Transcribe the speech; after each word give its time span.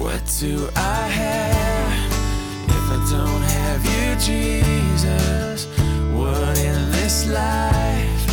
What 0.00 0.24
do 0.40 0.66
I 0.76 1.08
have 1.08 1.92
if 2.70 2.90
I 2.90 2.98
don't 3.10 3.42
have 3.42 3.84
you, 3.84 4.16
Jesus? 4.18 5.66
What 6.14 6.56
in 6.58 6.90
this 6.90 7.28
life 7.28 8.26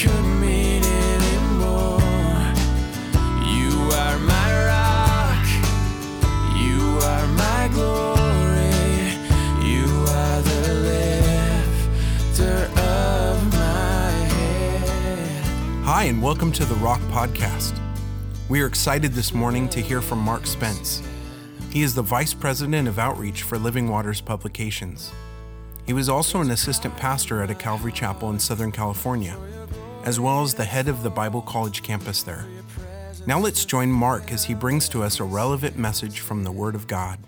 could 0.00 0.24
mean 0.40 0.82
anymore? 0.82 2.00
You 3.44 3.70
are 3.92 4.18
my 4.18 4.48
rock, 4.64 5.46
you 6.56 6.80
are 7.04 7.26
my 7.36 7.68
glory, 7.74 9.12
you 9.62 9.84
are 10.08 10.40
the 10.40 10.72
lifter 12.32 12.64
of 12.80 13.52
my 13.52 14.10
head. 14.32 15.44
Hi, 15.84 16.04
and 16.04 16.22
welcome 16.22 16.50
to 16.52 16.64
the 16.64 16.76
Rock 16.76 17.00
Podcast. 17.10 17.78
We 18.48 18.62
are 18.62 18.66
excited 18.66 19.12
this 19.12 19.34
morning 19.34 19.68
to 19.68 19.80
hear 19.80 20.00
from 20.00 20.20
Mark 20.20 20.46
Spence. 20.46 21.02
He 21.70 21.82
is 21.82 21.94
the 21.94 22.02
Vice 22.02 22.34
President 22.34 22.88
of 22.88 22.98
Outreach 22.98 23.44
for 23.44 23.56
Living 23.56 23.88
Waters 23.88 24.20
Publications. 24.20 25.12
He 25.86 25.92
was 25.92 26.08
also 26.08 26.40
an 26.40 26.50
assistant 26.50 26.96
pastor 26.96 27.44
at 27.44 27.50
a 27.50 27.54
Calvary 27.54 27.92
Chapel 27.92 28.28
in 28.30 28.40
Southern 28.40 28.72
California, 28.72 29.36
as 30.04 30.18
well 30.18 30.42
as 30.42 30.52
the 30.52 30.64
head 30.64 30.88
of 30.88 31.04
the 31.04 31.10
Bible 31.10 31.40
College 31.40 31.84
campus 31.84 32.24
there. 32.24 32.44
Now 33.24 33.38
let's 33.38 33.64
join 33.64 33.88
Mark 33.88 34.32
as 34.32 34.44
he 34.44 34.54
brings 34.54 34.88
to 34.88 35.04
us 35.04 35.20
a 35.20 35.24
relevant 35.24 35.78
message 35.78 36.18
from 36.18 36.42
the 36.42 36.50
Word 36.50 36.74
of 36.74 36.88
God. 36.88 37.20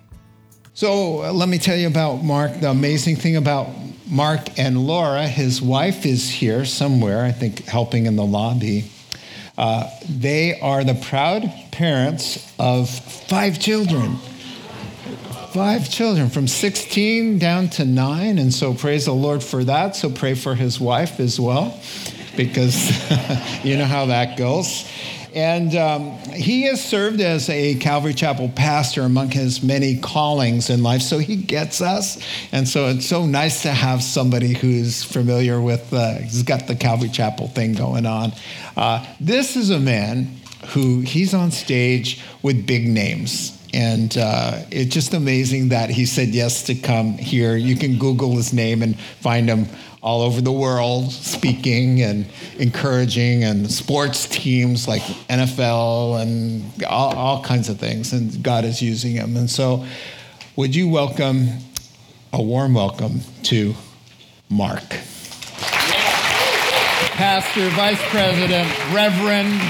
So 0.74 1.22
uh, 1.22 1.32
let 1.32 1.48
me 1.48 1.58
tell 1.58 1.76
you 1.76 1.86
about 1.86 2.24
Mark. 2.24 2.58
The 2.58 2.70
amazing 2.70 3.16
thing 3.16 3.36
about 3.36 3.68
Mark 4.10 4.58
and 4.58 4.88
Laura, 4.88 5.28
his 5.28 5.62
wife 5.62 6.04
is 6.04 6.28
here 6.28 6.64
somewhere, 6.64 7.24
I 7.24 7.30
think, 7.30 7.64
helping 7.66 8.06
in 8.06 8.16
the 8.16 8.26
lobby. 8.26 8.90
Uh, 9.56 9.88
they 10.08 10.58
are 10.60 10.82
the 10.82 10.94
proud 10.94 11.48
parents 11.70 12.52
of 12.58 12.90
five 12.90 13.60
children. 13.60 14.16
Five 15.52 15.90
children 15.90 16.30
from 16.30 16.48
16 16.48 17.38
down 17.38 17.68
to 17.70 17.84
nine. 17.84 18.38
And 18.38 18.54
so 18.54 18.72
praise 18.72 19.04
the 19.04 19.12
Lord 19.12 19.42
for 19.42 19.62
that. 19.64 19.94
So 19.94 20.08
pray 20.08 20.32
for 20.32 20.54
his 20.54 20.80
wife 20.80 21.20
as 21.20 21.38
well, 21.38 21.78
because 22.38 22.90
you 23.62 23.76
know 23.76 23.84
how 23.84 24.06
that 24.06 24.38
goes. 24.38 24.90
And 25.34 25.76
um, 25.76 26.12
he 26.32 26.62
has 26.62 26.82
served 26.82 27.20
as 27.20 27.50
a 27.50 27.74
Calvary 27.74 28.14
Chapel 28.14 28.48
pastor 28.48 29.02
among 29.02 29.30
his 29.30 29.62
many 29.62 29.98
callings 29.98 30.70
in 30.70 30.82
life, 30.82 31.02
so 31.02 31.18
he 31.18 31.36
gets 31.36 31.82
us. 31.82 32.18
And 32.50 32.66
so 32.66 32.88
it's 32.88 33.06
so 33.06 33.26
nice 33.26 33.60
to 33.62 33.72
have 33.72 34.02
somebody 34.02 34.54
who's 34.54 35.04
familiar 35.04 35.60
with, 35.60 35.92
uh, 35.92 36.14
he's 36.14 36.44
got 36.44 36.66
the 36.66 36.76
Calvary 36.76 37.10
Chapel 37.10 37.48
thing 37.48 37.74
going 37.74 38.06
on. 38.06 38.32
Uh, 38.74 39.04
this 39.20 39.54
is 39.56 39.68
a 39.68 39.78
man 39.78 40.34
who 40.68 41.00
he's 41.00 41.34
on 41.34 41.50
stage 41.50 42.22
with 42.42 42.66
big 42.66 42.88
names. 42.88 43.58
And 43.74 44.16
uh, 44.18 44.64
it's 44.70 44.92
just 44.92 45.14
amazing 45.14 45.70
that 45.70 45.90
he 45.90 46.04
said 46.04 46.28
yes 46.28 46.64
to 46.64 46.74
come 46.74 47.14
here. 47.14 47.56
You 47.56 47.76
can 47.76 47.98
Google 47.98 48.36
his 48.36 48.52
name 48.52 48.82
and 48.82 48.98
find 48.98 49.48
him 49.48 49.66
all 50.02 50.20
over 50.22 50.40
the 50.40 50.52
world 50.52 51.12
speaking 51.12 52.02
and 52.02 52.26
encouraging 52.58 53.44
and 53.44 53.70
sports 53.70 54.26
teams 54.26 54.88
like 54.88 55.02
NFL 55.30 56.20
and 56.20 56.84
all, 56.84 57.14
all 57.14 57.42
kinds 57.42 57.68
of 57.68 57.78
things. 57.78 58.12
And 58.12 58.42
God 58.42 58.64
is 58.64 58.82
using 58.82 59.12
him. 59.12 59.36
And 59.36 59.48
so, 59.48 59.86
would 60.56 60.74
you 60.74 60.88
welcome 60.88 61.48
a 62.32 62.42
warm 62.42 62.74
welcome 62.74 63.20
to 63.44 63.74
Mark? 64.50 64.82
Pastor, 67.14 67.68
Vice 67.70 68.02
President, 68.10 68.68
Reverend, 68.92 69.60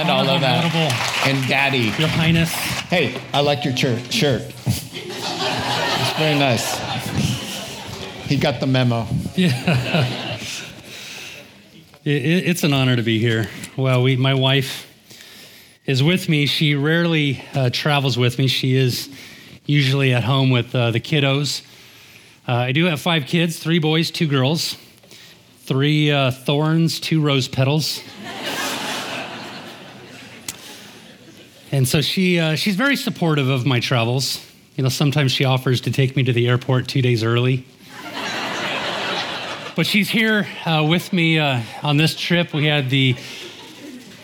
and 0.00 0.10
all 0.10 0.28
of 0.28 0.40
that. 0.40 1.26
And 1.26 1.46
Daddy. 1.48 1.92
Your 1.98 2.08
Highness. 2.08 2.50
Hey, 2.52 3.20
I 3.32 3.40
like 3.40 3.64
your 3.64 3.76
shirt. 3.76 4.12
Shirt. 4.12 4.42
it's 4.66 6.12
very 6.18 6.38
nice. 6.38 6.78
He 8.26 8.36
got 8.36 8.60
the 8.60 8.66
memo. 8.66 9.06
It, 9.36 9.52
it- 12.04 12.48
it's 12.48 12.64
an 12.64 12.72
honor 12.72 12.96
to 12.96 13.02
be 13.02 13.18
here. 13.18 13.48
Well, 13.76 14.02
we, 14.02 14.16
my 14.16 14.34
wife 14.34 14.86
is 15.84 16.02
with 16.02 16.28
me. 16.28 16.46
She 16.46 16.74
rarely 16.74 17.44
uh, 17.54 17.68
travels 17.70 18.16
with 18.16 18.38
me. 18.38 18.46
She 18.46 18.74
is 18.74 19.08
usually 19.66 20.14
at 20.14 20.24
home 20.24 20.50
with 20.50 20.74
uh, 20.74 20.90
the 20.92 21.00
kiddos. 21.00 21.62
Uh, 22.48 22.54
I 22.54 22.72
do 22.72 22.86
have 22.86 23.00
five 23.00 23.26
kids 23.26 23.58
three 23.58 23.78
boys, 23.78 24.10
two 24.10 24.26
girls, 24.26 24.76
three 25.64 26.10
uh, 26.10 26.30
thorns, 26.30 27.00
two 27.00 27.20
rose 27.20 27.48
petals. 27.48 28.00
And 31.72 31.86
so 31.86 32.00
she, 32.00 32.38
uh, 32.38 32.56
she's 32.56 32.76
very 32.76 32.96
supportive 32.96 33.48
of 33.48 33.66
my 33.66 33.80
travels. 33.80 34.44
You 34.76 34.82
know, 34.82 34.88
sometimes 34.88 35.32
she 35.32 35.44
offers 35.44 35.80
to 35.82 35.90
take 35.90 36.16
me 36.16 36.22
to 36.24 36.32
the 36.32 36.48
airport 36.48 36.88
two 36.88 37.02
days 37.02 37.22
early. 37.22 37.66
But 39.76 39.86
she's 39.86 40.10
here 40.10 40.46
uh, 40.66 40.84
with 40.86 41.12
me 41.12 41.38
uh, 41.38 41.62
on 41.82 41.96
this 41.96 42.14
trip. 42.14 42.52
We 42.52 42.66
had 42.66 42.90
the, 42.90 43.16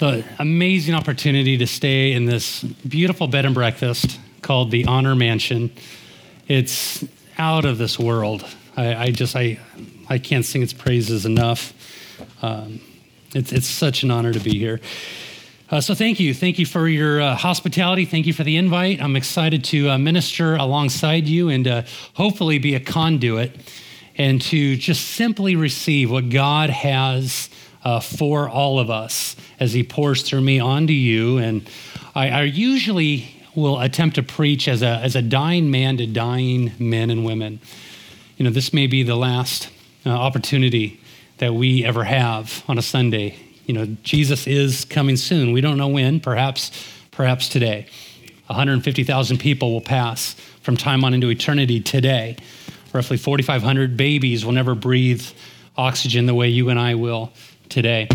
the 0.00 0.24
amazing 0.38 0.94
opportunity 0.94 1.56
to 1.58 1.66
stay 1.66 2.12
in 2.12 2.26
this 2.26 2.62
beautiful 2.62 3.28
bed 3.28 3.46
and 3.46 3.54
breakfast 3.54 4.18
called 4.42 4.70
the 4.70 4.84
Honor 4.86 5.14
Mansion. 5.14 5.70
It's 6.48 7.04
out 7.38 7.64
of 7.64 7.78
this 7.78 7.98
world. 7.98 8.44
I, 8.76 8.94
I 8.94 9.10
just 9.10 9.34
I 9.36 9.58
I 10.08 10.18
can't 10.18 10.44
sing 10.44 10.62
its 10.62 10.72
praises 10.72 11.24
enough. 11.24 11.72
Um, 12.42 12.80
it's 13.34 13.52
it's 13.52 13.66
such 13.66 14.02
an 14.02 14.10
honor 14.10 14.32
to 14.32 14.40
be 14.40 14.58
here. 14.58 14.80
Uh, 15.69 15.81
so 15.81 15.97
thank 15.97 16.21
you, 16.21 16.32
thank 16.32 16.60
you 16.60 16.66
for 16.66 16.87
your 16.87 17.21
uh, 17.21 17.34
hospitality. 17.34 18.04
Thank 18.04 18.27
you 18.27 18.32
for 18.32 18.44
the 18.44 18.56
invite. 18.56 19.03
I'm 19.03 19.16
excited 19.16 19.65
to 19.65 19.91
uh, 19.91 19.99
minister 19.99 20.54
alongside 20.54 21.27
you 21.27 21.49
and 21.49 21.66
uh, 21.66 21.82
hopefully 22.15 22.60
be 22.60 22.77
a 22.77 22.81
conduit 22.81 23.56
and 24.16 24.41
to 24.43 24.76
just 24.76 25.05
simply 25.05 25.56
receive 25.56 26.09
what 26.09 26.31
God 26.31 26.71
has 26.71 27.50
uh, 27.82 27.99
for 27.99 28.49
all 28.49 28.78
of 28.78 28.91
us 28.91 29.34
as 29.59 29.72
He 29.72 29.82
pours 29.82 30.22
through 30.22 30.43
me 30.43 30.60
onto 30.60 30.93
you. 30.93 31.38
And 31.38 31.69
I, 32.15 32.31
I 32.31 32.43
usually 32.43 33.28
will 33.56 33.81
attempt 33.81 34.15
to 34.16 34.22
preach 34.22 34.69
as 34.69 34.82
a, 34.82 35.00
as 35.03 35.16
a 35.16 35.22
dying 35.22 35.69
man 35.72 35.97
to 35.97 36.06
dying 36.06 36.75
men 36.78 37.10
and 37.10 37.25
women. 37.25 37.59
You 38.37 38.44
know, 38.44 38.50
this 38.50 38.72
may 38.72 38.87
be 38.87 39.03
the 39.03 39.16
last 39.16 39.69
uh, 40.05 40.10
opportunity 40.10 41.00
that 41.38 41.55
we 41.55 41.84
ever 41.84 42.05
have 42.05 42.62
on 42.69 42.78
a 42.78 42.82
Sunday. 42.82 43.37
You 43.66 43.75
know, 43.75 43.87
Jesus 44.03 44.47
is 44.47 44.84
coming 44.84 45.16
soon. 45.16 45.53
We 45.53 45.60
don't 45.60 45.77
know 45.77 45.88
when, 45.88 46.21
perhaps, 46.21 46.71
perhaps 47.10 47.49
today. 47.49 47.87
150,000 48.47 49.38
people 49.38 49.72
will 49.72 49.81
pass 49.81 50.34
from 50.62 50.77
time 50.77 51.04
on 51.04 51.12
into 51.12 51.28
eternity 51.31 51.81
today. 51.81 52.37
Roughly 52.93 53.16
4,500 53.16 53.97
babies 53.97 54.44
will 54.44 54.53
never 54.53 54.75
breathe 54.75 55.26
oxygen 55.76 56.26
the 56.26 56.34
way 56.34 56.49
you 56.49 56.71
and 56.71 56.78
I 56.78 56.94
will 56.94 57.32
today. 57.69 58.09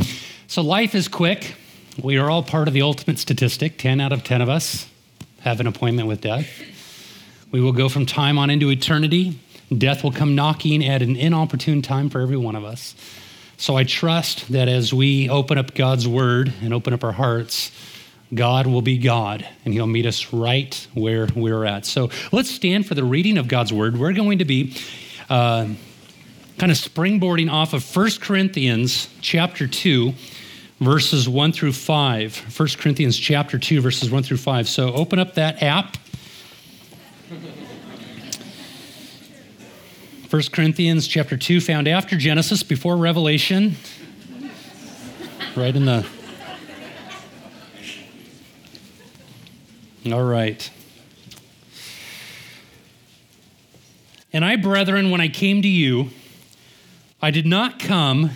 So 0.47 0.61
life 0.61 0.95
is 0.95 1.09
quick. 1.09 1.56
We 2.01 2.17
are 2.17 2.29
all 2.29 2.44
part 2.44 2.69
of 2.69 2.73
the 2.73 2.81
ultimate 2.81 3.19
statistic 3.19 3.78
10 3.78 4.00
out 4.00 4.13
of 4.13 4.23
10 4.23 4.41
of 4.41 4.50
us 4.50 4.88
have 5.41 5.59
an 5.59 5.67
appointment 5.67 6.07
with 6.07 6.22
death. 6.22 6.47
We 7.51 7.59
will 7.59 7.73
go 7.73 7.90
from 7.90 8.06
time 8.06 8.38
on 8.38 8.50
into 8.50 8.69
eternity. 8.72 9.40
Death 9.75 10.03
will 10.03 10.11
come 10.11 10.35
knocking 10.35 10.85
at 10.85 11.01
an 11.01 11.16
inopportune 11.16 11.81
time 11.81 12.09
for 12.09 12.22
every 12.22 12.38
one 12.38 12.56
of 12.56 12.63
us. 12.63 12.95
So 13.61 13.75
I 13.75 13.83
trust 13.83 14.51
that 14.53 14.67
as 14.67 14.91
we 14.91 15.29
open 15.29 15.59
up 15.59 15.75
God's 15.75 16.07
word 16.07 16.51
and 16.63 16.73
open 16.73 16.94
up 16.94 17.03
our 17.03 17.11
hearts, 17.11 17.72
God 18.33 18.66
will 18.66 18.81
be 18.81 18.97
God 18.97 19.47
and 19.63 19.72
he'll 19.72 19.85
meet 19.85 20.07
us 20.07 20.33
right 20.33 20.88
where 20.95 21.27
we're 21.35 21.63
at. 21.66 21.85
So 21.85 22.09
let's 22.31 22.49
stand 22.49 22.88
for 22.88 22.95
the 22.95 23.03
reading 23.03 23.38
of 23.38 23.47
God's 23.47 23.72
word. 23.72 23.99
We're 23.99 24.13
going 24.13 24.39
to 24.39 24.45
be 24.45 24.75
uh, 25.29 25.67
kind 26.57 26.72
of 26.72 26.77
springboarding 26.79 27.51
off 27.51 27.73
of 27.73 27.95
1 27.95 28.09
Corinthians 28.19 29.07
chapter 29.22 29.67
2 29.67 30.11
verses 30.79 31.29
1 31.29 31.51
through 31.51 31.73
5. 31.73 32.59
1 32.59 32.69
Corinthians 32.79 33.16
chapter 33.16 33.59
2 33.59 33.79
verses 33.79 34.09
1 34.09 34.23
through 34.23 34.38
5. 34.38 34.67
So 34.67 34.91
open 34.91 35.19
up 35.19 35.35
that 35.35 35.61
app. 35.61 35.97
1 40.31 40.43
Corinthians 40.53 41.07
chapter 41.07 41.35
2 41.35 41.59
found 41.59 41.89
after 41.89 42.16
Genesis 42.16 42.63
before 42.63 42.95
Revelation. 42.95 43.75
Right 45.57 45.75
in 45.75 45.83
the 45.83 46.07
All 50.09 50.23
right. 50.23 50.72
And 54.31 54.45
I, 54.45 54.55
brethren, 54.55 55.11
when 55.11 55.19
I 55.19 55.28
came 55.28 55.61
to 55.63 55.67
you, 55.67 56.11
I 57.22 57.29
did 57.29 57.45
not 57.45 57.77
come 57.77 58.31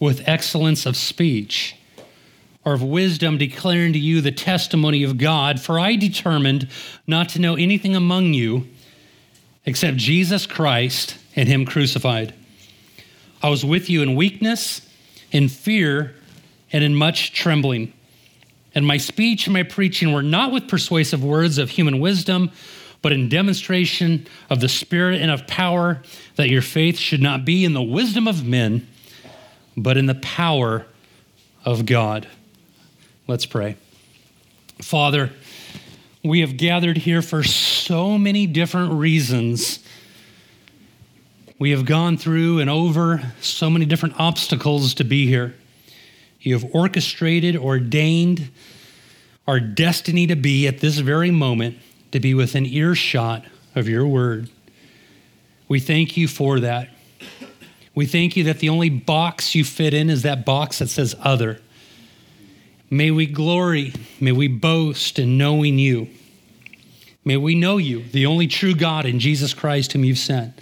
with 0.00 0.26
excellence 0.26 0.86
of 0.86 0.96
speech 0.96 1.76
or 2.64 2.72
of 2.72 2.82
wisdom 2.82 3.36
declaring 3.36 3.92
to 3.92 3.98
you 3.98 4.22
the 4.22 4.32
testimony 4.32 5.02
of 5.02 5.18
God, 5.18 5.60
for 5.60 5.78
I 5.78 5.96
determined 5.96 6.68
not 7.06 7.28
to 7.30 7.38
know 7.38 7.54
anything 7.54 7.94
among 7.94 8.32
you 8.32 8.66
except 9.66 9.98
Jesus 9.98 10.46
Christ 10.46 11.18
and 11.36 11.48
Him 11.48 11.64
crucified. 11.64 12.34
I 13.42 13.48
was 13.48 13.64
with 13.64 13.90
you 13.90 14.02
in 14.02 14.14
weakness, 14.14 14.88
in 15.30 15.48
fear, 15.48 16.14
and 16.72 16.82
in 16.82 16.94
much 16.94 17.32
trembling. 17.32 17.92
And 18.74 18.86
my 18.86 18.96
speech 18.96 19.46
and 19.46 19.54
my 19.54 19.62
preaching 19.62 20.12
were 20.12 20.22
not 20.22 20.52
with 20.52 20.66
persuasive 20.66 21.22
words 21.22 21.58
of 21.58 21.70
human 21.70 22.00
wisdom, 22.00 22.50
but 23.02 23.12
in 23.12 23.28
demonstration 23.28 24.26
of 24.48 24.60
the 24.60 24.68
Spirit 24.68 25.20
and 25.20 25.30
of 25.30 25.46
power, 25.46 26.02
that 26.36 26.48
your 26.48 26.62
faith 26.62 26.98
should 26.98 27.20
not 27.20 27.44
be 27.44 27.64
in 27.64 27.74
the 27.74 27.82
wisdom 27.82 28.26
of 28.26 28.46
men, 28.46 28.88
but 29.76 29.96
in 29.96 30.06
the 30.06 30.14
power 30.16 30.86
of 31.64 31.84
God. 31.84 32.26
Let's 33.26 33.46
pray. 33.46 33.76
Father, 34.80 35.30
we 36.22 36.40
have 36.40 36.56
gathered 36.56 36.96
here 36.96 37.20
for 37.20 37.42
so 37.42 38.16
many 38.16 38.46
different 38.46 38.94
reasons. 38.94 39.83
We 41.58 41.70
have 41.70 41.84
gone 41.84 42.16
through 42.16 42.58
and 42.58 42.68
over 42.68 43.32
so 43.40 43.70
many 43.70 43.86
different 43.86 44.18
obstacles 44.18 44.94
to 44.94 45.04
be 45.04 45.26
here. 45.26 45.54
You 46.40 46.54
have 46.54 46.74
orchestrated, 46.74 47.56
ordained 47.56 48.50
our 49.46 49.60
destiny 49.60 50.26
to 50.26 50.36
be 50.36 50.66
at 50.66 50.80
this 50.80 50.98
very 50.98 51.30
moment, 51.30 51.78
to 52.12 52.20
be 52.20 52.34
within 52.34 52.66
earshot 52.66 53.44
of 53.74 53.88
your 53.88 54.06
word. 54.06 54.50
We 55.68 55.80
thank 55.80 56.16
you 56.16 56.28
for 56.28 56.60
that. 56.60 56.88
We 57.94 58.06
thank 58.06 58.36
you 58.36 58.44
that 58.44 58.58
the 58.58 58.68
only 58.68 58.90
box 58.90 59.54
you 59.54 59.64
fit 59.64 59.94
in 59.94 60.10
is 60.10 60.22
that 60.22 60.44
box 60.44 60.80
that 60.80 60.88
says 60.88 61.14
other. 61.20 61.60
May 62.90 63.10
we 63.10 63.26
glory, 63.26 63.92
may 64.20 64.32
we 64.32 64.48
boast 64.48 65.18
in 65.18 65.38
knowing 65.38 65.78
you. 65.78 66.08
May 67.24 67.36
we 67.36 67.54
know 67.54 67.76
you, 67.76 68.02
the 68.02 68.26
only 68.26 68.48
true 68.48 68.74
God 68.74 69.06
in 69.06 69.18
Jesus 69.18 69.54
Christ, 69.54 69.92
whom 69.92 70.04
you've 70.04 70.18
sent. 70.18 70.60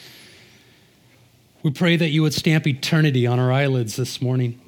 We 1.63 1.71
pray 1.71 1.95
that 1.95 2.09
you 2.09 2.23
would 2.23 2.35
stamp 2.35 2.67
eternity 2.67 3.25
on 3.25 3.39
our 3.39 3.53
eyelids 3.53 3.95
this 3.95 4.21
morning. 4.21 4.61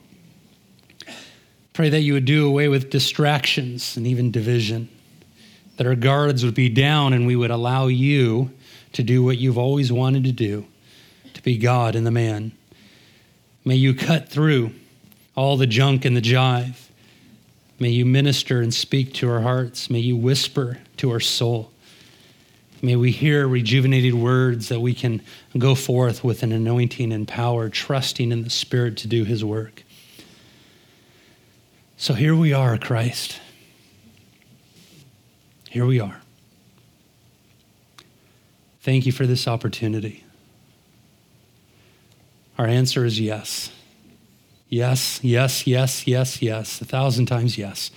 Pray 1.73 1.89
that 1.89 2.03
you 2.03 2.13
would 2.13 2.25
do 2.25 2.47
away 2.47 2.69
with 2.69 2.89
distractions 2.89 3.97
and 3.97 4.07
even 4.07 4.31
division, 4.31 4.89
that 5.77 5.89
our 5.89 5.97
guards 5.97 6.45
would 6.45 6.55
be 6.55 6.69
down 6.69 7.13
and 7.13 7.27
we 7.27 7.35
would 7.35 7.51
allow 7.51 7.89
you 7.89 8.53
to 8.93 9.03
do 9.03 9.25
what 9.25 9.39
you've 9.39 9.59
always 9.59 9.91
wanted 9.91 10.23
to 10.23 10.31
do, 10.31 10.67
to 11.33 11.43
be 11.43 11.59
God 11.59 11.97
in 11.97 12.05
the 12.05 12.13
man. 12.13 12.53
May 13.65 13.75
you 13.75 13.93
cut 13.93 14.29
through 14.29 14.71
all 15.35 15.57
the 15.57 15.67
junk 15.67 16.05
and 16.05 16.17
the 16.17 16.23
jive. 16.23 16.91
May 17.81 17.89
you 17.89 18.07
minister 18.07 18.61
and 18.61 18.73
speak 18.73 19.15
to 19.15 19.29
our 19.29 19.41
hearts. 19.41 19.91
May 19.91 19.99
you 19.99 20.17
whisper 20.17 20.79
to 20.99 21.11
our 21.11 21.19
soul. 21.19 21.73
May 22.85 22.97
we 22.97 23.13
hear 23.13 23.49
rejuvenated 23.49 24.13
words 24.13 24.69
that 24.69 24.81
we 24.81 24.93
can 24.93 25.23
go 25.57 25.75
forth 25.75 26.23
with 26.23 26.43
an 26.43 26.53
anointing 26.53 27.15
and 27.15 27.27
power, 27.27 27.71
trusting 27.71 28.31
in 28.31 28.45
the 28.45 28.51
Spirit 28.51 28.99
to 28.99 29.09
do 29.09 29.25
His 29.25 29.43
work. 29.43 29.85
So 31.97 32.13
here 32.13 32.37
we 32.37 32.53
are, 32.53 32.77
Christ. 32.77 33.41
Here 35.71 35.87
we 35.87 35.99
are. 35.99 36.21
Thank 38.83 39.07
you 39.07 39.13
for 39.13 39.27
this 39.27 39.49
opportunity. 39.49 40.23
Our 42.59 42.67
answer 42.67 43.07
is 43.07 43.19
yes. 43.19 43.73
Yes, 44.69 45.21
yes, 45.23 45.67
yes, 45.67 46.07
yes, 46.07 46.43
yes, 46.43 46.83
a 46.83 46.85
thousand 46.85 47.27
times 47.27 47.57
yes. 47.57 47.91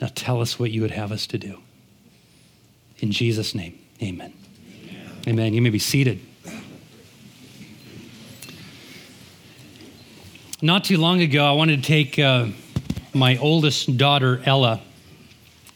Now 0.00 0.10
tell 0.12 0.40
us 0.40 0.58
what 0.58 0.72
you 0.72 0.82
would 0.82 0.90
have 0.90 1.12
us 1.12 1.24
to 1.28 1.38
do. 1.38 1.60
In 2.98 3.12
Jesus' 3.12 3.54
name, 3.54 3.78
amen. 4.02 4.32
Amen. 4.90 5.22
amen. 5.26 5.54
You 5.54 5.62
may 5.62 5.70
be 5.70 5.78
seated. 5.78 6.20
Not 10.60 10.84
too 10.84 10.98
long 10.98 11.20
ago, 11.20 11.44
I 11.44 11.52
wanted 11.52 11.82
to 11.82 11.86
take. 11.86 12.18
Uh, 12.18 12.48
my 13.14 13.36
oldest 13.38 13.96
daughter, 13.96 14.40
Ella, 14.44 14.80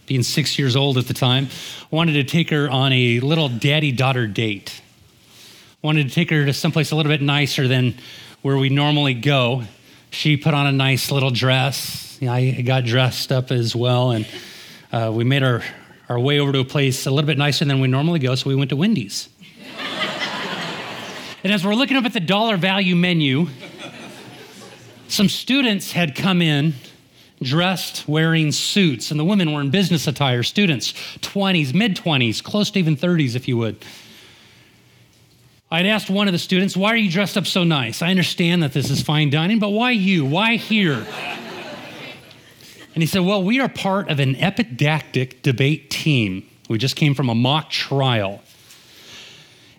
being 0.07 0.23
six 0.23 0.59
years 0.59 0.77
old 0.77 0.99
at 0.99 1.07
the 1.07 1.15
time, 1.15 1.49
wanted 1.91 2.13
to 2.13 2.25
take 2.25 2.51
her 2.51 2.71
on 2.71 2.93
a 2.93 3.21
little 3.21 3.49
daddy 3.49 3.93
daughter 3.93 4.27
date. 4.27 4.81
Wanted 5.83 6.09
to 6.09 6.15
take 6.15 6.31
her 6.31 6.45
to 6.47 6.53
someplace 6.53 6.93
a 6.93 6.97
little 6.97 7.11
bit 7.11 7.23
nicer 7.23 7.67
than 7.67 7.95
where 8.43 8.57
we 8.57 8.69
normally 8.69 9.15
go. 9.15 9.65
She 10.11 10.37
put 10.37 10.55
on 10.55 10.67
a 10.67 10.73
nice 10.73 11.11
little 11.11 11.31
dress. 11.31 12.19
I 12.23 12.63
got 12.65 12.85
dressed 12.85 13.33
up 13.33 13.51
as 13.51 13.75
well, 13.75 14.13
and 14.13 14.27
uh, 14.93 15.11
we 15.13 15.25
made 15.25 15.43
our, 15.43 15.63
our 16.13 16.21
way 16.21 16.39
over 16.39 16.53
to 16.53 16.61
a 16.61 16.65
place 16.65 17.07
a 17.07 17.11
little 17.11 17.27
bit 17.27 17.39
nicer 17.39 17.65
than 17.65 17.81
we 17.81 17.89
normally 17.89 18.19
go, 18.19 18.35
so 18.35 18.49
we 18.49 18.55
went 18.55 18.69
to 18.69 18.77
Wendy's. 18.77 19.31
and 21.43 21.53
as 21.53 21.65
we're 21.65 21.75
looking 21.75 21.97
up 21.97 22.05
at 22.05 22.13
the 22.13 22.21
dollar 22.21 22.59
value 22.59 22.95
menu, 22.95 23.47
some 25.09 25.31
students 25.31 25.93
had 25.93 26.15
come 26.15 26.43
in 26.43 26.75
dressed 27.43 28.07
wearing 28.07 28.53
suits, 28.53 29.11
and 29.11 29.19
the 29.19 29.25
women 29.25 29.53
were 29.53 29.63
in 29.63 29.71
business 29.71 30.07
attire, 30.07 30.43
students, 30.43 30.93
20s, 31.21 31.73
mid 31.73 31.97
20s, 31.97 32.43
close 32.43 32.71
to 32.71 32.79
even 32.79 32.95
30s, 32.95 33.35
if 33.35 33.49
you 33.49 33.57
would. 33.57 33.83
I'd 35.71 35.87
asked 35.87 36.11
one 36.11 36.29
of 36.29 36.33
the 36.33 36.39
students, 36.39 36.77
Why 36.77 36.91
are 36.91 36.97
you 36.97 37.11
dressed 37.11 37.39
up 37.39 37.47
so 37.47 37.65
nice? 37.65 38.03
I 38.03 38.11
understand 38.11 38.63
that 38.63 38.75
this 38.75 38.91
is 38.91 39.01
fine 39.01 39.31
dining, 39.31 39.59
but 39.59 39.71
why 39.71 39.93
you? 39.93 40.27
Why 40.27 40.57
here? 40.57 41.07
And 42.95 43.03
he 43.03 43.07
said, 43.07 43.21
Well, 43.21 43.43
we 43.43 43.61
are 43.61 43.69
part 43.69 44.11
of 44.11 44.21
an 44.21 44.37
epidactic 44.37 45.43
debate 45.43 45.91
team. 45.91 46.49
We 46.69 46.79
just 46.79 46.97
came 46.97 47.15
from 47.15 47.29
a 47.29 47.35
mock 47.35 47.71
trial. 47.71 48.43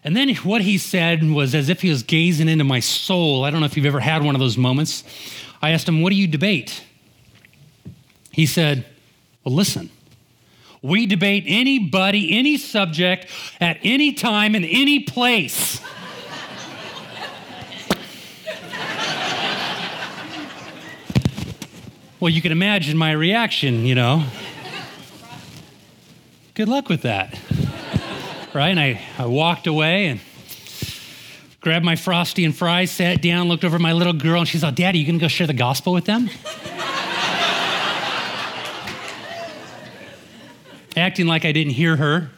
And 0.03 0.17
then 0.17 0.33
what 0.35 0.61
he 0.61 0.77
said 0.77 1.23
was 1.23 1.55
as 1.55 1.69
if 1.69 1.81
he 1.81 1.89
was 1.89 2.03
gazing 2.03 2.49
into 2.49 2.65
my 2.65 2.81
soul. 2.81 3.45
I 3.45 3.51
don't 3.51 3.61
know 3.61 3.65
if 3.65 3.77
you've 3.77 3.85
ever 3.85 4.01
had 4.01 4.23
one 4.23 4.35
of 4.35 4.39
those 4.39 4.57
moments. 4.57 5.03
I 5.61 5.71
asked 5.71 5.87
him, 5.87 6.01
What 6.01 6.09
do 6.09 6.15
you 6.15 6.27
debate? 6.27 6.83
He 8.31 8.45
said, 8.45 8.85
Well, 9.43 9.55
listen, 9.55 9.89
we 10.81 11.05
debate 11.05 11.45
anybody, 11.47 12.37
any 12.37 12.57
subject, 12.57 13.27
at 13.61 13.77
any 13.83 14.11
time, 14.13 14.55
in 14.55 14.65
any 14.65 14.99
place. 14.99 15.79
Well, 22.23 22.31
you 22.31 22.41
can 22.41 22.53
imagine 22.53 22.97
my 22.97 23.11
reaction, 23.11 23.85
you 23.85 23.95
know. 23.95 24.23
Good 26.53 26.69
luck 26.69 26.87
with 26.87 27.01
that. 27.01 27.37
right? 28.53 28.69
And 28.69 28.79
I, 28.79 29.01
I 29.17 29.25
walked 29.25 29.67
away 29.67 30.05
and 30.05 30.21
grabbed 31.59 31.83
my 31.83 31.97
frosty 31.97 32.45
and 32.45 32.55
fries, 32.55 32.91
sat 32.91 33.21
down, 33.21 33.49
looked 33.49 33.65
over 33.65 33.77
my 33.77 33.91
little 33.91 34.13
girl, 34.13 34.39
and 34.39 34.47
she's 34.47 34.63
like, 34.63 34.75
Daddy, 34.75 34.99
you 34.99 35.05
gonna 35.05 35.17
go 35.17 35.27
share 35.27 35.47
the 35.47 35.53
gospel 35.53 35.91
with 35.91 36.05
them? 36.05 36.29
acting 40.95 41.27
like 41.27 41.43
I 41.43 41.51
didn't 41.51 41.73
hear 41.73 41.97
her. 41.97 42.29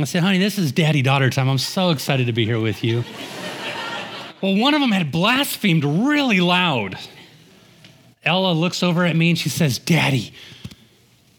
I 0.00 0.04
said, 0.04 0.24
honey, 0.24 0.38
this 0.38 0.58
is 0.58 0.72
daddy 0.72 1.02
daughter 1.02 1.30
time. 1.30 1.48
I'm 1.48 1.58
so 1.58 1.90
excited 1.90 2.26
to 2.26 2.32
be 2.32 2.44
here 2.44 2.58
with 2.58 2.82
you. 2.82 3.04
Well, 4.42 4.56
one 4.56 4.74
of 4.74 4.80
them 4.80 4.90
had 4.90 5.12
blasphemed 5.12 5.84
really 5.84 6.40
loud. 6.40 6.98
Ella 8.22 8.52
looks 8.52 8.82
over 8.82 9.04
at 9.04 9.16
me 9.16 9.30
and 9.30 9.38
she 9.38 9.48
says, 9.48 9.78
Daddy, 9.78 10.34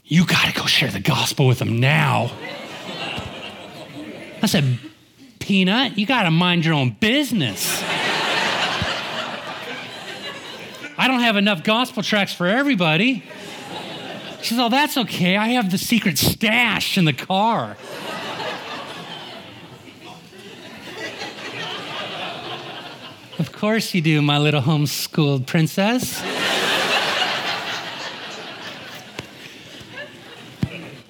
you 0.04 0.26
got 0.26 0.46
to 0.48 0.60
go 0.60 0.66
share 0.66 0.90
the 0.90 1.00
gospel 1.00 1.48
with 1.48 1.60
them 1.60 1.80
now. 1.80 2.32
I 4.42 4.48
said, 4.48 4.80
Peanut, 5.40 5.98
you 5.98 6.06
got 6.06 6.24
to 6.24 6.32
mind 6.32 6.66
your 6.66 6.74
own 6.74 6.92
business. 7.00 7.82
I 10.98 11.08
don't 11.08 11.22
have 11.22 11.38
enough 11.38 11.64
gospel 11.64 12.04
tracts 12.04 12.34
for 12.34 12.48
everybody. 12.48 13.24
She 14.42 14.50
says, 14.50 14.60
Oh, 14.60 14.70
that's 14.70 14.98
okay. 14.98 15.38
I 15.38 15.50
have 15.50 15.70
the 15.70 15.78
secret 15.78 16.18
stash 16.18 16.98
in 16.98 17.06
the 17.06 17.14
car. 17.14 17.78
of 23.40 23.52
course 23.52 23.94
you 23.94 24.02
do, 24.02 24.22
my 24.22 24.38
little 24.38 24.62
homeschooled 24.62 25.46
princess. 25.48 26.22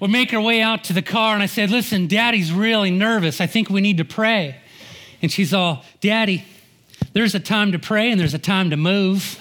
We 0.01 0.07
make 0.07 0.33
our 0.33 0.41
way 0.41 0.61
out 0.61 0.85
to 0.85 0.93
the 0.93 1.03
car, 1.03 1.35
and 1.35 1.43
I 1.43 1.45
said, 1.45 1.69
Listen, 1.69 2.07
daddy's 2.07 2.51
really 2.51 2.89
nervous. 2.89 3.39
I 3.39 3.45
think 3.45 3.69
we 3.69 3.79
need 3.79 3.97
to 3.97 4.05
pray. 4.05 4.55
And 5.21 5.31
she's 5.31 5.53
all, 5.53 5.85
Daddy, 6.01 6.43
there's 7.13 7.35
a 7.35 7.39
time 7.39 7.71
to 7.73 7.79
pray 7.79 8.09
and 8.09 8.19
there's 8.19 8.33
a 8.33 8.39
time 8.39 8.71
to 8.71 8.77
move. 8.77 9.39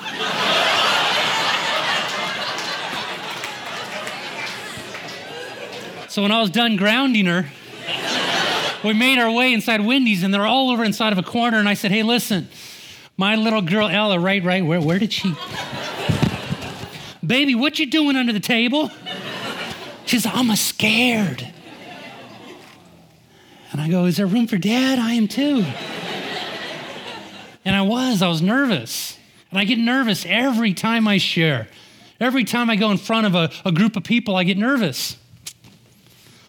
So 6.09 6.23
when 6.23 6.33
I 6.33 6.41
was 6.41 6.51
done 6.51 6.77
grounding 6.77 7.27
her, 7.27 7.47
we 8.85 8.93
made 8.93 9.19
our 9.19 9.31
way 9.31 9.55
inside 9.55 9.81
Wendy's 9.81 10.23
and 10.25 10.35
they're 10.35 10.45
all 10.45 10.71
over 10.71 10.85
inside 10.85 11.13
of 11.13 11.19
a 11.19 11.23
corner. 11.23 11.59
And 11.59 11.69
I 11.69 11.75
said, 11.75 11.91
Hey, 11.93 12.03
listen, 12.03 12.49
my 13.17 13.37
little 13.37 13.63
girl 13.63 13.89
Ella, 13.89 14.19
right, 14.19 14.45
right, 14.45 14.65
where, 14.65 14.81
where 14.81 14.99
did 14.99 15.13
she? 15.13 15.35
Baby, 17.25 17.55
what 17.55 17.79
you 17.79 17.87
doing 17.87 18.17
under 18.17 18.33
the 18.33 18.41
table? 18.41 18.91
She's, 20.11 20.27
I'm 20.27 20.51
a 20.51 20.57
scared. 20.57 21.47
And 23.71 23.81
I 23.81 23.89
go, 23.89 24.07
Is 24.07 24.17
there 24.17 24.27
room 24.27 24.49
for 24.49 24.59
dad? 24.59 24.99
I 24.99 25.13
am 25.13 25.29
too. 25.29 25.65
And 27.65 27.77
I 27.77 27.83
was, 27.83 28.21
I 28.21 28.27
was 28.27 28.43
nervous. 28.43 29.17
And 29.53 29.61
I 29.61 29.65
get 29.65 29.79
nervous 29.79 30.27
every 30.27 30.75
time 30.75 31.07
I 31.07 31.19
share. 31.19 31.69
Every 32.19 32.43
time 32.43 32.71
I 32.71 32.75
go 32.75 32.91
in 32.91 32.97
front 32.97 33.25
of 33.29 33.37
a, 33.37 33.53
a 33.65 33.71
group 33.71 33.95
of 33.95 34.03
people, 34.03 34.35
I 34.35 34.43
get 34.43 34.59
nervous. 34.59 35.17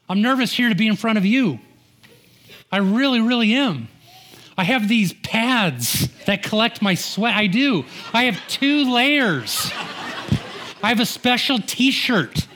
I'm 0.10 0.24
nervous 0.24 0.52
here 0.52 0.70
to 0.70 0.76
be 0.76 0.88
in 0.88 0.96
front 0.96 1.20
of 1.20 1.26
you. 1.26 1.60
I 2.72 2.78
really, 2.78 3.22
really 3.22 3.54
am. 3.54 3.90
I 4.58 4.64
have 4.64 4.88
these 4.88 5.14
pads 5.14 6.10
that 6.26 6.42
collect 6.42 6.82
my 6.82 6.96
sweat. 6.96 7.36
I 7.36 7.46
do. 7.46 7.86
I 8.12 8.24
have 8.24 8.42
two 8.48 8.92
layers. 8.92 9.70
I 10.82 10.90
have 10.90 11.00
a 11.00 11.06
special 11.06 11.60
t 11.60 11.92
shirt 11.92 12.48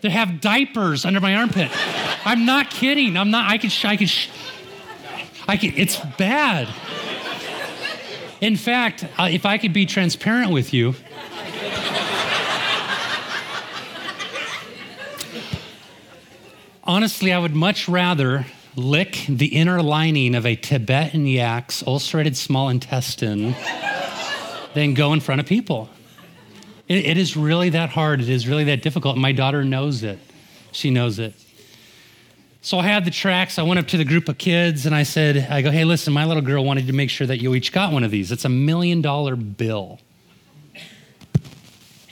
that 0.00 0.10
have 0.10 0.40
diapers 0.40 1.04
under 1.04 1.20
my 1.20 1.34
armpit. 1.34 1.70
I'm 2.24 2.44
not 2.44 2.70
kidding. 2.70 3.16
I'm 3.16 3.30
not, 3.30 3.50
I 3.50 3.58
can, 3.58 3.70
I 3.84 3.96
can, 3.96 4.08
I 5.48 5.56
can, 5.56 5.72
it's 5.76 5.98
bad. 6.16 6.68
In 8.40 8.56
fact, 8.56 9.04
uh, 9.18 9.28
if 9.30 9.44
I 9.44 9.58
could 9.58 9.72
be 9.72 9.86
transparent 9.86 10.52
with 10.52 10.72
you, 10.72 10.94
honestly, 16.84 17.32
I 17.32 17.38
would 17.38 17.54
much 17.56 17.88
rather 17.88 18.46
lick 18.76 19.24
the 19.28 19.46
inner 19.46 19.82
lining 19.82 20.36
of 20.36 20.46
a 20.46 20.54
Tibetan 20.54 21.26
yak's 21.26 21.82
ulcerated 21.84 22.36
small 22.36 22.68
intestine 22.68 23.56
than 24.74 24.94
go 24.94 25.12
in 25.12 25.18
front 25.18 25.40
of 25.40 25.46
people. 25.46 25.88
It, 26.88 27.06
it 27.06 27.16
is 27.18 27.36
really 27.36 27.70
that 27.70 27.90
hard. 27.90 28.20
It 28.20 28.28
is 28.28 28.48
really 28.48 28.64
that 28.64 28.82
difficult. 28.82 29.16
My 29.16 29.32
daughter 29.32 29.62
knows 29.64 30.02
it. 30.02 30.18
She 30.72 30.90
knows 30.90 31.18
it. 31.18 31.34
So 32.60 32.78
I 32.78 32.82
had 32.82 33.04
the 33.04 33.10
tracts. 33.10 33.58
I 33.58 33.62
went 33.62 33.78
up 33.78 33.86
to 33.88 33.96
the 33.96 34.04
group 34.04 34.28
of 34.28 34.36
kids 34.36 34.84
and 34.84 34.94
I 34.94 35.04
said, 35.04 35.46
I 35.50 35.62
go, 35.62 35.70
hey, 35.70 35.84
listen, 35.84 36.12
my 36.12 36.24
little 36.24 36.42
girl 36.42 36.64
wanted 36.64 36.86
to 36.88 36.92
make 36.92 37.08
sure 37.08 37.26
that 37.26 37.38
you 37.38 37.54
each 37.54 37.72
got 37.72 37.92
one 37.92 38.04
of 38.04 38.10
these. 38.10 38.32
It's 38.32 38.44
a 38.44 38.50
million 38.50 39.00
dollar 39.00 39.36
bill. 39.36 40.00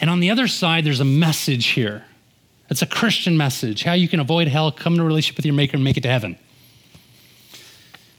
And 0.00 0.09
on 0.09 0.21
the 0.21 0.30
other 0.30 0.47
side, 0.47 0.85
there's 0.85 1.00
a 1.00 1.04
message 1.04 1.68
here. 1.68 2.04
It's 2.68 2.83
a 2.83 2.87
Christian 2.87 3.37
message 3.37 3.83
how 3.83 3.95
you 3.95 4.09
can 4.09 4.21
avoid 4.21 4.49
hell, 4.49 4.71
come 4.71 4.95
into 4.95 5.04
a 5.04 5.06
relationship 5.06 5.37
with 5.37 5.47
your 5.47 5.54
Maker, 5.54 5.76
and 5.76 5.85
make 5.85 5.97
it 5.97 6.02
to 6.02 6.11
heaven. 6.11 6.38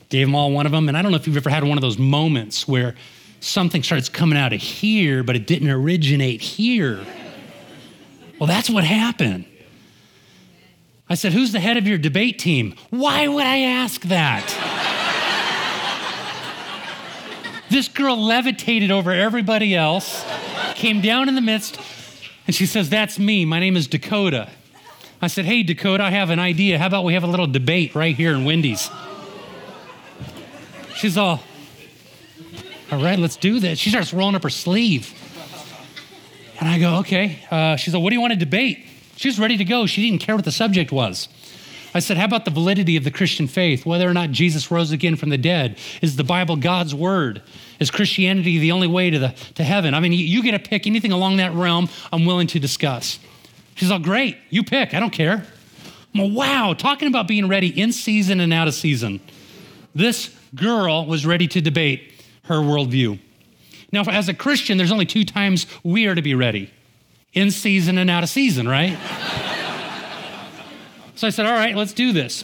Gave 0.10 0.28
them 0.28 0.36
all 0.36 0.52
one 0.52 0.66
of 0.66 0.72
them. 0.72 0.88
And 0.88 0.98
I 0.98 1.02
don't 1.02 1.12
know 1.12 1.18
if 1.18 1.28
you've 1.28 1.38
ever 1.38 1.50
had 1.50 1.64
one 1.64 1.78
of 1.78 1.82
those 1.82 1.98
moments 1.98 2.68
where 2.68 2.96
something 3.40 3.84
starts 3.84 4.10
coming 4.10 4.38
out 4.38 4.54
of 4.54 4.62
here, 4.62 5.24
but 5.24 5.36
it 5.36 5.48
didn't 5.48 5.70
originate 5.70 6.42
here. 6.42 7.06
Well, 8.40 8.48
that's 8.48 8.70
what 8.70 8.84
happened. 8.84 9.46
I 11.10 11.16
said, 11.16 11.34
Who's 11.34 11.52
the 11.52 11.60
head 11.60 11.78
of 11.78 11.88
your 11.88 11.98
debate 11.98 12.40
team? 12.40 12.76
Why 12.90 13.28
would 13.28 13.46
I 13.46 13.60
ask 13.60 14.02
that? 14.04 14.46
this 17.70 17.88
girl 17.88 18.18
levitated 18.18 18.92
over 18.92 19.12
everybody 19.12 19.76
else, 19.76 20.26
came 20.76 21.02
down 21.02 21.30
in 21.30 21.36
the 21.36 21.42
midst, 21.42 21.80
and 22.46 22.56
she 22.56 22.66
says, 22.66 22.90
That's 22.90 23.18
me. 23.18 23.46
My 23.46 23.60
name 23.60 23.78
is 23.78 23.88
Dakota. 23.88 24.50
I 25.22 25.28
said, 25.28 25.46
Hey, 25.46 25.64
Dakota, 25.64 26.04
I 26.04 26.12
have 26.12 26.30
an 26.30 26.40
idea. 26.40 26.78
How 26.78 26.88
about 26.88 27.06
we 27.06 27.14
have 27.14 27.24
a 27.24 27.28
little 27.28 27.48
debate 27.48 27.96
right 27.96 28.16
here 28.16 28.34
in 28.34 28.46
Wendy's? 28.46 28.90
She's 30.96 31.18
all, 31.18 31.42
All 32.90 33.04
right, 33.04 33.20
let's 33.20 33.36
do 33.36 33.60
this. 33.60 33.80
She 33.80 33.90
starts 33.90 34.14
rolling 34.14 34.36
up 34.36 34.44
her 34.44 34.50
sleeve. 34.50 35.14
And 36.60 36.70
I 36.70 36.80
go, 36.80 36.98
Okay. 37.00 37.40
Uh, 37.52 37.76
she's 37.76 37.94
like, 37.94 38.02
What 38.02 38.12
do 38.12 38.16
you 38.16 38.22
want 38.22 38.34
to 38.34 38.40
debate? 38.40 38.86
She 39.18 39.28
was 39.28 39.40
ready 39.40 39.58
to 39.58 39.66
go. 39.66 39.86
She 39.86 40.10
didn't 40.10 40.22
care 40.22 40.36
what 40.36 40.46
the 40.46 40.52
subject 40.52 40.92
was. 40.92 41.28
I 41.94 42.00
said, 42.00 42.18
How 42.18 42.26
about 42.26 42.46
the 42.46 42.52
validity 42.52 42.96
of 42.96 43.04
the 43.04 43.12
Christian 43.12 43.48
faith? 43.48 43.86
Whether 43.86 44.08
or 44.08 44.14
not 44.14 44.32
Jesus 44.32 44.72
rose 44.72 44.92
again 44.92 45.18
from 45.18 45.30
the 45.30 45.38
dead? 45.38 45.78
Is 46.02 46.16
the 46.16 46.24
Bible 46.24 46.56
God's 46.56 46.96
word? 46.96 47.42
Is 47.80 47.92
Christianity 47.92 48.58
the 48.58 48.72
only 48.72 48.88
way 48.88 49.10
to, 49.10 49.20
the, 49.20 49.36
to 49.56 49.64
heaven? 49.64 49.94
I 49.94 50.00
mean, 50.00 50.14
you, 50.14 50.24
you 50.24 50.42
get 50.42 50.52
to 50.52 50.70
pick 50.70 50.88
anything 50.88 51.12
along 51.12 51.38
that 51.38 51.54
realm 51.54 51.90
I'm 52.14 52.26
willing 52.26 52.48
to 52.48 52.60
discuss. 52.60 53.20
She's 53.76 53.92
all, 53.92 54.00
Great, 54.00 54.38
you 54.50 54.64
pick. 54.64 54.94
I 54.94 55.00
don't 55.00 55.12
care. 55.12 55.46
I'm 56.14 56.22
all, 56.22 56.32
wow, 56.32 56.74
talking 56.74 57.08
about 57.08 57.28
being 57.28 57.48
ready 57.50 57.68
in 57.68 57.92
season 57.92 58.40
and 58.40 58.54
out 58.54 58.68
of 58.68 58.74
season. 58.74 59.20
This 59.94 60.34
girl 60.56 61.06
was 61.06 61.26
ready 61.26 61.48
to 61.50 61.62
debate 61.62 62.14
her 62.48 62.56
worldview. 62.56 63.20
Now, 63.92 64.04
as 64.04 64.28
a 64.28 64.34
Christian, 64.34 64.78
there's 64.78 64.92
only 64.92 65.06
two 65.06 65.24
times 65.24 65.66
we 65.84 66.08
are 66.08 66.16
to 66.16 66.22
be 66.22 66.36
ready 66.36 66.72
in 67.34 67.52
season 67.52 67.98
and 67.98 68.10
out 68.10 68.24
of 68.24 68.30
season, 68.30 68.68
right? 68.68 68.98
so 71.16 71.28
I 71.28 71.30
said, 71.30 71.46
all 71.46 71.54
right, 71.54 71.76
let's 71.76 71.94
do 71.94 72.12
this. 72.12 72.44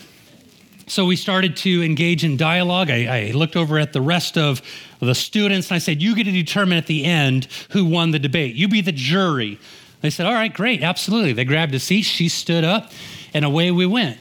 So 0.87 1.05
we 1.05 1.15
started 1.15 1.55
to 1.57 1.83
engage 1.83 2.23
in 2.23 2.37
dialogue. 2.37 2.89
I, 2.89 3.27
I, 3.27 3.31
looked 3.31 3.55
over 3.55 3.79
at 3.79 3.93
the 3.93 4.01
rest 4.01 4.37
of 4.37 4.61
the 4.99 5.15
students 5.15 5.69
and 5.69 5.75
I 5.75 5.79
said, 5.79 6.01
You 6.01 6.13
get 6.13 6.25
to 6.25 6.31
determine 6.31 6.77
at 6.77 6.87
the 6.87 7.05
end 7.05 7.47
who 7.69 7.85
won 7.85 8.11
the 8.11 8.19
debate. 8.19 8.55
You 8.55 8.67
be 8.67 8.81
the 8.81 8.91
jury. 8.91 9.59
They 10.01 10.09
said, 10.09 10.25
All 10.25 10.33
right, 10.33 10.53
great, 10.53 10.83
absolutely. 10.83 11.31
They 11.31 11.45
grabbed 11.45 11.73
a 11.73 11.79
seat, 11.79 12.01
she 12.01 12.27
stood 12.27 12.65
up, 12.65 12.91
and 13.33 13.45
away 13.45 13.71
we 13.71 13.85
went. 13.85 14.19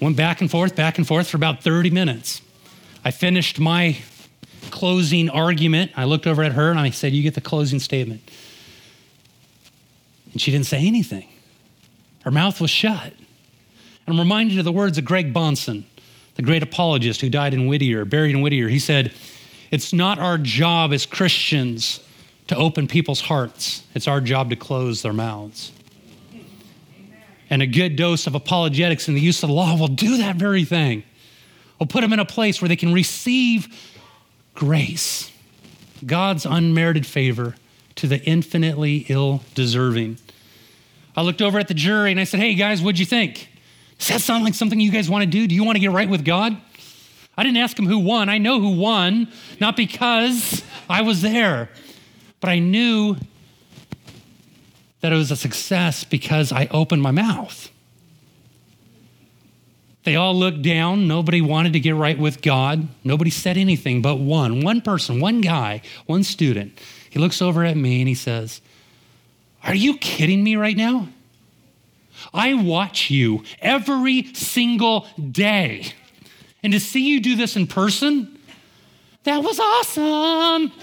Went 0.00 0.16
back 0.16 0.40
and 0.40 0.50
forth, 0.50 0.74
back 0.74 0.98
and 0.98 1.06
forth 1.06 1.28
for 1.28 1.36
about 1.36 1.62
30 1.62 1.90
minutes. 1.90 2.42
I 3.04 3.12
finished 3.12 3.60
my 3.60 3.96
closing 4.70 5.30
argument. 5.30 5.92
I 5.96 6.04
looked 6.04 6.26
over 6.26 6.42
at 6.42 6.52
her 6.52 6.70
and 6.70 6.78
I 6.78 6.90
said, 6.90 7.12
You 7.12 7.22
get 7.22 7.34
the 7.34 7.40
closing 7.40 7.78
statement. 7.78 8.22
And 10.32 10.40
she 10.40 10.50
didn't 10.50 10.66
say 10.66 10.86
anything. 10.86 11.28
Her 12.24 12.30
mouth 12.30 12.60
was 12.60 12.70
shut. 12.70 13.12
And 14.06 14.14
I'm 14.14 14.18
reminded 14.18 14.58
of 14.58 14.64
the 14.64 14.72
words 14.72 14.98
of 14.98 15.04
Greg 15.04 15.32
Bahnsen, 15.32 15.84
the 16.34 16.42
great 16.42 16.62
apologist 16.62 17.20
who 17.20 17.30
died 17.30 17.54
in 17.54 17.66
Whittier, 17.66 18.04
buried 18.04 18.34
in 18.34 18.42
Whittier. 18.42 18.68
He 18.68 18.78
said, 18.78 19.12
It's 19.70 19.92
not 19.92 20.18
our 20.18 20.38
job 20.38 20.92
as 20.92 21.06
Christians 21.06 22.00
to 22.48 22.56
open 22.56 22.88
people's 22.88 23.22
hearts, 23.22 23.84
it's 23.94 24.06
our 24.06 24.20
job 24.20 24.50
to 24.50 24.56
close 24.56 25.02
their 25.02 25.12
mouths. 25.12 25.72
And 27.50 27.62
a 27.62 27.66
good 27.66 27.96
dose 27.96 28.26
of 28.26 28.34
apologetics 28.34 29.06
and 29.06 29.16
the 29.16 29.20
use 29.20 29.42
of 29.42 29.48
the 29.48 29.54
law 29.54 29.76
will 29.76 29.88
do 29.88 30.18
that 30.18 30.36
very 30.36 30.64
thing. 30.64 31.04
Will 31.78 31.86
put 31.86 32.00
them 32.00 32.12
in 32.12 32.18
a 32.18 32.24
place 32.24 32.60
where 32.60 32.68
they 32.68 32.76
can 32.76 32.92
receive 32.92 33.68
grace, 34.54 35.32
God's 36.04 36.46
unmerited 36.46 37.06
favor 37.06 37.54
to 37.96 38.06
the 38.06 38.22
infinitely 38.24 39.06
ill 39.08 39.42
deserving. 39.54 40.18
I 41.16 41.22
looked 41.22 41.42
over 41.42 41.58
at 41.58 41.68
the 41.68 41.74
jury 41.74 42.10
and 42.10 42.20
I 42.20 42.24
said, 42.24 42.40
Hey 42.40 42.54
guys, 42.54 42.82
what'd 42.82 42.98
you 42.98 43.06
think? 43.06 43.48
Does 43.98 44.08
that 44.08 44.20
sound 44.20 44.44
like 44.44 44.54
something 44.54 44.80
you 44.80 44.90
guys 44.90 45.08
want 45.08 45.22
to 45.22 45.30
do? 45.30 45.46
Do 45.46 45.54
you 45.54 45.64
want 45.64 45.76
to 45.76 45.80
get 45.80 45.92
right 45.92 46.08
with 46.08 46.24
God? 46.24 46.56
I 47.36 47.42
didn't 47.42 47.58
ask 47.58 47.78
him 47.78 47.86
who 47.86 47.98
won. 47.98 48.28
I 48.28 48.38
know 48.38 48.60
who 48.60 48.76
won, 48.76 49.28
not 49.60 49.76
because 49.76 50.62
I 50.88 51.02
was 51.02 51.22
there, 51.22 51.68
but 52.40 52.50
I 52.50 52.58
knew 52.58 53.16
that 55.00 55.12
it 55.12 55.16
was 55.16 55.30
a 55.30 55.36
success 55.36 56.04
because 56.04 56.52
I 56.52 56.66
opened 56.70 57.02
my 57.02 57.10
mouth. 57.10 57.70
They 60.04 60.16
all 60.16 60.34
looked 60.34 60.62
down. 60.62 61.08
Nobody 61.08 61.40
wanted 61.40 61.72
to 61.72 61.80
get 61.80 61.94
right 61.94 62.18
with 62.18 62.42
God. 62.42 62.88
Nobody 63.02 63.30
said 63.30 63.56
anything 63.56 64.02
but 64.02 64.16
one. 64.16 64.60
One 64.62 64.82
person, 64.82 65.18
one 65.18 65.40
guy, 65.40 65.80
one 66.04 66.24
student. 66.24 66.78
He 67.08 67.18
looks 67.18 67.40
over 67.40 67.64
at 67.64 67.76
me 67.76 68.00
and 68.00 68.08
he 68.08 68.14
says, 68.14 68.60
Are 69.62 69.74
you 69.74 69.96
kidding 69.96 70.44
me 70.44 70.56
right 70.56 70.76
now? 70.76 71.08
I 72.32 72.54
watch 72.54 73.10
you 73.10 73.44
every 73.60 74.34
single 74.34 75.06
day. 75.30 75.92
And 76.62 76.72
to 76.72 76.80
see 76.80 77.08
you 77.08 77.20
do 77.20 77.34
this 77.36 77.56
in 77.56 77.66
person, 77.66 78.38
that 79.24 79.42
was 79.42 79.58
awesome. 79.58 80.72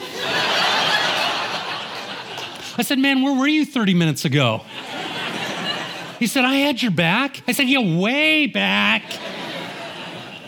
I 2.78 2.84
said, 2.84 2.98
Man, 2.98 3.22
where 3.22 3.38
were 3.38 3.48
you 3.48 3.66
30 3.66 3.94
minutes 3.94 4.26
ago? 4.26 4.62
He 6.22 6.28
said, 6.28 6.46
I 6.46 6.54
had 6.54 6.84
your 6.84 6.92
back. 6.92 7.42
I 7.48 7.52
said, 7.52 7.68
Yeah, 7.68 7.98
way 8.00 8.46
back. 8.46 9.02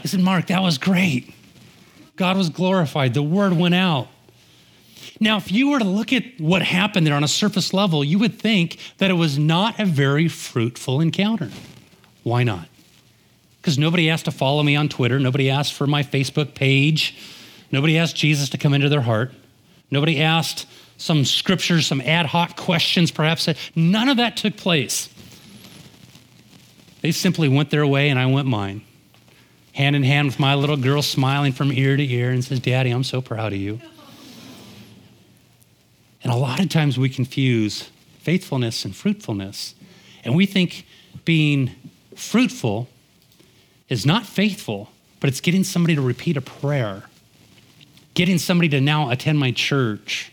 He 0.03 0.07
said, 0.07 0.19
Mark, 0.19 0.45
that 0.47 0.61
was 0.61 0.77
great. 0.77 1.33
God 2.15 2.37
was 2.37 2.49
glorified. 2.49 3.15
The 3.15 3.23
word 3.23 3.53
went 3.53 3.73
out. 3.73 4.07
Now, 5.19 5.37
if 5.37 5.51
you 5.51 5.71
were 5.71 5.79
to 5.79 5.85
look 5.85 6.13
at 6.13 6.25
what 6.37 6.61
happened 6.61 7.07
there 7.07 7.15
on 7.15 7.23
a 7.23 7.27
surface 7.27 7.73
level, 7.73 8.03
you 8.03 8.19
would 8.19 8.37
think 8.37 8.77
that 8.99 9.09
it 9.09 9.15
was 9.15 9.39
not 9.39 9.79
a 9.79 9.85
very 9.85 10.27
fruitful 10.27 11.01
encounter. 11.01 11.49
Why 12.21 12.43
not? 12.43 12.67
Because 13.59 13.79
nobody 13.79 14.11
asked 14.11 14.25
to 14.25 14.31
follow 14.31 14.61
me 14.61 14.75
on 14.75 14.89
Twitter. 14.89 15.19
Nobody 15.19 15.49
asked 15.49 15.73
for 15.73 15.87
my 15.87 16.03
Facebook 16.03 16.53
page. 16.53 17.17
Nobody 17.71 17.97
asked 17.97 18.15
Jesus 18.15 18.47
to 18.49 18.59
come 18.59 18.75
into 18.75 18.89
their 18.89 19.01
heart. 19.01 19.31
Nobody 19.89 20.21
asked 20.21 20.67
some 20.97 21.25
scriptures, 21.25 21.87
some 21.87 22.01
ad 22.01 22.27
hoc 22.27 22.57
questions, 22.57 23.09
perhaps. 23.09 23.49
None 23.75 24.09
of 24.09 24.17
that 24.17 24.37
took 24.37 24.55
place. 24.55 25.09
They 27.03 27.11
simply 27.11 27.49
went 27.49 27.69
their 27.69 27.85
way 27.85 28.09
and 28.09 28.17
I 28.17 28.25
went 28.27 28.47
mine. 28.47 28.81
Hand 29.73 29.95
in 29.95 30.03
hand 30.03 30.27
with 30.27 30.39
my 30.39 30.55
little 30.55 30.77
girl 30.77 31.01
smiling 31.01 31.51
from 31.51 31.71
ear 31.71 31.97
to 31.97 32.11
ear 32.11 32.31
and 32.31 32.43
says, 32.43 32.61
Daddy, 32.61 32.91
I'm 32.91 33.03
so 33.03 33.21
proud 33.21 33.51
of 33.51 33.59
you. 33.59 33.81
And 36.23 36.31
a 36.31 36.35
lot 36.37 36.61
of 36.61 36.69
times 36.69 36.97
we 36.97 37.09
confuse 37.09 37.89
faithfulness 38.19 38.85
and 38.85 38.95
fruitfulness. 38.95 39.75
And 40.23 40.33
we 40.33 40.45
think 40.45 40.85
being 41.25 41.71
fruitful 42.15 42.87
is 43.89 44.05
not 44.05 44.25
faithful, 44.25 44.89
but 45.19 45.29
it's 45.29 45.41
getting 45.41 45.65
somebody 45.65 45.95
to 45.95 46.01
repeat 46.01 46.37
a 46.37 46.41
prayer, 46.41 47.03
getting 48.13 48.37
somebody 48.37 48.69
to 48.69 48.79
now 48.79 49.09
attend 49.09 49.39
my 49.39 49.51
church, 49.51 50.31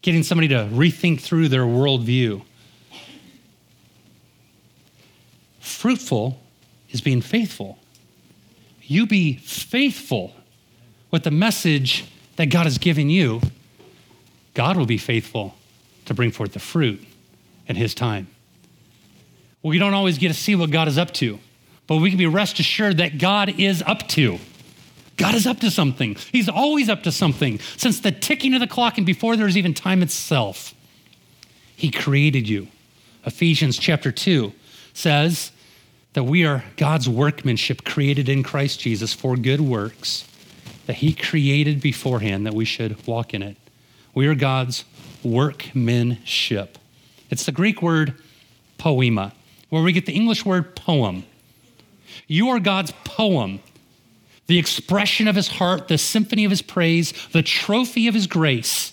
getting 0.00 0.22
somebody 0.22 0.48
to 0.48 0.70
rethink 0.72 1.20
through 1.20 1.48
their 1.48 1.64
worldview. 1.64 2.40
Fruitful 5.62 6.40
is 6.90 7.00
being 7.00 7.20
faithful. 7.20 7.78
You 8.82 9.06
be 9.06 9.34
faithful 9.34 10.34
with 11.12 11.22
the 11.22 11.30
message 11.30 12.04
that 12.34 12.46
God 12.46 12.64
has 12.64 12.78
given 12.78 13.08
you. 13.08 13.40
God 14.54 14.76
will 14.76 14.86
be 14.86 14.98
faithful 14.98 15.54
to 16.06 16.14
bring 16.14 16.32
forth 16.32 16.52
the 16.52 16.58
fruit 16.58 17.00
in 17.68 17.76
His 17.76 17.94
time. 17.94 18.26
We 19.62 19.78
don't 19.78 19.94
always 19.94 20.18
get 20.18 20.28
to 20.28 20.34
see 20.34 20.56
what 20.56 20.72
God 20.72 20.88
is 20.88 20.98
up 20.98 21.12
to, 21.14 21.38
but 21.86 21.98
we 21.98 22.10
can 22.10 22.18
be 22.18 22.26
rest 22.26 22.58
assured 22.58 22.96
that 22.96 23.18
God 23.18 23.60
is 23.60 23.84
up 23.86 24.08
to. 24.08 24.40
God 25.16 25.36
is 25.36 25.46
up 25.46 25.60
to 25.60 25.70
something. 25.70 26.16
He's 26.32 26.48
always 26.48 26.88
up 26.88 27.04
to 27.04 27.12
something 27.12 27.60
since 27.76 28.00
the 28.00 28.10
ticking 28.10 28.52
of 28.54 28.60
the 28.60 28.66
clock 28.66 28.98
and 28.98 29.06
before 29.06 29.36
there's 29.36 29.56
even 29.56 29.74
time 29.74 30.02
itself. 30.02 30.74
He 31.76 31.92
created 31.92 32.48
you. 32.48 32.66
Ephesians 33.24 33.78
chapter 33.78 34.10
2 34.10 34.52
says 34.94 35.52
that 36.12 36.24
we 36.24 36.44
are 36.44 36.64
God's 36.76 37.08
workmanship 37.08 37.84
created 37.84 38.28
in 38.28 38.42
Christ 38.42 38.80
Jesus 38.80 39.12
for 39.14 39.36
good 39.36 39.60
works 39.60 40.28
that 40.86 40.96
He 40.96 41.12
created 41.12 41.80
beforehand 41.80 42.46
that 42.46 42.54
we 42.54 42.64
should 42.64 43.06
walk 43.06 43.34
in 43.34 43.42
it. 43.42 43.56
We 44.14 44.26
are 44.26 44.34
God's 44.34 44.84
workmanship. 45.22 46.78
It's 47.30 47.46
the 47.46 47.52
Greek 47.52 47.80
word 47.80 48.14
poema, 48.78 49.32
where 49.70 49.82
we 49.82 49.92
get 49.92 50.06
the 50.06 50.12
English 50.12 50.44
word 50.44 50.76
poem. 50.76 51.24
You 52.26 52.48
are 52.48 52.60
God's 52.60 52.92
poem 53.04 53.60
the 54.46 54.58
expression 54.58 55.28
of 55.28 55.36
his 55.36 55.48
heart, 55.48 55.88
the 55.88 55.98
symphony 55.98 56.44
of 56.44 56.50
his 56.50 56.62
praise, 56.62 57.12
the 57.32 57.42
trophy 57.42 58.06
of 58.08 58.14
his 58.14 58.26
grace. 58.26 58.92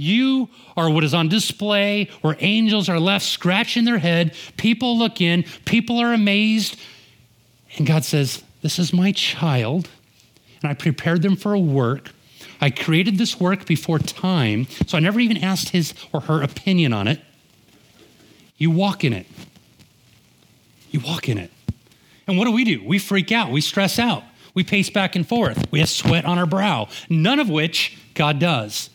You 0.00 0.48
are 0.76 0.88
what 0.88 1.02
is 1.02 1.12
on 1.12 1.26
display 1.26 2.08
where 2.20 2.36
angels 2.38 2.88
are 2.88 3.00
left 3.00 3.24
scratching 3.24 3.84
their 3.84 3.98
head. 3.98 4.32
People 4.56 4.96
look 4.96 5.20
in, 5.20 5.42
people 5.64 5.98
are 5.98 6.12
amazed. 6.12 6.78
And 7.76 7.84
God 7.84 8.04
says, 8.04 8.44
This 8.62 8.78
is 8.78 8.92
my 8.92 9.10
child, 9.10 9.88
and 10.62 10.70
I 10.70 10.74
prepared 10.74 11.22
them 11.22 11.34
for 11.34 11.52
a 11.52 11.58
work. 11.58 12.12
I 12.60 12.70
created 12.70 13.18
this 13.18 13.40
work 13.40 13.66
before 13.66 13.98
time, 13.98 14.68
so 14.86 14.96
I 14.96 15.00
never 15.00 15.18
even 15.18 15.36
asked 15.36 15.70
his 15.70 15.94
or 16.12 16.20
her 16.20 16.42
opinion 16.42 16.92
on 16.92 17.08
it. 17.08 17.20
You 18.56 18.70
walk 18.70 19.02
in 19.02 19.12
it. 19.12 19.26
You 20.92 21.00
walk 21.00 21.28
in 21.28 21.38
it. 21.38 21.50
And 22.28 22.38
what 22.38 22.44
do 22.44 22.52
we 22.52 22.62
do? 22.62 22.84
We 22.86 23.00
freak 23.00 23.32
out, 23.32 23.50
we 23.50 23.60
stress 23.60 23.98
out. 23.98 24.22
We 24.54 24.62
pace 24.62 24.90
back 24.90 25.16
and 25.16 25.26
forth. 25.26 25.70
We 25.72 25.80
have 25.80 25.88
sweat 25.88 26.24
on 26.24 26.38
our 26.38 26.46
brow, 26.46 26.88
none 27.08 27.40
of 27.40 27.48
which 27.48 27.98
God 28.14 28.38
does. 28.38 28.90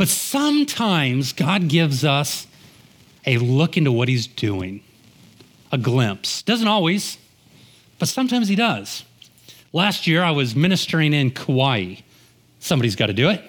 But 0.00 0.08
sometimes 0.08 1.34
God 1.34 1.68
gives 1.68 2.06
us 2.06 2.46
a 3.26 3.36
look 3.36 3.76
into 3.76 3.92
what 3.92 4.08
He's 4.08 4.26
doing, 4.26 4.82
a 5.70 5.76
glimpse. 5.76 6.40
Doesn't 6.40 6.66
always, 6.66 7.18
but 7.98 8.08
sometimes 8.08 8.48
He 8.48 8.56
does. 8.56 9.04
Last 9.74 10.06
year, 10.06 10.22
I 10.22 10.30
was 10.30 10.56
ministering 10.56 11.12
in 11.12 11.32
Kauai. 11.32 11.96
Somebody's 12.60 12.96
got 12.96 13.08
to 13.08 13.12
do 13.12 13.28
it. 13.28 13.44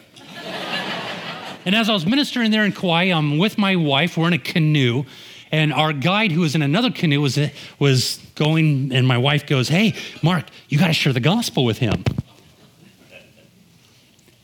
and 1.66 1.74
as 1.74 1.90
I 1.90 1.94
was 1.94 2.06
ministering 2.06 2.52
there 2.52 2.66
in 2.66 2.74
Kauai, 2.74 3.04
I'm 3.04 3.38
with 3.38 3.58
my 3.58 3.78
wife. 3.78 4.18
We're 4.18 4.28
in 4.28 4.34
a 4.34 4.38
canoe. 4.38 5.06
And 5.54 5.72
our 5.72 5.94
guide, 5.94 6.34
who 6.34 6.42
was 6.42 6.54
in 6.54 6.62
another 6.62 6.92
canoe, 6.92 7.22
was, 7.22 7.40
was 7.80 8.20
going, 8.36 8.92
and 8.92 9.08
my 9.08 9.18
wife 9.18 9.48
goes, 9.48 9.70
Hey, 9.70 9.96
Mark, 10.22 10.48
you 10.68 10.78
got 10.78 10.88
to 10.88 10.94
share 10.94 11.14
the 11.14 11.22
gospel 11.22 11.64
with 11.64 11.78
him. 11.78 12.04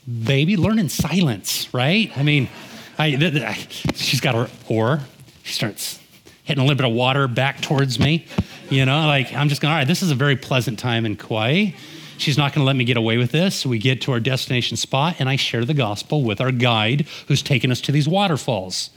Baby, 0.08 0.56
learn 0.56 0.80
in 0.80 0.90
silence, 0.90 1.74
right? 1.74 2.12
I 2.18 2.24
mean, 2.24 2.48
I, 2.98 3.12
th- 3.12 3.34
th- 3.34 3.96
she's 3.98 4.22
got 4.22 4.36
her 4.36 4.50
oar. 4.70 5.02
She 5.44 5.54
starts 5.54 6.00
hitting 6.44 6.62
a 6.62 6.66
little 6.66 6.78
bit 6.78 6.86
of 6.86 6.94
water 6.94 7.28
back 7.28 7.62
towards 7.62 8.00
me. 8.00 8.26
You 8.70 8.86
know, 8.86 9.06
like 9.06 9.34
I'm 9.34 9.50
just 9.50 9.62
going, 9.62 9.72
all 9.72 9.78
right, 9.78 9.88
this 9.88 10.02
is 10.02 10.12
a 10.12 10.16
very 10.16 10.38
pleasant 10.38 10.80
time 10.80 11.06
in 11.06 11.18
Kauai. 11.18 11.72
She's 12.18 12.38
not 12.38 12.54
going 12.54 12.64
to 12.64 12.66
let 12.66 12.76
me 12.76 12.86
get 12.86 12.98
away 12.98 13.18
with 13.18 13.32
this. 13.32 13.66
We 13.66 13.80
get 13.80 14.02
to 14.04 14.12
our 14.14 14.20
destination 14.20 14.78
spot, 14.78 15.18
and 15.20 15.30
I 15.30 15.36
share 15.36 15.66
the 15.66 15.74
gospel 15.74 16.24
with 16.24 16.42
our 16.42 16.52
guide 16.52 17.06
who's 17.28 17.42
taking 17.42 17.70
us 17.70 17.82
to 17.82 17.92
these 17.92 18.08
waterfalls. 18.08 18.90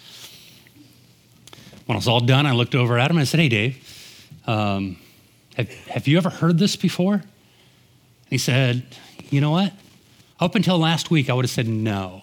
When 1.86 1.96
I 1.96 1.98
was 1.98 2.08
all 2.08 2.20
done, 2.20 2.46
I 2.46 2.52
looked 2.52 2.74
over 2.74 2.98
at 2.98 3.10
him 3.10 3.16
and 3.16 3.22
I 3.22 3.24
said, 3.24 3.40
Hey, 3.40 3.48
Dave, 3.48 4.30
um, 4.46 4.96
have, 5.56 5.68
have 5.88 6.08
you 6.08 6.16
ever 6.18 6.30
heard 6.30 6.58
this 6.58 6.76
before? 6.76 7.14
And 7.14 7.24
he 8.30 8.38
said, 8.38 8.84
You 9.28 9.40
know 9.40 9.50
what? 9.50 9.72
Up 10.40 10.54
until 10.54 10.78
last 10.78 11.10
week, 11.10 11.28
I 11.28 11.34
would 11.34 11.44
have 11.44 11.50
said 11.50 11.68
no. 11.68 12.22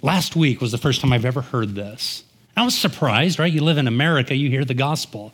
Last 0.00 0.36
week 0.36 0.60
was 0.60 0.70
the 0.70 0.78
first 0.78 1.00
time 1.00 1.12
I've 1.12 1.24
ever 1.24 1.40
heard 1.40 1.74
this. 1.74 2.22
I 2.56 2.64
was 2.64 2.78
surprised, 2.78 3.40
right? 3.40 3.52
You 3.52 3.62
live 3.62 3.78
in 3.78 3.88
America, 3.88 4.34
you 4.36 4.48
hear 4.48 4.64
the 4.64 4.74
gospel. 4.74 5.32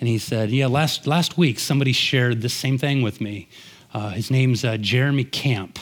And 0.00 0.08
he 0.08 0.16
said, 0.16 0.50
Yeah, 0.50 0.68
last, 0.68 1.06
last 1.06 1.36
week 1.36 1.58
somebody 1.58 1.92
shared 1.92 2.40
the 2.40 2.48
same 2.48 2.78
thing 2.78 3.02
with 3.02 3.20
me. 3.20 3.48
Uh, 3.92 4.10
his 4.10 4.30
name's 4.30 4.64
uh, 4.64 4.78
Jeremy 4.78 5.24
Camp. 5.24 5.78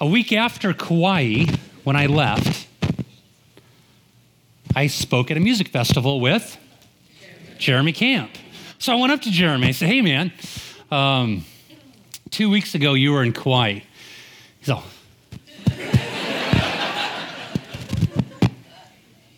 A 0.00 0.06
week 0.06 0.32
after 0.32 0.74
Kauai, 0.74 1.44
when 1.84 1.94
I 1.94 2.06
left, 2.06 2.66
I 4.74 4.88
spoke 4.88 5.30
at 5.30 5.36
a 5.36 5.40
music 5.40 5.68
festival 5.68 6.18
with 6.18 6.58
Jeremy 7.64 7.94
Camp. 7.94 8.30
So 8.78 8.92
I 8.92 8.96
went 8.96 9.10
up 9.10 9.22
to 9.22 9.30
Jeremy. 9.30 9.68
I 9.68 9.70
said, 9.70 9.88
Hey, 9.88 10.02
man, 10.02 10.30
um, 10.90 11.46
two 12.30 12.50
weeks 12.50 12.74
ago 12.74 12.92
you 12.92 13.10
were 13.10 13.24
in 13.24 13.32
Kauai. 13.32 13.80
He's 14.58 14.68
all, 14.68 14.84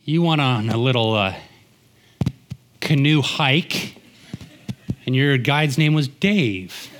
You 0.04 0.22
went 0.22 0.40
on 0.40 0.70
a 0.70 0.76
little 0.76 1.14
uh, 1.14 1.36
canoe 2.80 3.22
hike, 3.22 3.96
and 5.04 5.14
your 5.14 5.38
guide's 5.38 5.78
name 5.78 5.94
was 5.94 6.08
Dave. 6.08 6.90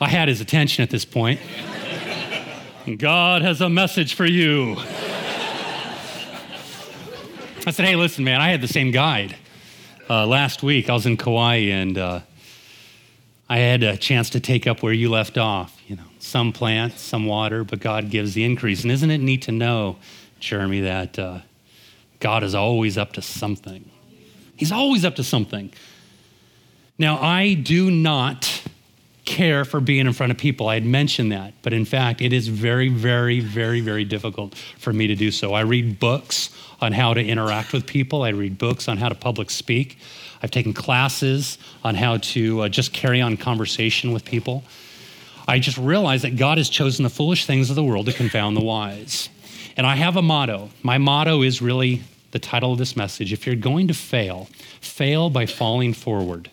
I 0.00 0.08
had 0.08 0.26
his 0.26 0.40
attention 0.40 0.82
at 0.82 0.90
this 0.90 1.04
point. 1.04 1.40
God 2.98 3.42
has 3.42 3.60
a 3.60 3.68
message 3.68 4.14
for 4.14 4.26
you. 4.26 4.76
I 7.68 7.70
said, 7.70 7.84
hey, 7.84 7.96
listen, 7.96 8.24
man, 8.24 8.40
I 8.40 8.48
had 8.48 8.62
the 8.62 8.66
same 8.66 8.92
guide. 8.92 9.36
Uh, 10.08 10.26
last 10.26 10.62
week, 10.62 10.88
I 10.88 10.94
was 10.94 11.04
in 11.04 11.18
Kauai 11.18 11.56
and 11.68 11.98
uh, 11.98 12.20
I 13.46 13.58
had 13.58 13.82
a 13.82 13.94
chance 13.98 14.30
to 14.30 14.40
take 14.40 14.66
up 14.66 14.82
where 14.82 14.94
you 14.94 15.10
left 15.10 15.36
off. 15.36 15.78
You 15.86 15.96
know, 15.96 16.06
some 16.18 16.54
plants, 16.54 17.02
some 17.02 17.26
water, 17.26 17.64
but 17.64 17.80
God 17.80 18.08
gives 18.08 18.32
the 18.32 18.42
increase. 18.42 18.84
And 18.84 18.90
isn't 18.90 19.10
it 19.10 19.18
neat 19.18 19.42
to 19.42 19.52
know, 19.52 19.98
Jeremy, 20.40 20.80
that 20.80 21.18
uh, 21.18 21.40
God 22.20 22.42
is 22.42 22.54
always 22.54 22.96
up 22.96 23.12
to 23.12 23.20
something? 23.20 23.90
He's 24.56 24.72
always 24.72 25.04
up 25.04 25.16
to 25.16 25.22
something. 25.22 25.70
Now, 26.96 27.18
I 27.18 27.52
do 27.52 27.90
not 27.90 28.57
care 29.28 29.66
for 29.66 29.78
being 29.78 30.06
in 30.06 30.12
front 30.14 30.32
of 30.32 30.38
people. 30.38 30.68
I 30.68 30.74
had 30.74 30.86
mentioned 30.86 31.30
that, 31.32 31.52
but 31.60 31.74
in 31.74 31.84
fact, 31.84 32.22
it 32.22 32.32
is 32.32 32.48
very, 32.48 32.88
very, 32.88 33.40
very, 33.40 33.80
very 33.80 34.04
difficult 34.04 34.54
for 34.78 34.90
me 34.90 35.06
to 35.06 35.14
do 35.14 35.30
so. 35.30 35.52
I 35.52 35.60
read 35.60 36.00
books 36.00 36.48
on 36.80 36.92
how 36.92 37.12
to 37.12 37.22
interact 37.22 37.74
with 37.74 37.86
people, 37.86 38.22
I 38.22 38.30
read 38.30 38.56
books 38.56 38.88
on 38.88 38.96
how 38.96 39.10
to 39.10 39.14
public 39.14 39.50
speak. 39.50 39.98
I've 40.42 40.50
taken 40.50 40.72
classes 40.72 41.58
on 41.84 41.94
how 41.94 42.18
to 42.18 42.62
uh, 42.62 42.68
just 42.68 42.92
carry 42.92 43.20
on 43.20 43.36
conversation 43.36 44.12
with 44.12 44.24
people. 44.24 44.62
I 45.46 45.58
just 45.58 45.76
realized 45.76 46.24
that 46.24 46.36
God 46.36 46.58
has 46.58 46.70
chosen 46.70 47.02
the 47.02 47.10
foolish 47.10 47.44
things 47.44 47.70
of 47.70 47.76
the 47.76 47.84
world 47.84 48.06
to 48.06 48.12
confound 48.12 48.56
the 48.56 48.62
wise. 48.62 49.28
And 49.76 49.86
I 49.86 49.96
have 49.96 50.16
a 50.16 50.22
motto. 50.22 50.70
My 50.82 50.96
motto 50.98 51.42
is 51.42 51.60
really 51.60 52.02
the 52.30 52.38
title 52.38 52.72
of 52.72 52.78
this 52.78 52.96
message. 52.96 53.32
If 53.32 53.46
you're 53.46 53.56
going 53.56 53.88
to 53.88 53.94
fail, 53.94 54.48
fail 54.80 55.28
by 55.28 55.46
falling 55.46 55.92
forward. 55.92 56.50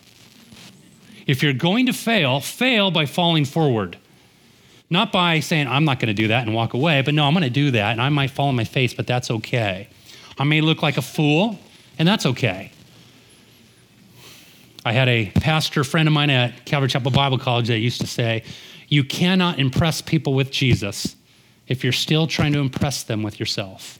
If 1.26 1.42
you're 1.42 1.54
going 1.54 1.86
to 1.88 1.94
fail, 1.94 2.40
fail 2.40 2.92
by 2.92 3.06
falling 3.06 3.46
forward. 3.46 3.98
Not 4.90 5.12
by 5.12 5.40
saying, 5.40 5.68
I'm 5.68 5.84
not 5.84 6.00
going 6.00 6.08
to 6.08 6.14
do 6.14 6.28
that 6.28 6.46
and 6.46 6.56
walk 6.56 6.74
away, 6.74 7.02
but 7.02 7.14
no, 7.14 7.26
I'm 7.26 7.34
going 7.34 7.44
to 7.44 7.50
do 7.50 7.72
that 7.72 7.92
and 7.94 8.02
I 8.02 8.10
might 8.10 8.32
fall 8.32 8.50
on 8.50 8.56
my 8.56 8.64
face, 8.64 8.94
but 8.94 9.08
that's 9.08 9.32
okay. 9.32 9.90
I 10.38 10.44
may 10.44 10.62
look 10.62 10.84
like 10.84 10.98
a 10.98 11.02
fool, 11.02 11.58
and 11.98 12.08
that's 12.08 12.26
okay. 12.26 12.72
I 14.84 14.92
had 14.92 15.08
a 15.08 15.32
pastor 15.32 15.84
friend 15.84 16.08
of 16.08 16.14
mine 16.14 16.30
at 16.30 16.66
Calvary 16.66 16.90
Chapel 16.90 17.10
Bible 17.10 17.40
College 17.40 17.68
that 17.70 17.80
used 17.80 18.02
to 18.02 18.08
say, 18.08 18.44
You 18.88 19.04
cannot 19.04 19.58
impress 19.58 20.02
people 20.02 20.34
with 20.34 20.52
Jesus 20.52 21.16
if 21.68 21.84
you're 21.84 21.94
still 21.94 22.28
trying 22.28 22.54
to 22.54 22.60
impress 22.60 23.02
them 23.02 23.24
with 23.24 23.40
yourself. 23.40 23.98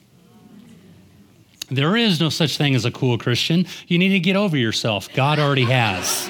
There 1.70 1.96
is 1.96 2.20
no 2.20 2.30
such 2.30 2.58
thing 2.58 2.76
as 2.76 2.86
a 2.86 2.92
cool 2.92 3.18
Christian. 3.18 3.66
You 3.88 3.98
need 3.98 4.10
to 4.10 4.20
get 4.20 4.36
over 4.36 4.56
yourself. 4.56 5.12
God 5.14 5.40
already 5.40 5.66
has. 5.66 6.30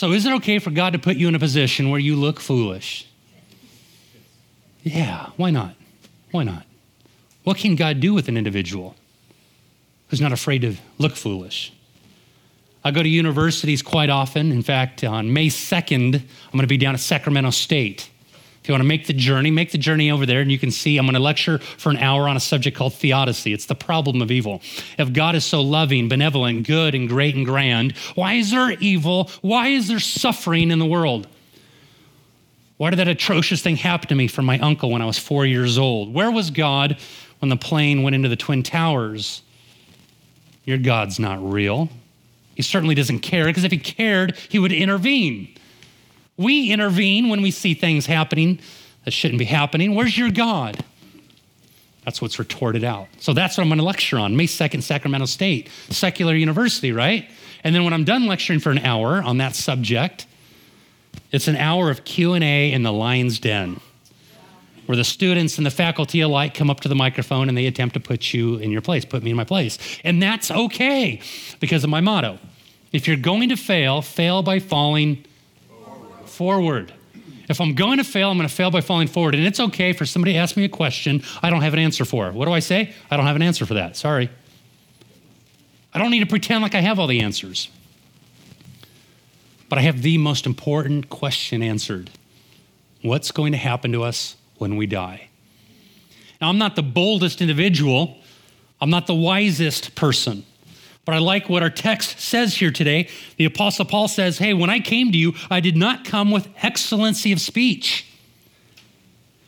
So, 0.00 0.12
is 0.12 0.24
it 0.24 0.32
okay 0.36 0.58
for 0.58 0.70
God 0.70 0.94
to 0.94 0.98
put 0.98 1.18
you 1.18 1.28
in 1.28 1.34
a 1.34 1.38
position 1.38 1.90
where 1.90 2.00
you 2.00 2.16
look 2.16 2.40
foolish? 2.40 3.06
Yeah, 4.82 5.26
why 5.36 5.50
not? 5.50 5.74
Why 6.30 6.42
not? 6.42 6.64
What 7.44 7.58
can 7.58 7.76
God 7.76 8.00
do 8.00 8.14
with 8.14 8.26
an 8.26 8.38
individual? 8.38 8.96
who's 10.10 10.20
not 10.20 10.32
afraid 10.32 10.62
to 10.62 10.76
look 10.98 11.16
foolish. 11.16 11.72
I 12.82 12.90
go 12.90 13.02
to 13.02 13.08
universities 13.08 13.80
quite 13.80 14.10
often. 14.10 14.50
In 14.50 14.62
fact, 14.62 15.04
on 15.04 15.32
May 15.32 15.46
2nd, 15.46 16.14
I'm 16.16 16.52
going 16.52 16.62
to 16.62 16.66
be 16.66 16.76
down 16.76 16.94
at 16.94 17.00
Sacramento 17.00 17.50
State. 17.50 18.09
If 18.62 18.68
you 18.68 18.74
want 18.74 18.82
to 18.82 18.88
make 18.88 19.06
the 19.06 19.14
journey, 19.14 19.50
make 19.50 19.72
the 19.72 19.78
journey 19.78 20.10
over 20.10 20.26
there, 20.26 20.42
and 20.42 20.52
you 20.52 20.58
can 20.58 20.70
see 20.70 20.98
I'm 20.98 21.06
going 21.06 21.14
to 21.14 21.20
lecture 21.20 21.58
for 21.58 21.88
an 21.88 21.96
hour 21.96 22.28
on 22.28 22.36
a 22.36 22.40
subject 22.40 22.76
called 22.76 22.92
theodicy. 22.92 23.54
It's 23.54 23.64
the 23.64 23.74
problem 23.74 24.20
of 24.20 24.30
evil. 24.30 24.60
If 24.98 25.14
God 25.14 25.34
is 25.34 25.46
so 25.46 25.62
loving, 25.62 26.08
benevolent, 26.08 26.66
good, 26.66 26.94
and 26.94 27.08
great 27.08 27.34
and 27.34 27.46
grand, 27.46 27.96
why 28.14 28.34
is 28.34 28.50
there 28.50 28.72
evil? 28.72 29.30
Why 29.40 29.68
is 29.68 29.88
there 29.88 29.98
suffering 29.98 30.70
in 30.70 30.78
the 30.78 30.84
world? 30.86 31.26
Why 32.76 32.90
did 32.90 32.98
that 32.98 33.08
atrocious 33.08 33.62
thing 33.62 33.76
happen 33.76 34.08
to 34.08 34.14
me 34.14 34.26
from 34.26 34.44
my 34.44 34.58
uncle 34.58 34.90
when 34.90 35.00
I 35.00 35.06
was 35.06 35.18
four 35.18 35.46
years 35.46 35.78
old? 35.78 36.12
Where 36.12 36.30
was 36.30 36.50
God 36.50 36.98
when 37.38 37.48
the 37.48 37.56
plane 37.56 38.02
went 38.02 38.14
into 38.14 38.28
the 38.28 38.36
Twin 38.36 38.62
Towers? 38.62 39.42
Your 40.64 40.78
God's 40.78 41.18
not 41.18 41.42
real. 41.42 41.88
He 42.54 42.62
certainly 42.62 42.94
doesn't 42.94 43.20
care, 43.20 43.46
because 43.46 43.64
if 43.64 43.72
he 43.72 43.78
cared, 43.78 44.36
he 44.50 44.58
would 44.58 44.72
intervene. 44.72 45.54
We 46.40 46.72
intervene 46.72 47.28
when 47.28 47.42
we 47.42 47.50
see 47.50 47.74
things 47.74 48.06
happening 48.06 48.60
that 49.04 49.10
shouldn't 49.10 49.38
be 49.38 49.44
happening. 49.44 49.94
Where's 49.94 50.16
your 50.16 50.30
God? 50.30 50.82
That's 52.06 52.22
what's 52.22 52.38
retorted 52.38 52.82
out. 52.82 53.08
So 53.18 53.34
that's 53.34 53.58
what 53.58 53.64
I'm 53.64 53.68
going 53.68 53.78
to 53.78 53.84
lecture 53.84 54.18
on. 54.18 54.34
May 54.38 54.46
2nd, 54.46 54.82
Sacramento 54.82 55.26
State, 55.26 55.68
secular 55.90 56.34
university, 56.34 56.92
right? 56.92 57.28
And 57.62 57.74
then 57.74 57.84
when 57.84 57.92
I'm 57.92 58.04
done 58.04 58.26
lecturing 58.26 58.58
for 58.58 58.70
an 58.70 58.78
hour 58.78 59.22
on 59.22 59.36
that 59.36 59.54
subject, 59.54 60.26
it's 61.30 61.46
an 61.46 61.56
hour 61.56 61.90
of 61.90 62.04
Q&A 62.04 62.72
in 62.72 62.84
the 62.84 62.92
lion's 62.92 63.38
den 63.38 63.78
where 64.86 64.96
the 64.96 65.04
students 65.04 65.58
and 65.58 65.66
the 65.66 65.70
faculty 65.70 66.22
alike 66.22 66.54
come 66.54 66.70
up 66.70 66.80
to 66.80 66.88
the 66.88 66.94
microphone 66.94 67.50
and 67.50 67.58
they 67.58 67.66
attempt 67.66 67.92
to 67.92 68.00
put 68.00 68.32
you 68.32 68.56
in 68.56 68.70
your 68.70 68.80
place, 68.80 69.04
put 69.04 69.22
me 69.22 69.30
in 69.30 69.36
my 69.36 69.44
place. 69.44 69.78
And 70.04 70.22
that's 70.22 70.50
okay 70.50 71.20
because 71.60 71.84
of 71.84 71.90
my 71.90 72.00
motto. 72.00 72.38
If 72.92 73.06
you're 73.06 73.18
going 73.18 73.50
to 73.50 73.56
fail, 73.56 74.00
fail 74.00 74.42
by 74.42 74.58
falling 74.58 75.24
forward. 76.40 76.90
If 77.50 77.60
I'm 77.60 77.74
going 77.74 77.98
to 77.98 78.04
fail, 78.04 78.30
I'm 78.30 78.38
going 78.38 78.48
to 78.48 78.54
fail 78.54 78.70
by 78.70 78.80
falling 78.80 79.08
forward. 79.08 79.34
And 79.34 79.46
it's 79.46 79.60
okay 79.60 79.92
for 79.92 80.06
somebody 80.06 80.32
to 80.32 80.38
ask 80.38 80.56
me 80.56 80.64
a 80.64 80.70
question 80.70 81.22
I 81.42 81.50
don't 81.50 81.60
have 81.60 81.74
an 81.74 81.78
answer 81.78 82.06
for. 82.06 82.32
What 82.32 82.46
do 82.46 82.52
I 82.52 82.60
say? 82.60 82.94
I 83.10 83.18
don't 83.18 83.26
have 83.26 83.36
an 83.36 83.42
answer 83.42 83.66
for 83.66 83.74
that. 83.74 83.94
Sorry. 83.94 84.30
I 85.92 85.98
don't 85.98 86.10
need 86.10 86.20
to 86.20 86.26
pretend 86.26 86.62
like 86.62 86.74
I 86.74 86.80
have 86.80 86.98
all 86.98 87.06
the 87.06 87.20
answers. 87.20 87.68
But 89.68 89.78
I 89.78 89.82
have 89.82 90.00
the 90.00 90.16
most 90.16 90.46
important 90.46 91.10
question 91.10 91.62
answered 91.62 92.08
What's 93.02 93.32
going 93.32 93.52
to 93.52 93.58
happen 93.58 93.92
to 93.92 94.02
us 94.02 94.36
when 94.56 94.76
we 94.76 94.86
die? 94.86 95.28
Now, 96.40 96.48
I'm 96.48 96.56
not 96.56 96.74
the 96.74 96.82
boldest 96.82 97.42
individual, 97.42 98.16
I'm 98.80 98.88
not 98.88 99.06
the 99.06 99.14
wisest 99.14 99.94
person. 99.94 100.46
But 101.10 101.16
I 101.16 101.18
like 101.18 101.48
what 101.48 101.64
our 101.64 101.70
text 101.70 102.20
says 102.20 102.54
here 102.54 102.70
today. 102.70 103.08
The 103.36 103.44
Apostle 103.44 103.84
Paul 103.84 104.06
says, 104.06 104.38
Hey, 104.38 104.54
when 104.54 104.70
I 104.70 104.78
came 104.78 105.10
to 105.10 105.18
you, 105.18 105.34
I 105.50 105.58
did 105.58 105.76
not 105.76 106.04
come 106.04 106.30
with 106.30 106.48
excellency 106.62 107.32
of 107.32 107.40
speech. 107.40 108.06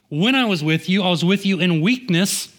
When 0.08 0.34
I 0.34 0.44
was 0.44 0.64
with 0.64 0.88
you, 0.88 1.04
I 1.04 1.10
was 1.10 1.24
with 1.24 1.46
you 1.46 1.60
in 1.60 1.80
weakness, 1.80 2.52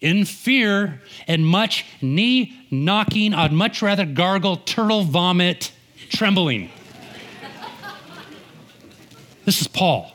in 0.00 0.24
fear, 0.24 1.02
and 1.26 1.44
much 1.44 1.84
knee 2.00 2.56
knocking. 2.70 3.34
I'd 3.34 3.50
much 3.50 3.82
rather 3.82 4.06
gargle 4.06 4.58
turtle 4.58 5.02
vomit, 5.02 5.72
trembling. 6.08 6.70
this 9.44 9.60
is 9.60 9.66
Paul, 9.66 10.12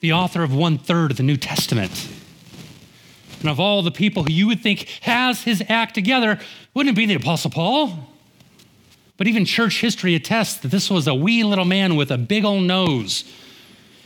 the 0.00 0.12
author 0.12 0.42
of 0.42 0.54
one 0.54 0.76
third 0.76 1.10
of 1.10 1.16
the 1.16 1.22
New 1.22 1.38
Testament. 1.38 2.06
And 3.44 3.50
of 3.50 3.60
all 3.60 3.82
the 3.82 3.90
people 3.90 4.24
who 4.24 4.32
you 4.32 4.46
would 4.46 4.62
think 4.62 4.88
has 5.02 5.42
his 5.42 5.62
act 5.68 5.94
together, 5.94 6.40
wouldn't 6.72 6.96
it 6.96 6.98
be 6.98 7.04
the 7.04 7.16
Apostle 7.16 7.50
Paul? 7.50 8.08
But 9.18 9.26
even 9.26 9.44
church 9.44 9.82
history 9.82 10.14
attests 10.14 10.56
that 10.60 10.70
this 10.70 10.88
was 10.88 11.06
a 11.06 11.14
wee 11.14 11.44
little 11.44 11.66
man 11.66 11.94
with 11.94 12.10
a 12.10 12.16
big 12.16 12.46
old 12.46 12.62
nose. 12.62 13.30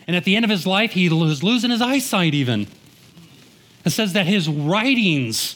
And 0.09 0.17
at 0.17 0.25
the 0.25 0.35
end 0.35 0.45
of 0.45 0.51
his 0.51 0.67
life, 0.67 0.91
he 0.91 1.09
was 1.09 1.45
losing 1.45 1.71
his 1.71 1.81
eyesight 1.81 2.35
even. 2.35 2.67
It 3.85 3.91
says 3.91 4.13
that 4.15 4.27
his 4.27 4.49
writings 4.49 5.55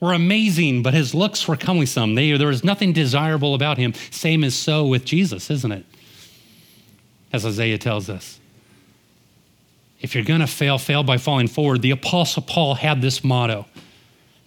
were 0.00 0.12
amazing, 0.12 0.82
but 0.82 0.92
his 0.92 1.14
looks 1.14 1.46
were 1.46 1.56
cumbersome. 1.56 2.16
They, 2.16 2.36
there 2.36 2.48
was 2.48 2.64
nothing 2.64 2.92
desirable 2.92 3.54
about 3.54 3.78
him. 3.78 3.94
Same 4.10 4.42
is 4.42 4.56
so 4.56 4.84
with 4.84 5.04
Jesus, 5.04 5.52
isn't 5.52 5.70
it? 5.70 5.86
As 7.32 7.46
Isaiah 7.46 7.78
tells 7.78 8.10
us. 8.10 8.40
If 10.00 10.14
you're 10.14 10.24
going 10.24 10.40
to 10.40 10.46
fail, 10.46 10.78
fail 10.78 11.02
by 11.02 11.18
falling 11.18 11.48
forward. 11.48 11.82
The 11.82 11.90
Apostle 11.90 12.42
Paul 12.42 12.74
had 12.74 13.02
this 13.02 13.24
motto 13.24 13.66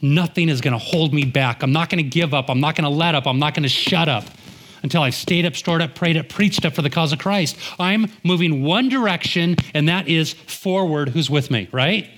Nothing 0.02 0.50
is 0.50 0.62
going 0.62 0.74
to 0.74 0.84
hold 0.84 1.14
me 1.14 1.26
back. 1.26 1.62
I'm 1.62 1.72
not 1.72 1.90
going 1.90 2.04
to 2.04 2.10
give 2.10 2.34
up. 2.34 2.50
I'm 2.50 2.60
not 2.60 2.76
going 2.76 2.86
to 2.86 2.90
let 2.90 3.14
up. 3.14 3.28
I'm 3.28 3.38
not 3.38 3.54
going 3.54 3.64
to 3.64 3.70
shut 3.70 4.10
up 4.10 4.26
until 4.82 5.04
I've 5.04 5.14
stayed 5.14 5.46
up, 5.46 5.56
stored 5.56 5.82
up, 5.82 5.94
prayed 5.94 6.18
up, 6.18 6.28
preached 6.28 6.66
up 6.66 6.74
for 6.74 6.82
the 6.82 6.90
cause 6.90 7.14
of 7.14 7.20
Christ. 7.20 7.56
I'm 7.80 8.08
moving 8.24 8.64
one 8.64 8.90
direction, 8.90 9.58
and 9.76 9.88
that 9.90 10.08
is 10.08 10.34
forward. 10.34 11.10
Who's 11.10 11.30
with 11.30 11.52
me, 11.52 11.70
right? 11.72 12.10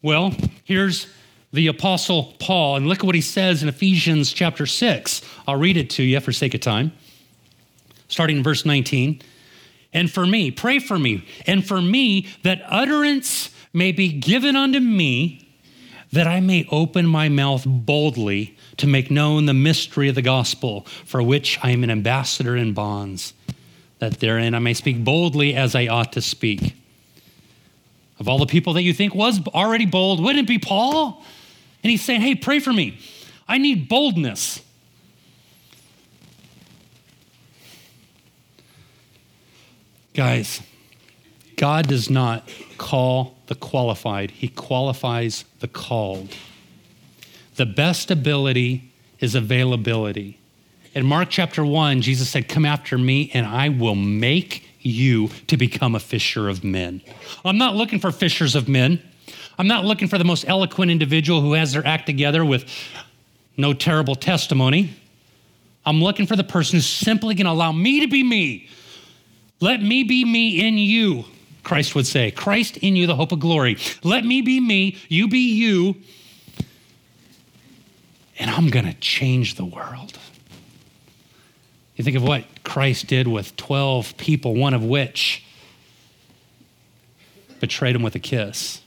Well, 0.00 0.34
here's 0.64 1.06
the 1.52 1.66
Apostle 1.66 2.34
Paul, 2.38 2.76
and 2.76 2.88
look 2.88 3.00
at 3.00 3.04
what 3.04 3.14
he 3.14 3.20
says 3.20 3.62
in 3.62 3.68
Ephesians 3.68 4.32
chapter 4.32 4.64
6. 4.64 5.20
I'll 5.46 5.56
read 5.56 5.76
it 5.76 5.90
to 5.90 6.02
you 6.02 6.20
for 6.20 6.32
sake 6.32 6.54
of 6.54 6.60
time. 6.62 6.92
Starting 8.08 8.38
in 8.38 8.42
verse 8.42 8.64
19 8.64 9.20
and 9.94 10.10
for 10.10 10.26
me, 10.26 10.50
pray 10.50 10.80
for 10.80 10.98
me, 10.98 11.24
and 11.46 11.64
for 11.64 11.80
me 11.80 12.26
that 12.42 12.62
utterance 12.68 13.50
may 13.72 13.92
be 13.92 14.08
given 14.08 14.56
unto 14.56 14.80
me, 14.80 15.48
that 16.12 16.26
I 16.26 16.40
may 16.40 16.66
open 16.70 17.06
my 17.06 17.28
mouth 17.28 17.64
boldly 17.64 18.56
to 18.76 18.86
make 18.86 19.10
known 19.10 19.46
the 19.46 19.54
mystery 19.54 20.08
of 20.08 20.16
the 20.16 20.22
gospel, 20.22 20.82
for 21.04 21.22
which 21.22 21.58
I 21.62 21.70
am 21.70 21.84
an 21.84 21.90
ambassador 21.90 22.56
in 22.56 22.72
bonds, 22.72 23.34
that 24.00 24.20
therein 24.20 24.54
I 24.54 24.58
may 24.58 24.74
speak 24.74 25.04
boldly 25.04 25.54
as 25.54 25.74
I 25.74 25.86
ought 25.86 26.12
to 26.12 26.20
speak. 26.20 26.74
Of 28.18 28.28
all 28.28 28.38
the 28.38 28.46
people 28.46 28.74
that 28.74 28.82
you 28.82 28.92
think 28.92 29.14
was 29.14 29.40
already 29.48 29.86
bold, 29.86 30.22
wouldn't 30.22 30.44
it 30.44 30.48
be 30.48 30.58
Paul? 30.58 31.24
And 31.82 31.90
he's 31.90 32.02
saying, 32.02 32.20
Hey, 32.20 32.34
pray 32.34 32.60
for 32.60 32.72
me. 32.72 32.98
I 33.46 33.58
need 33.58 33.88
boldness. 33.88 34.60
Guys, 40.14 40.62
God 41.56 41.88
does 41.88 42.08
not 42.08 42.48
call 42.78 43.36
the 43.46 43.54
qualified, 43.54 44.30
He 44.30 44.48
qualifies 44.48 45.44
the 45.60 45.68
called. 45.68 46.34
The 47.56 47.66
best 47.66 48.10
ability 48.10 48.92
is 49.18 49.34
availability. 49.34 50.38
In 50.94 51.04
Mark 51.04 51.28
chapter 51.30 51.64
1, 51.64 52.02
Jesus 52.02 52.30
said, 52.30 52.48
Come 52.48 52.64
after 52.64 52.96
me, 52.96 53.30
and 53.34 53.46
I 53.46 53.68
will 53.68 53.96
make 53.96 54.68
you 54.80 55.28
to 55.48 55.56
become 55.56 55.94
a 55.94 56.00
fisher 56.00 56.48
of 56.48 56.62
men. 56.62 57.00
I'm 57.44 57.58
not 57.58 57.74
looking 57.74 57.98
for 57.98 58.12
fishers 58.12 58.54
of 58.54 58.68
men. 58.68 59.02
I'm 59.58 59.66
not 59.66 59.84
looking 59.84 60.08
for 60.08 60.18
the 60.18 60.24
most 60.24 60.44
eloquent 60.46 60.90
individual 60.90 61.40
who 61.40 61.54
has 61.54 61.72
their 61.72 61.86
act 61.86 62.06
together 62.06 62.44
with 62.44 62.70
no 63.56 63.72
terrible 63.72 64.14
testimony. 64.14 64.94
I'm 65.86 66.00
looking 66.00 66.26
for 66.26 66.36
the 66.36 66.44
person 66.44 66.76
who's 66.76 66.86
simply 66.86 67.34
going 67.34 67.46
to 67.46 67.52
allow 67.52 67.72
me 67.72 68.00
to 68.00 68.06
be 68.06 68.22
me, 68.22 68.68
let 69.60 69.82
me 69.82 70.02
be 70.02 70.24
me 70.24 70.66
in 70.66 70.78
you, 70.78 71.24
Christ 71.62 71.94
would 71.94 72.06
say. 72.06 72.30
Christ 72.30 72.76
in 72.78 72.96
you, 72.96 73.06
the 73.06 73.16
hope 73.16 73.32
of 73.32 73.40
glory. 73.40 73.78
Let 74.02 74.24
me 74.24 74.42
be 74.42 74.60
me, 74.60 74.98
you 75.08 75.28
be 75.28 75.54
you, 75.54 75.96
and 78.38 78.50
I'm 78.50 78.68
going 78.68 78.86
to 78.86 78.94
change 78.94 79.54
the 79.54 79.64
world. 79.64 80.18
You 81.96 82.04
think 82.04 82.16
of 82.16 82.24
what 82.24 82.44
Christ 82.64 83.06
did 83.06 83.28
with 83.28 83.56
12 83.56 84.16
people, 84.16 84.54
one 84.54 84.74
of 84.74 84.82
which 84.82 85.44
betrayed 87.60 87.94
him 87.94 88.02
with 88.02 88.14
a 88.14 88.18
kiss. 88.18 88.80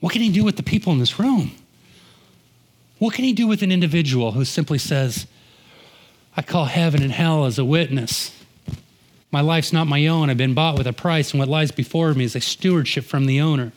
What 0.00 0.12
can 0.12 0.20
he 0.20 0.30
do 0.30 0.44
with 0.44 0.56
the 0.56 0.62
people 0.62 0.92
in 0.92 0.98
this 0.98 1.18
room? 1.18 1.52
What 2.98 3.14
can 3.14 3.24
he 3.24 3.32
do 3.32 3.46
with 3.46 3.62
an 3.62 3.72
individual 3.72 4.32
who 4.32 4.44
simply 4.44 4.78
says, 4.78 5.26
I 6.36 6.42
call 6.42 6.66
heaven 6.66 7.02
and 7.02 7.12
hell 7.12 7.46
as 7.46 7.58
a 7.58 7.64
witness? 7.64 8.35
My 9.30 9.40
life's 9.40 9.72
not 9.72 9.86
my 9.86 10.06
own. 10.06 10.30
I've 10.30 10.36
been 10.36 10.54
bought 10.54 10.78
with 10.78 10.86
a 10.86 10.92
price, 10.92 11.32
and 11.32 11.38
what 11.40 11.48
lies 11.48 11.70
before 11.70 12.14
me 12.14 12.24
is 12.24 12.36
a 12.36 12.40
stewardship 12.40 13.04
from 13.04 13.26
the 13.26 13.40
owner. 13.40 13.72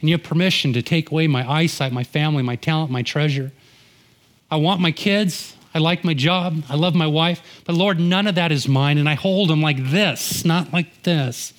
And 0.00 0.10
you 0.10 0.16
have 0.16 0.24
permission 0.24 0.72
to 0.74 0.82
take 0.82 1.10
away 1.10 1.26
my 1.26 1.48
eyesight, 1.50 1.92
my 1.92 2.04
family, 2.04 2.42
my 2.42 2.56
talent, 2.56 2.90
my 2.90 3.02
treasure. 3.02 3.52
I 4.50 4.56
want 4.56 4.80
my 4.80 4.92
kids. 4.92 5.54
I 5.74 5.78
like 5.78 6.04
my 6.04 6.14
job. 6.14 6.62
I 6.68 6.74
love 6.74 6.94
my 6.94 7.06
wife. 7.06 7.62
But 7.64 7.74
Lord, 7.74 7.98
none 8.00 8.26
of 8.26 8.34
that 8.34 8.52
is 8.52 8.68
mine. 8.68 8.98
And 8.98 9.08
I 9.08 9.14
hold 9.14 9.50
them 9.50 9.62
like 9.62 9.90
this, 9.90 10.44
not 10.44 10.72
like 10.72 11.02
this. 11.02 11.52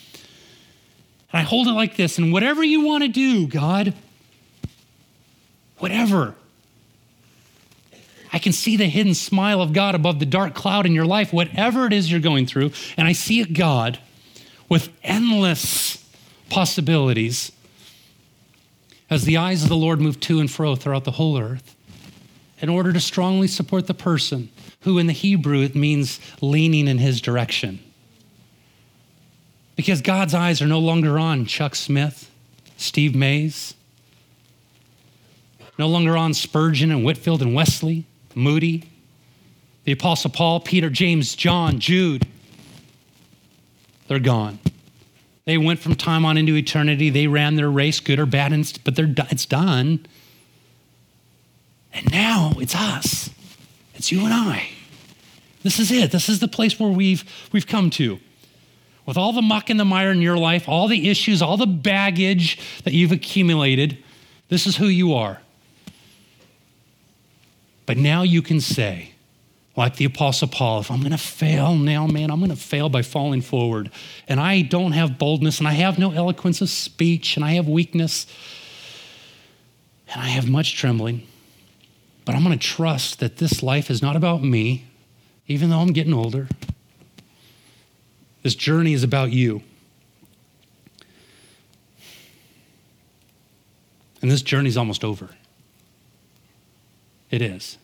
And 1.32 1.40
I 1.40 1.44
hold 1.44 1.68
it 1.68 1.74
like 1.74 1.96
this. 1.98 2.18
And 2.18 2.32
whatever 2.32 2.64
you 2.64 2.82
want 2.82 3.04
to 3.04 3.10
do, 3.10 3.48
God, 3.48 3.94
whatever, 5.78 6.36
I 8.38 8.40
can 8.40 8.54
see 8.54 8.78
the 8.78 8.86
hidden 8.86 9.16
smile 9.16 9.64
of 9.64 9.74
God 9.74 9.96
above 9.96 10.20
the 10.20 10.26
dark 10.28 10.54
cloud 10.54 10.86
in 10.86 10.92
your 10.92 11.08
life, 11.08 11.34
whatever 11.34 11.88
it 11.88 11.92
is 11.92 12.12
you're 12.12 12.20
going 12.20 12.46
through. 12.46 12.70
And 12.96 13.08
I 13.08 13.14
see 13.14 13.42
a 13.42 13.48
God 13.48 13.98
with 14.70 14.90
endless 15.04 16.08
possibilities. 16.48 17.52
as 19.10 19.24
the 19.24 19.38
eyes 19.38 19.64
of 19.64 19.70
the 19.70 19.76
Lord 19.76 20.02
move 20.02 20.20
to 20.22 20.40
and 20.40 20.52
fro 20.52 20.76
throughout 20.76 21.06
the 21.06 21.12
whole 21.12 21.40
earth, 21.40 21.76
in 22.60 22.70
order 22.70 22.92
to 22.92 23.00
strongly 23.00 23.48
support 23.48 23.88
the 23.88 23.94
person 23.94 24.50
who 24.82 24.98
in 24.98 25.08
the 25.08 25.14
Hebrew 25.14 25.62
it 25.62 25.76
means 25.76 26.20
leaning 26.42 26.88
in 26.88 26.98
his 26.98 27.22
direction. 27.22 27.80
Because 29.76 30.02
God's 30.02 30.34
eyes 30.34 30.62
are 30.62 30.68
no 30.68 30.80
longer 30.80 31.20
on 31.20 31.46
Chuck 31.46 31.76
Smith, 31.76 32.32
Steve 32.78 33.16
Mays, 33.16 33.76
no 35.78 35.88
longer 35.88 36.18
on 36.18 36.34
Spurgeon 36.34 36.92
and 36.92 37.04
Whitefield 37.04 37.42
and 37.42 37.54
Wesley, 37.54 38.06
Moody, 38.38 38.90
the 39.84 39.92
Apostle 39.92 40.30
Paul, 40.30 40.60
Peter, 40.60 40.90
James, 40.90 41.36
John, 41.36 41.80
Jude. 41.80 42.28
They're 44.08 44.20
gone. 44.20 44.60
They 45.46 45.58
went 45.58 45.80
from 45.80 45.96
time 45.96 46.26
on 46.26 46.38
into 46.38 46.56
eternity. 46.56 47.10
They 47.10 47.28
ran 47.28 47.56
their 47.56 47.70
race, 47.70 48.00
good 48.00 48.20
or 48.20 48.26
bad, 48.26 48.52
but 48.84 48.96
they're, 48.96 49.14
it's 49.30 49.46
done. 49.46 50.06
And 51.94 52.12
now 52.12 52.52
it's 52.58 52.76
us. 52.76 53.30
It's 53.96 54.12
you 54.12 54.26
and 54.26 54.34
I. 54.34 54.70
This 55.64 55.80
is 55.80 55.92
it. 55.92 56.12
This 56.12 56.30
is 56.30 56.40
the 56.40 56.48
place 56.48 56.80
where 56.80 56.92
we've, 56.92 57.24
we've 57.52 57.66
come 57.66 57.90
to. 57.92 58.20
With 59.06 59.18
all 59.18 59.32
the 59.32 59.42
muck 59.42 59.70
and 59.70 59.80
the 59.80 59.86
mire 59.86 60.12
in 60.12 60.22
your 60.22 60.38
life, 60.38 60.68
all 60.68 60.88
the 60.88 61.10
issues, 61.10 61.42
all 61.42 61.58
the 61.58 61.66
baggage 61.66 62.60
that 62.84 62.94
you've 62.94 63.14
accumulated, 63.14 63.98
this 64.50 64.68
is 64.68 64.76
who 64.76 64.88
you 64.88 65.14
are. 65.14 65.40
But 67.88 67.98
now 67.98 68.22
you 68.22 68.44
can 68.44 68.62
say, 68.62 69.14
like 69.78 69.96
the 69.96 70.06
Apostle 70.06 70.50
Paul, 70.50 70.82
if 70.82 70.92
I'm 70.92 71.00
going 71.00 71.12
to 71.12 71.18
fail 71.18 71.74
now, 71.74 72.06
man, 72.06 72.30
I'm 72.30 72.40
going 72.40 72.52
to 72.52 72.56
fail 72.56 72.90
by 72.90 73.02
falling 73.02 73.42
forward. 73.42 73.90
And 74.28 74.40
I 74.40 74.62
don't 74.62 74.92
have 74.92 75.18
boldness, 75.18 75.60
and 75.60 75.68
I 75.68 75.72
have 75.72 75.98
no 75.98 76.12
eloquence 76.12 76.62
of 76.62 76.70
speech, 76.70 77.38
and 77.38 77.46
I 77.46 77.54
have 77.54 77.68
weakness, 77.68 78.28
and 80.10 80.22
I 80.22 80.28
have 80.28 80.50
much 80.50 80.76
trembling. 80.76 81.26
But 82.26 82.36
I'm 82.36 82.44
going 82.44 82.60
to 82.60 82.68
trust 82.68 83.20
that 83.20 83.38
this 83.38 83.64
life 83.64 83.90
is 83.90 84.02
not 84.02 84.18
about 84.18 84.44
me, 84.44 84.86
even 85.48 85.70
though 85.70 85.80
I'm 85.80 85.94
getting 85.94 86.14
older. 86.14 86.50
This 88.44 88.54
journey 88.54 88.92
is 88.92 89.04
about 89.04 89.32
you. 89.32 89.62
And 94.22 94.30
this 94.30 94.42
journey 94.42 94.68
is 94.68 94.76
almost 94.76 95.06
over. 95.06 95.30
It 97.30 97.42
is. 97.42 97.78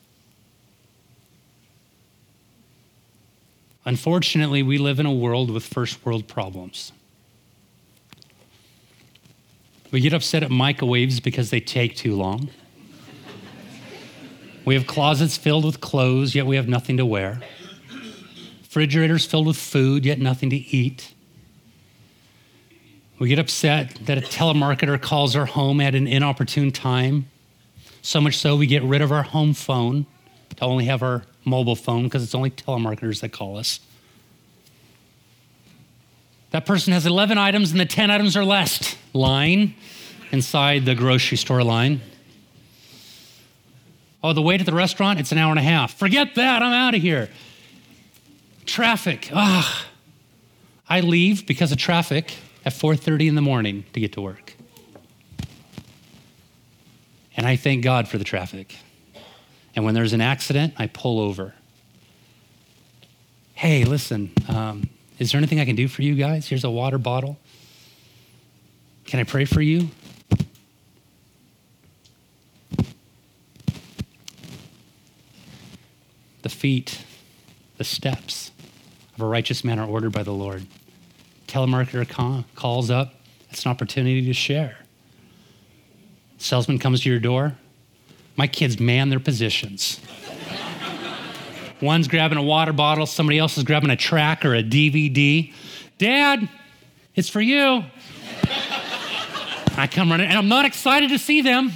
Unfortunately, 3.85 4.63
we 4.63 4.77
live 4.77 4.99
in 4.99 5.05
a 5.05 5.13
world 5.13 5.51
with 5.51 5.65
first 5.65 6.05
world 6.05 6.27
problems. 6.27 6.93
We 9.91 9.99
get 9.99 10.13
upset 10.13 10.41
at 10.41 10.49
microwaves 10.49 11.19
because 11.19 11.49
they 11.49 11.59
take 11.59 11.95
too 11.95 12.15
long. 12.15 12.49
We 14.65 14.75
have 14.75 14.87
closets 14.87 15.35
filled 15.35 15.65
with 15.65 15.81
clothes, 15.81 16.33
yet 16.33 16.45
we 16.45 16.55
have 16.55 16.69
nothing 16.69 16.97
to 16.97 17.05
wear. 17.05 17.41
Refrigerators 18.61 19.25
filled 19.25 19.45
with 19.45 19.57
food, 19.57 20.05
yet 20.05 20.19
nothing 20.19 20.49
to 20.49 20.55
eat. 20.55 21.13
We 23.19 23.27
get 23.27 23.37
upset 23.37 23.99
that 24.05 24.17
a 24.17 24.21
telemarketer 24.21 24.99
calls 24.99 25.35
our 25.35 25.45
home 25.45 25.79
at 25.79 25.93
an 25.93 26.07
inopportune 26.07 26.71
time. 26.71 27.27
So 28.03 28.19
much 28.19 28.37
so, 28.37 28.57
we 28.57 28.67
get 28.67 28.83
rid 28.83 29.01
of 29.01 29.13
our 29.13 29.23
home 29.23 29.53
phone 29.53 30.05
to 30.57 30.65
only 30.65 30.85
have 30.85 31.01
our 31.01 31.23
mobile 31.45 31.75
phone 31.75 32.03
because 32.03 32.21
it's 32.21 32.35
only 32.35 32.51
telemarketers 32.51 33.21
that 33.21 33.31
call 33.31 33.57
us. 33.57 33.79
That 36.51 36.65
person 36.65 36.91
has 36.91 37.05
11 37.05 37.37
items 37.37 37.71
and 37.71 37.79
the 37.79 37.85
10 37.85 38.11
items 38.11 38.35
are 38.35 38.43
less 38.43 38.95
line 39.13 39.73
inside 40.31 40.83
the 40.83 40.95
grocery 40.95 41.37
store 41.37 41.63
line. 41.63 42.01
Oh, 44.21 44.33
the 44.33 44.41
wait 44.41 44.59
at 44.59 44.65
the 44.65 44.73
restaurant, 44.73 45.19
it's 45.19 45.31
an 45.31 45.37
hour 45.37 45.51
and 45.51 45.59
a 45.59 45.63
half. 45.63 45.97
Forget 45.97 46.35
that, 46.35 46.61
I'm 46.61 46.73
out 46.73 46.95
of 46.95 47.01
here. 47.01 47.29
Traffic. 48.65 49.29
Ah. 49.33 49.87
I 50.89 50.99
leave 50.99 51.47
because 51.47 51.71
of 51.71 51.77
traffic 51.77 52.33
at 52.65 52.73
4:30 52.73 53.29
in 53.29 53.35
the 53.35 53.41
morning 53.41 53.85
to 53.93 53.99
get 54.01 54.11
to 54.13 54.21
work. 54.21 54.55
And 57.35 57.47
I 57.47 57.55
thank 57.55 57.83
God 57.83 58.07
for 58.07 58.17
the 58.17 58.23
traffic. 58.23 58.75
And 59.75 59.85
when 59.85 59.93
there's 59.93 60.13
an 60.13 60.21
accident, 60.21 60.73
I 60.77 60.87
pull 60.87 61.19
over. 61.19 61.53
Hey, 63.55 63.85
listen, 63.85 64.31
um, 64.47 64.89
is 65.19 65.31
there 65.31 65.39
anything 65.39 65.59
I 65.59 65.65
can 65.65 65.75
do 65.75 65.87
for 65.87 66.01
you 66.01 66.15
guys? 66.15 66.47
Here's 66.47 66.63
a 66.63 66.69
water 66.69 66.97
bottle. 66.97 67.37
Can 69.05 69.19
I 69.19 69.23
pray 69.23 69.45
for 69.45 69.61
you? 69.61 69.89
The 76.41 76.49
feet, 76.49 77.03
the 77.77 77.83
steps 77.83 78.51
of 79.15 79.21
a 79.21 79.25
righteous 79.25 79.63
man 79.63 79.79
are 79.79 79.87
ordered 79.87 80.11
by 80.11 80.23
the 80.23 80.33
Lord. 80.33 80.65
Telemarketer 81.47 82.43
calls 82.55 82.89
up, 82.89 83.13
it's 83.49 83.65
an 83.65 83.71
opportunity 83.71 84.25
to 84.25 84.33
share. 84.33 84.77
Salesman 86.43 86.77
comes 86.77 87.01
to 87.03 87.09
your 87.09 87.19
door. 87.19 87.55
My 88.35 88.47
kids 88.47 88.77
man 88.77 89.09
their 89.09 89.21
positions. 89.21 90.01
One's 91.81 92.09
grabbing 92.09 92.37
a 92.37 92.43
water 92.43 92.73
bottle, 92.73 93.05
somebody 93.05 93.39
else 93.39 93.57
is 93.57 93.63
grabbing 93.63 93.89
a 93.89 93.95
track 93.95 94.43
or 94.43 94.53
a 94.53 94.61
DVD. 94.61 95.53
Dad, 95.97 96.49
it's 97.15 97.29
for 97.29 97.39
you. 97.39 97.85
I 99.77 99.87
come 99.89 100.11
running, 100.11 100.27
and 100.27 100.37
I'm 100.37 100.49
not 100.49 100.65
excited 100.65 101.09
to 101.11 101.17
see 101.17 101.41
them, 101.41 101.71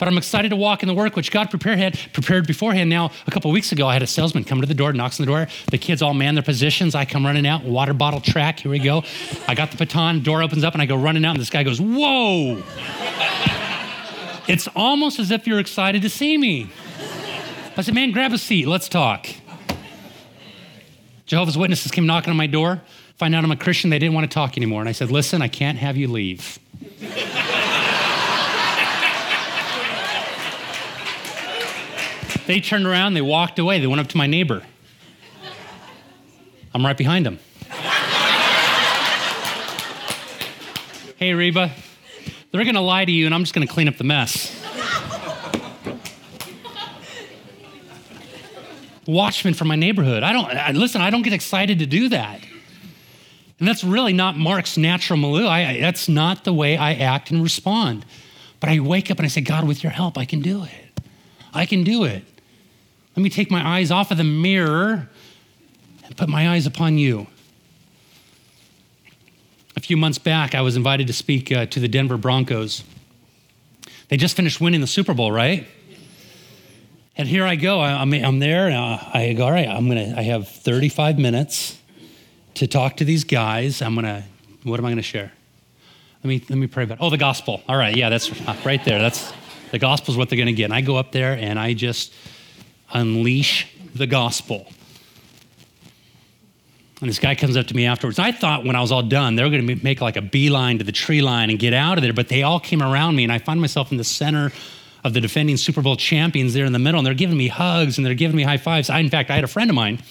but 0.00 0.08
I'm 0.08 0.18
excited 0.18 0.48
to 0.48 0.56
walk 0.56 0.82
in 0.82 0.88
the 0.88 0.94
work 0.94 1.14
which 1.14 1.30
God 1.30 1.50
prepared 1.50 1.96
prepared 2.12 2.48
beforehand. 2.48 2.90
Now, 2.90 3.12
a 3.28 3.30
couple 3.30 3.52
weeks 3.52 3.70
ago, 3.70 3.86
I 3.86 3.92
had 3.92 4.02
a 4.02 4.08
salesman 4.08 4.42
come 4.42 4.60
to 4.60 4.66
the 4.66 4.74
door, 4.74 4.92
knocks 4.92 5.20
on 5.20 5.26
the 5.26 5.30
door. 5.30 5.46
The 5.70 5.78
kids 5.78 6.02
all 6.02 6.14
man 6.14 6.34
their 6.34 6.42
positions. 6.42 6.96
I 6.96 7.04
come 7.04 7.24
running 7.24 7.46
out, 7.46 7.62
water 7.62 7.94
bottle 7.94 8.20
track. 8.20 8.58
Here 8.58 8.70
we 8.72 8.80
go. 8.80 9.04
I 9.46 9.54
got 9.54 9.70
the 9.70 9.76
baton. 9.76 10.24
Door 10.24 10.42
opens 10.42 10.64
up, 10.64 10.72
and 10.72 10.82
I 10.82 10.86
go 10.86 10.96
running 10.96 11.24
out, 11.24 11.32
and 11.32 11.40
this 11.40 11.50
guy 11.50 11.62
goes, 11.62 11.80
"Whoa!" 11.80 12.60
It's 14.48 14.66
almost 14.74 15.20
as 15.20 15.30
if 15.30 15.46
you're 15.46 15.60
excited 15.60 16.02
to 16.02 16.10
see 16.10 16.36
me. 16.36 16.72
I 17.76 17.82
said, 17.82 17.94
man, 17.94 18.10
grab 18.10 18.32
a 18.32 18.38
seat, 18.38 18.66
let's 18.66 18.88
talk. 18.88 19.28
Jehovah's 21.24 21.56
Witnesses 21.56 21.92
came 21.92 22.04
knocking 22.04 22.30
on 22.30 22.36
my 22.36 22.48
door, 22.48 22.82
find 23.16 23.32
out 23.32 23.44
I'm 23.44 23.52
a 23.52 23.56
Christian, 23.56 23.90
they 23.90 24.00
didn't 24.00 24.14
want 24.14 24.28
to 24.28 24.34
talk 24.34 24.56
anymore. 24.56 24.80
And 24.80 24.88
I 24.88 24.92
said, 24.92 25.12
listen, 25.12 25.40
I 25.40 25.46
can't 25.46 25.78
have 25.78 25.96
you 25.96 26.08
leave. 26.08 26.58
They 32.50 32.60
turned 32.60 32.84
around, 32.84 33.14
they 33.14 33.20
walked 33.20 33.60
away, 33.60 33.78
they 33.78 33.86
went 33.86 34.00
up 34.00 34.08
to 34.08 34.16
my 34.16 34.26
neighbor. 34.26 34.64
I'm 36.74 36.84
right 36.84 36.96
behind 36.96 37.24
them. 37.24 37.38
hey, 41.16 41.32
Reba, 41.32 41.70
they're 42.50 42.64
to 42.74 42.80
lie 42.80 43.04
to 43.04 43.12
you, 43.12 43.26
and 43.26 43.34
I'm 43.36 43.42
just 43.42 43.54
to 43.68 43.72
clean 43.72 43.86
up 43.86 43.98
the 43.98 44.04
mess. 44.04 44.56
Watchman 49.06 49.54
from 49.54 49.68
my 49.68 49.76
neighborhood. 49.76 50.24
I 50.24 50.32
don't, 50.32 50.46
I, 50.46 50.72
listen, 50.72 51.00
I 51.00 51.10
don't 51.10 51.22
get 51.22 51.32
excited 51.32 51.78
to 51.78 51.86
do 51.86 52.08
that. 52.08 52.40
And 53.60 53.68
that's 53.68 53.84
really 53.84 54.12
not 54.12 54.36
Mark's 54.36 54.76
natural 54.76 55.20
milieu. 55.20 55.46
I, 55.46 55.68
I, 55.68 55.80
that's 55.80 56.08
not 56.08 56.42
the 56.42 56.52
way 56.52 56.76
I 56.76 56.94
act 56.94 57.30
and 57.30 57.44
respond. 57.44 58.04
But 58.58 58.70
I 58.70 58.80
wake 58.80 59.08
up 59.08 59.18
and 59.18 59.24
I 59.24 59.28
say, 59.28 59.40
God, 59.40 59.68
with 59.68 59.84
your 59.84 59.92
help, 59.92 60.18
I 60.18 60.24
can 60.24 60.40
do 60.40 60.64
it. 60.64 61.00
I 61.52 61.66
can 61.66 61.84
do 61.84 62.04
it. 62.04 62.24
Let 63.20 63.24
me 63.24 63.28
take 63.28 63.50
my 63.50 63.76
eyes 63.76 63.90
off 63.90 64.10
of 64.10 64.16
the 64.16 64.24
mirror 64.24 65.06
and 66.04 66.16
put 66.16 66.30
my 66.30 66.48
eyes 66.48 66.64
upon 66.64 66.96
you. 66.96 67.26
A 69.76 69.80
few 69.80 69.98
months 69.98 70.16
back, 70.16 70.54
I 70.54 70.62
was 70.62 70.74
invited 70.74 71.06
to 71.08 71.12
speak 71.12 71.52
uh, 71.52 71.66
to 71.66 71.80
the 71.80 71.86
Denver 71.86 72.16
Broncos. 72.16 72.82
They 74.08 74.16
just 74.16 74.34
finished 74.34 74.58
winning 74.58 74.80
the 74.80 74.86
Super 74.86 75.12
Bowl, 75.12 75.30
right? 75.30 75.68
And 77.14 77.28
here 77.28 77.44
I 77.44 77.56
go. 77.56 77.80
I, 77.80 77.90
am 78.00 78.14
I'm, 78.14 78.24
I'm 78.24 78.38
there, 78.38 78.68
and 78.68 78.74
I 78.74 79.34
go, 79.34 79.44
all 79.44 79.52
right, 79.52 79.68
I'm 79.68 79.86
gonna. 79.86 80.14
I 80.16 80.22
have 80.22 80.48
35 80.48 81.18
minutes 81.18 81.78
to 82.54 82.66
talk 82.66 82.96
to 82.96 83.04
these 83.04 83.24
guys. 83.24 83.82
I'm 83.82 83.94
gonna. 83.94 84.24
What 84.62 84.80
am 84.80 84.86
I 84.86 84.92
gonna 84.92 85.02
share? 85.02 85.30
Let 86.24 86.28
me 86.28 86.42
let 86.48 86.58
me 86.58 86.68
pray 86.68 86.84
about. 86.84 86.96
Oh, 87.02 87.10
the 87.10 87.18
gospel. 87.18 87.60
All 87.68 87.76
right, 87.76 87.94
yeah, 87.94 88.08
that's 88.08 88.32
uh, 88.48 88.56
right 88.64 88.82
there. 88.82 88.98
That's 88.98 89.30
the 89.72 89.78
gospel 89.78 90.12
is 90.12 90.16
what 90.16 90.30
they're 90.30 90.38
gonna 90.38 90.52
get. 90.52 90.64
And 90.64 90.74
I 90.74 90.80
go 90.80 90.96
up 90.96 91.12
there 91.12 91.34
and 91.34 91.58
I 91.58 91.74
just 91.74 92.14
unleash 92.92 93.66
the 93.94 94.06
gospel. 94.06 94.66
And 97.00 97.08
this 97.08 97.18
guy 97.18 97.34
comes 97.34 97.56
up 97.56 97.66
to 97.68 97.76
me 97.76 97.86
afterwards. 97.86 98.18
I 98.18 98.30
thought 98.30 98.64
when 98.64 98.76
I 98.76 98.80
was 98.80 98.92
all 98.92 99.02
done, 99.02 99.34
they 99.34 99.42
were 99.42 99.48
going 99.48 99.66
to 99.66 99.82
make 99.82 100.02
like 100.02 100.16
a 100.16 100.22
beeline 100.22 100.78
to 100.78 100.84
the 100.84 100.92
tree 100.92 101.22
line 101.22 101.48
and 101.48 101.58
get 101.58 101.72
out 101.72 101.96
of 101.96 102.02
there, 102.02 102.12
but 102.12 102.28
they 102.28 102.42
all 102.42 102.60
came 102.60 102.82
around 102.82 103.16
me, 103.16 103.24
and 103.24 103.32
I 103.32 103.38
find 103.38 103.60
myself 103.60 103.90
in 103.90 103.96
the 103.96 104.04
center 104.04 104.52
of 105.02 105.14
the 105.14 105.20
defending 105.20 105.56
Super 105.56 105.80
Bowl 105.80 105.96
champions 105.96 106.52
there 106.52 106.66
in 106.66 106.72
the 106.72 106.78
middle, 106.78 106.98
and 106.98 107.06
they're 107.06 107.14
giving 107.14 107.38
me 107.38 107.48
hugs 107.48 107.96
and 107.96 108.06
they're 108.06 108.14
giving 108.14 108.36
me 108.36 108.42
high 108.42 108.58
fives. 108.58 108.90
I, 108.90 108.98
in 108.98 109.08
fact, 109.08 109.30
I 109.30 109.34
had 109.34 109.44
a 109.44 109.48
friend 109.48 109.70
of 109.70 109.76
mine. 109.76 110.02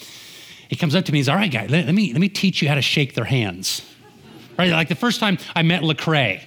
He 0.68 0.76
comes 0.76 0.96
up 0.96 1.04
to 1.04 1.12
me. 1.12 1.20
and 1.20 1.26
says, 1.26 1.30
all 1.30 1.36
right, 1.36 1.50
guy. 1.50 1.66
Let, 1.66 1.86
let 1.86 1.94
me 1.94 2.12
let 2.12 2.20
me 2.20 2.28
teach 2.28 2.60
you 2.60 2.68
how 2.68 2.74
to 2.74 2.82
shake 2.82 3.14
their 3.14 3.24
hands. 3.24 3.82
Right, 4.58 4.70
like 4.70 4.88
the 4.88 4.94
first 4.94 5.20
time 5.20 5.38
I 5.54 5.62
met 5.62 5.82
Lecrae, 5.82 6.42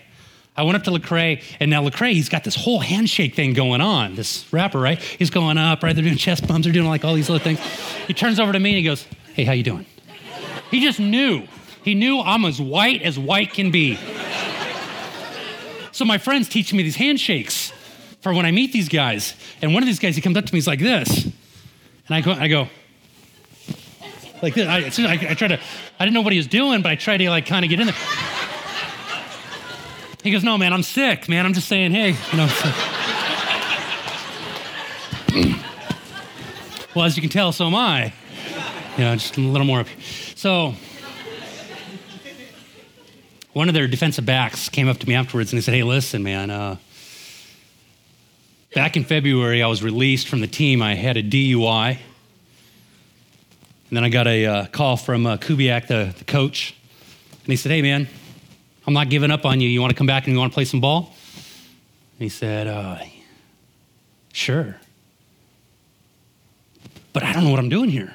I 0.56 0.64
went 0.64 0.76
up 0.76 0.84
to 0.84 0.92
Lecrae, 0.92 1.42
and 1.60 1.72
now 1.72 1.84
Lecrae, 1.84 2.14
he's 2.14 2.30
got 2.30 2.44
this 2.44 2.56
whole 2.56 2.80
handshake 2.80 3.34
thing 3.34 3.54
going 3.54 3.82
on. 3.82 4.16
This 4.16 4.52
rapper, 4.54 4.80
right? 4.80 5.02
He's 5.02 5.32
going 5.32 5.58
up, 5.58 5.82
right? 5.82 5.96
They're 5.96 6.04
doing 6.04 6.18
chest 6.18 6.48
bumps, 6.48 6.66
they're 6.66 6.74
doing 6.74 6.88
like 6.88 7.04
all 7.04 7.16
these 7.16 7.30
little 7.30 7.44
things. 7.44 7.60
He 8.08 8.14
turns 8.14 8.40
over 8.40 8.54
to 8.54 8.60
me 8.60 8.72
and 8.72 8.78
he 8.78 8.84
goes, 8.84 9.06
"Hey, 9.34 9.46
how 9.46 9.54
you 9.54 9.64
doing?" 9.64 9.86
He 10.70 10.82
just 10.82 11.00
knew. 11.00 11.48
He 11.84 11.96
knew 11.96 12.20
I'm 12.20 12.46
as 12.46 12.62
white 12.62 13.02
as 13.02 13.20
white 13.20 13.54
can 13.54 13.72
be. 13.72 13.98
So 15.92 16.06
my 16.06 16.18
friends 16.18 16.50
teaching 16.50 16.78
me 16.78 16.84
these 16.84 16.96
handshakes 16.96 17.72
for 18.22 18.34
when 18.34 18.46
I 18.46 18.52
meet 18.52 18.74
these 18.74 18.90
guys. 18.90 19.36
And 19.62 19.74
one 19.74 19.84
of 19.84 19.88
these 19.88 20.00
guys, 20.00 20.16
he 20.16 20.22
comes 20.22 20.38
up 20.38 20.46
to 20.46 20.54
me, 20.54 20.58
he's 20.58 20.68
like 20.68 20.80
this, 20.80 21.26
and 21.26 21.36
I 22.10 22.22
go, 22.22 22.32
I 22.32 22.48
go, 22.48 22.68
like 24.42 24.56
this. 24.56 24.68
I, 24.68 25.06
I, 25.06 25.32
I 25.32 25.34
try 25.36 25.48
to, 25.50 25.60
I 26.00 26.06
didn't 26.06 26.14
know 26.14 26.22
what 26.22 26.34
he 26.34 26.40
was 26.40 26.48
doing, 26.48 26.82
but 26.82 26.92
I 26.92 26.96
tried 26.96 27.18
to 27.18 27.30
like 27.30 27.46
kind 27.46 27.64
of 27.64 27.70
get 27.70 27.80
in 27.80 27.88
there. 27.88 27.96
He 30.24 30.32
goes, 30.32 30.44
No, 30.44 30.58
man, 30.58 30.72
I'm 30.72 30.84
sick, 30.84 31.28
man. 31.28 31.46
I'm 31.46 31.54
just 31.54 31.68
saying, 31.68 31.92
hey, 31.92 32.16
you 32.32 32.38
know. 32.38 32.48
well, 36.96 37.06
as 37.06 37.18
you 37.18 37.22
can 37.22 37.30
tell, 37.30 37.52
so 37.52 37.68
am 37.68 37.76
I. 37.76 38.14
You 38.98 39.04
know, 39.04 39.14
just 39.16 39.38
a 39.38 39.42
little 39.42 39.68
more 39.68 39.82
up 39.82 39.88
here. 39.88 40.02
So, 40.36 40.76
one 43.52 43.68
of 43.68 43.74
their 43.74 43.88
defensive 43.88 44.26
backs 44.26 44.70
came 44.70 44.88
up 44.88 44.98
to 45.00 45.10
me 45.10 45.14
afterwards 45.14 45.52
and 45.52 45.58
he 45.58 45.62
said, 45.62 45.74
Hey, 45.74 45.84
listen, 45.84 46.24
man, 46.24 46.50
uh, 46.50 46.78
back 48.74 48.96
in 48.96 49.04
February, 49.04 49.62
I 49.62 49.68
was 49.68 49.84
released 49.84 50.30
from 50.30 50.40
the 50.40 50.48
team. 50.48 50.82
I 50.82 50.96
had 50.96 51.18
a 51.18 51.24
DUI. 51.24 51.98
And 53.90 53.98
then 53.98 54.06
I 54.06 54.10
got 54.10 54.26
a 54.26 54.46
uh, 54.46 54.66
call 54.68 54.96
from 54.96 55.26
uh, 55.26 55.36
Kubiak, 55.36 55.88
the, 55.88 56.16
the 56.18 56.24
coach. 56.24 56.74
And 57.44 57.48
he 57.48 57.58
said, 57.58 57.74
Hey, 57.74 57.82
man, 57.82 58.08
I'm 58.86 58.94
not 58.94 59.10
giving 59.10 59.32
up 59.32 59.46
on 59.46 59.62
you. 59.62 59.70
You 59.70 59.82
want 59.82 59.92
to 59.92 59.98
come 59.98 60.08
back 60.08 60.26
and 60.26 60.34
you 60.34 60.40
want 60.40 60.52
to 60.52 60.56
play 60.56 60.66
some 60.66 60.82
ball? 60.82 61.14
And 62.18 62.24
he 62.24 62.30
said, 62.30 62.68
uh, 62.68 63.00
Sure. 64.34 64.76
But 67.14 67.24
I 67.24 67.32
don't 67.32 67.44
know 67.44 67.52
what 67.52 67.60
I'm 67.60 67.70
doing 67.70 67.90
here. 67.90 68.12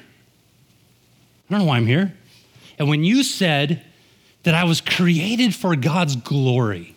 I 1.49 1.53
don't 1.53 1.59
know 1.59 1.65
why 1.65 1.77
I'm 1.77 1.87
here. 1.87 2.13
And 2.77 2.89
when 2.89 3.03
you 3.03 3.23
said 3.23 3.83
that 4.43 4.53
I 4.53 4.65
was 4.65 4.81
created 4.81 5.55
for 5.55 5.75
God's 5.75 6.17
glory, 6.17 6.95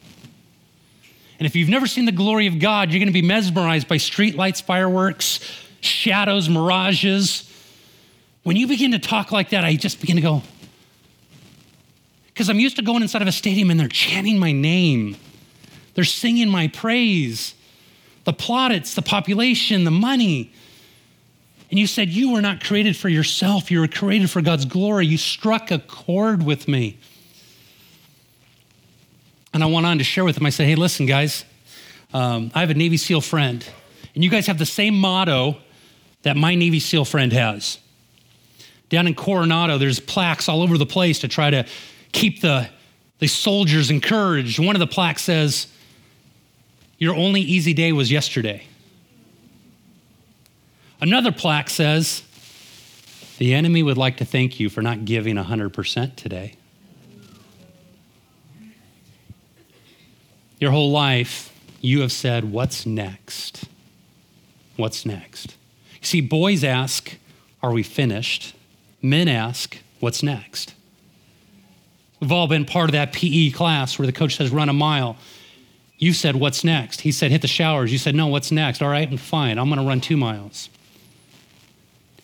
and 1.38 1.46
if 1.46 1.56
you've 1.56 1.68
never 1.68 1.86
seen 1.86 2.04
the 2.04 2.12
glory 2.12 2.46
of 2.48 2.58
God, 2.58 2.90
you're 2.90 2.98
going 2.98 3.06
to 3.08 3.12
be 3.12 3.22
mesmerized 3.22 3.88
by 3.88 3.96
streetlights, 3.96 4.62
fireworks, 4.62 5.40
shadows, 5.80 6.48
mirages. 6.48 7.50
When 8.42 8.56
you 8.56 8.66
begin 8.66 8.92
to 8.92 8.98
talk 8.98 9.32
like 9.32 9.50
that, 9.50 9.64
I 9.64 9.76
just 9.76 10.00
begin 10.00 10.16
to 10.16 10.22
go, 10.22 10.42
because 12.32 12.48
I'm 12.48 12.58
used 12.58 12.76
to 12.76 12.82
going 12.82 13.02
inside 13.02 13.22
of 13.22 13.28
a 13.28 13.32
stadium 13.32 13.70
and 13.70 13.78
they're 13.78 13.88
chanting 13.88 14.38
my 14.38 14.52
name. 14.52 15.16
They're 15.94 16.04
singing 16.04 16.48
my 16.48 16.68
praise. 16.68 17.54
The 18.24 18.32
plaudits, 18.32 18.94
the 18.94 19.02
population, 19.02 19.84
the 19.84 19.90
money. 19.90 20.52
And 21.70 21.78
you 21.78 21.86
said 21.86 22.08
you 22.08 22.32
were 22.32 22.40
not 22.40 22.62
created 22.62 22.96
for 22.96 23.08
yourself, 23.08 23.70
you 23.70 23.80
were 23.80 23.88
created 23.88 24.30
for 24.30 24.40
God's 24.42 24.64
glory. 24.64 25.06
You 25.06 25.18
struck 25.18 25.70
a 25.70 25.78
chord 25.78 26.42
with 26.42 26.68
me. 26.68 26.98
And 29.54 29.62
I 29.62 29.66
went 29.66 29.84
on 29.84 29.98
to 29.98 30.04
share 30.04 30.24
with 30.24 30.36
them. 30.36 30.46
I 30.46 30.50
said, 30.50 30.66
hey, 30.66 30.76
listen, 30.76 31.04
guys, 31.04 31.44
um, 32.14 32.50
I 32.54 32.60
have 32.60 32.70
a 32.70 32.74
Navy 32.74 32.96
SEAL 32.96 33.20
friend, 33.20 33.66
and 34.14 34.24
you 34.24 34.30
guys 34.30 34.46
have 34.46 34.58
the 34.58 34.66
same 34.66 34.94
motto 34.98 35.56
that 36.22 36.36
my 36.36 36.54
Navy 36.54 36.80
SEAL 36.80 37.04
friend 37.04 37.32
has. 37.32 37.78
Down 38.88 39.06
in 39.06 39.14
Coronado, 39.14 39.78
there's 39.78 40.00
plaques 40.00 40.48
all 40.48 40.62
over 40.62 40.78
the 40.78 40.86
place 40.86 41.20
to 41.20 41.28
try 41.28 41.50
to 41.50 41.66
keep 42.12 42.40
the, 42.40 42.68
the 43.18 43.26
soldiers 43.26 43.90
encouraged. 43.90 44.58
One 44.58 44.76
of 44.76 44.80
the 44.80 44.86
plaques 44.86 45.22
says, 45.22 45.66
Your 46.98 47.14
only 47.14 47.40
easy 47.40 47.74
day 47.74 47.92
was 47.92 48.10
yesterday. 48.10 48.64
Another 51.00 51.32
plaque 51.32 51.68
says, 51.68 52.22
The 53.38 53.54
enemy 53.54 53.82
would 53.82 53.98
like 53.98 54.18
to 54.18 54.24
thank 54.24 54.60
you 54.60 54.70
for 54.70 54.82
not 54.82 55.04
giving 55.04 55.36
100% 55.36 56.16
today. 56.16 56.54
Your 60.60 60.70
whole 60.70 60.92
life, 60.92 61.52
you 61.80 62.02
have 62.02 62.12
said, 62.12 62.52
What's 62.52 62.86
next? 62.86 63.64
What's 64.76 65.04
next? 65.04 65.56
You 66.00 66.06
see, 66.06 66.20
boys 66.20 66.62
ask, 66.62 67.18
Are 67.62 67.72
we 67.72 67.82
finished? 67.82 68.54
Men 69.02 69.26
ask, 69.26 69.78
What's 69.98 70.22
next? 70.22 70.74
We've 72.22 72.30
all 72.30 72.46
been 72.46 72.64
part 72.64 72.88
of 72.88 72.92
that 72.92 73.12
PE 73.12 73.50
class 73.50 73.98
where 73.98 74.06
the 74.06 74.12
coach 74.12 74.36
says, 74.36 74.52
run 74.52 74.68
a 74.68 74.72
mile. 74.72 75.16
You 75.98 76.12
said, 76.12 76.36
what's 76.36 76.62
next? 76.62 77.00
He 77.00 77.10
said, 77.10 77.32
hit 77.32 77.42
the 77.42 77.48
showers. 77.48 77.90
You 77.90 77.98
said, 77.98 78.14
no, 78.14 78.28
what's 78.28 78.52
next? 78.52 78.80
All 78.80 78.88
right, 78.88 79.10
I'm 79.10 79.16
fine. 79.16 79.58
I'm 79.58 79.68
going 79.68 79.80
to 79.80 79.84
run 79.84 80.00
two 80.00 80.16
miles. 80.16 80.70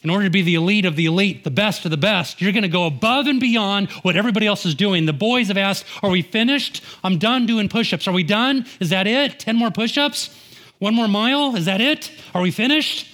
In 0.04 0.10
order 0.10 0.26
to 0.26 0.30
be 0.30 0.42
the 0.42 0.54
elite 0.54 0.84
of 0.84 0.94
the 0.94 1.06
elite, 1.06 1.42
the 1.42 1.50
best 1.50 1.84
of 1.84 1.90
the 1.90 1.96
best, 1.96 2.40
you're 2.40 2.52
going 2.52 2.62
to 2.62 2.68
go 2.68 2.86
above 2.86 3.26
and 3.26 3.40
beyond 3.40 3.90
what 4.02 4.14
everybody 4.14 4.46
else 4.46 4.64
is 4.64 4.76
doing. 4.76 5.04
The 5.04 5.12
boys 5.12 5.48
have 5.48 5.56
asked, 5.56 5.84
Are 6.00 6.10
we 6.10 6.22
finished? 6.22 6.80
I'm 7.02 7.18
done 7.18 7.46
doing 7.46 7.68
push 7.68 7.92
ups. 7.92 8.06
Are 8.06 8.14
we 8.14 8.22
done? 8.22 8.66
Is 8.78 8.90
that 8.90 9.08
it? 9.08 9.40
10 9.40 9.56
more 9.56 9.72
push 9.72 9.98
ups? 9.98 10.30
One 10.78 10.94
more 10.94 11.08
mile? 11.08 11.56
Is 11.56 11.64
that 11.64 11.80
it? 11.80 12.12
Are 12.36 12.42
we 12.42 12.52
finished? 12.52 13.08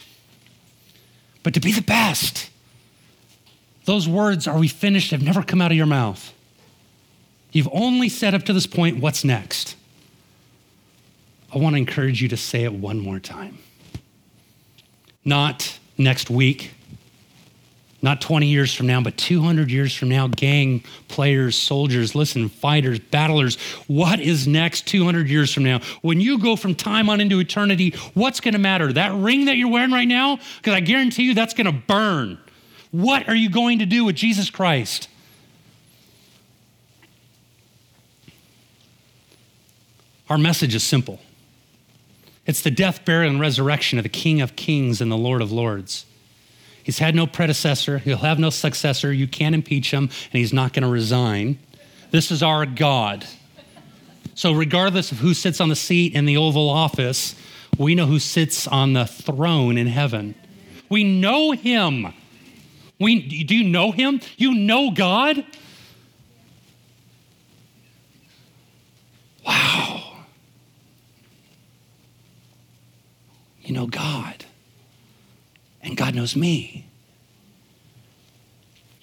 But 1.42 1.54
to 1.54 1.60
be 1.60 1.72
the 1.72 1.80
best, 1.80 2.50
those 3.86 4.06
words, 4.06 4.46
Are 4.46 4.58
we 4.58 4.68
finished, 4.68 5.12
have 5.12 5.22
never 5.22 5.42
come 5.42 5.62
out 5.62 5.70
of 5.70 5.78
your 5.78 5.86
mouth. 5.86 6.34
You've 7.54 7.68
only 7.70 8.08
said 8.08 8.34
up 8.34 8.42
to 8.46 8.52
this 8.52 8.66
point, 8.66 8.98
what's 8.98 9.22
next? 9.22 9.76
I 11.54 11.58
want 11.58 11.74
to 11.74 11.78
encourage 11.78 12.20
you 12.20 12.28
to 12.30 12.36
say 12.36 12.64
it 12.64 12.72
one 12.72 12.98
more 12.98 13.20
time. 13.20 13.58
Not 15.24 15.78
next 15.96 16.28
week, 16.28 16.72
not 18.02 18.20
20 18.20 18.48
years 18.48 18.74
from 18.74 18.88
now, 18.88 19.00
but 19.00 19.16
200 19.16 19.70
years 19.70 19.94
from 19.94 20.08
now, 20.08 20.26
gang 20.26 20.82
players, 21.06 21.56
soldiers, 21.56 22.16
listen, 22.16 22.48
fighters, 22.48 22.98
battlers, 22.98 23.54
what 23.86 24.18
is 24.18 24.48
next 24.48 24.88
200 24.88 25.28
years 25.28 25.54
from 25.54 25.62
now? 25.62 25.80
When 26.02 26.20
you 26.20 26.40
go 26.40 26.56
from 26.56 26.74
time 26.74 27.08
on 27.08 27.20
into 27.20 27.38
eternity, 27.38 27.94
what's 28.14 28.40
going 28.40 28.54
to 28.54 28.58
matter? 28.58 28.92
That 28.92 29.14
ring 29.14 29.44
that 29.44 29.56
you're 29.56 29.70
wearing 29.70 29.92
right 29.92 30.08
now? 30.08 30.40
Because 30.56 30.74
I 30.74 30.80
guarantee 30.80 31.22
you 31.22 31.34
that's 31.34 31.54
going 31.54 31.66
to 31.66 31.72
burn. 31.86 32.36
What 32.90 33.28
are 33.28 33.36
you 33.36 33.48
going 33.48 33.78
to 33.78 33.86
do 33.86 34.04
with 34.04 34.16
Jesus 34.16 34.50
Christ? 34.50 35.08
Our 40.28 40.38
message 40.38 40.74
is 40.74 40.82
simple 40.82 41.20
it's 42.46 42.60
the 42.60 42.70
death, 42.70 43.04
burial, 43.04 43.30
and 43.30 43.40
resurrection 43.40 43.98
of 43.98 44.02
the 44.02 44.08
King 44.10 44.40
of 44.40 44.56
Kings 44.56 45.00
and 45.00 45.10
the 45.10 45.16
Lord 45.16 45.40
of 45.40 45.50
Lords. 45.50 46.04
He's 46.82 46.98
had 46.98 47.14
no 47.14 47.26
predecessor, 47.26 47.98
he'll 47.98 48.18
have 48.18 48.38
no 48.38 48.50
successor. 48.50 49.12
You 49.12 49.26
can't 49.26 49.54
impeach 49.54 49.90
him, 49.90 50.04
and 50.04 50.32
he's 50.32 50.52
not 50.52 50.74
going 50.74 50.82
to 50.82 50.88
resign. 50.88 51.58
This 52.10 52.30
is 52.30 52.42
our 52.42 52.66
God. 52.66 53.26
So, 54.34 54.52
regardless 54.52 55.12
of 55.12 55.18
who 55.18 55.32
sits 55.32 55.60
on 55.60 55.68
the 55.68 55.76
seat 55.76 56.14
in 56.14 56.26
the 56.26 56.36
Oval 56.36 56.68
Office, 56.68 57.34
we 57.78 57.94
know 57.94 58.06
who 58.06 58.18
sits 58.18 58.66
on 58.66 58.92
the 58.92 59.06
throne 59.06 59.78
in 59.78 59.86
heaven. 59.86 60.34
We 60.90 61.04
know 61.04 61.52
him. 61.52 62.12
We, 63.00 63.44
do 63.44 63.56
you 63.56 63.64
know 63.64 63.90
him? 63.90 64.20
You 64.36 64.54
know 64.54 64.90
God? 64.90 65.44
Wow. 69.46 70.03
You 73.64 73.74
know 73.74 73.86
God. 73.86 74.44
And 75.82 75.96
God 75.96 76.14
knows 76.14 76.36
me. 76.36 76.86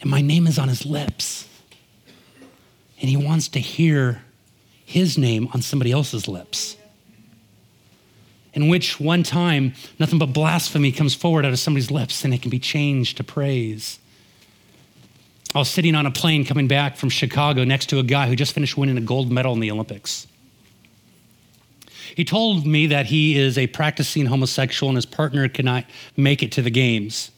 And 0.01 0.09
my 0.09 0.21
name 0.21 0.47
is 0.47 0.57
on 0.57 0.67
his 0.67 0.85
lips. 0.85 1.47
And 2.99 3.09
he 3.09 3.17
wants 3.17 3.47
to 3.49 3.59
hear 3.59 4.23
his 4.85 5.17
name 5.17 5.47
on 5.53 5.61
somebody 5.61 5.91
else's 5.91 6.27
lips. 6.27 6.77
In 8.53 8.67
which 8.67 8.99
one 8.99 9.23
time, 9.23 9.73
nothing 9.97 10.19
but 10.19 10.33
blasphemy 10.33 10.91
comes 10.91 11.15
forward 11.15 11.45
out 11.45 11.53
of 11.53 11.59
somebody's 11.59 11.89
lips 11.89 12.25
and 12.25 12.33
it 12.33 12.41
can 12.41 12.51
be 12.51 12.59
changed 12.59 13.17
to 13.17 13.23
praise. 13.23 13.99
I 15.55 15.59
was 15.59 15.69
sitting 15.69 15.95
on 15.95 16.05
a 16.05 16.11
plane 16.11 16.45
coming 16.45 16.67
back 16.67 16.97
from 16.97 17.09
Chicago 17.09 17.63
next 17.63 17.87
to 17.87 17.99
a 17.99 18.03
guy 18.03 18.27
who 18.27 18.35
just 18.35 18.53
finished 18.53 18.77
winning 18.77 18.97
a 18.97 19.01
gold 19.01 19.31
medal 19.31 19.53
in 19.53 19.59
the 19.59 19.71
Olympics. 19.71 20.27
He 22.15 22.25
told 22.25 22.65
me 22.65 22.87
that 22.87 23.07
he 23.07 23.37
is 23.37 23.57
a 23.57 23.67
practicing 23.67 24.25
homosexual 24.27 24.89
and 24.89 24.97
his 24.97 25.05
partner 25.05 25.47
cannot 25.47 25.85
make 26.15 26.43
it 26.43 26.51
to 26.53 26.61
the 26.61 26.69
games. 26.69 27.31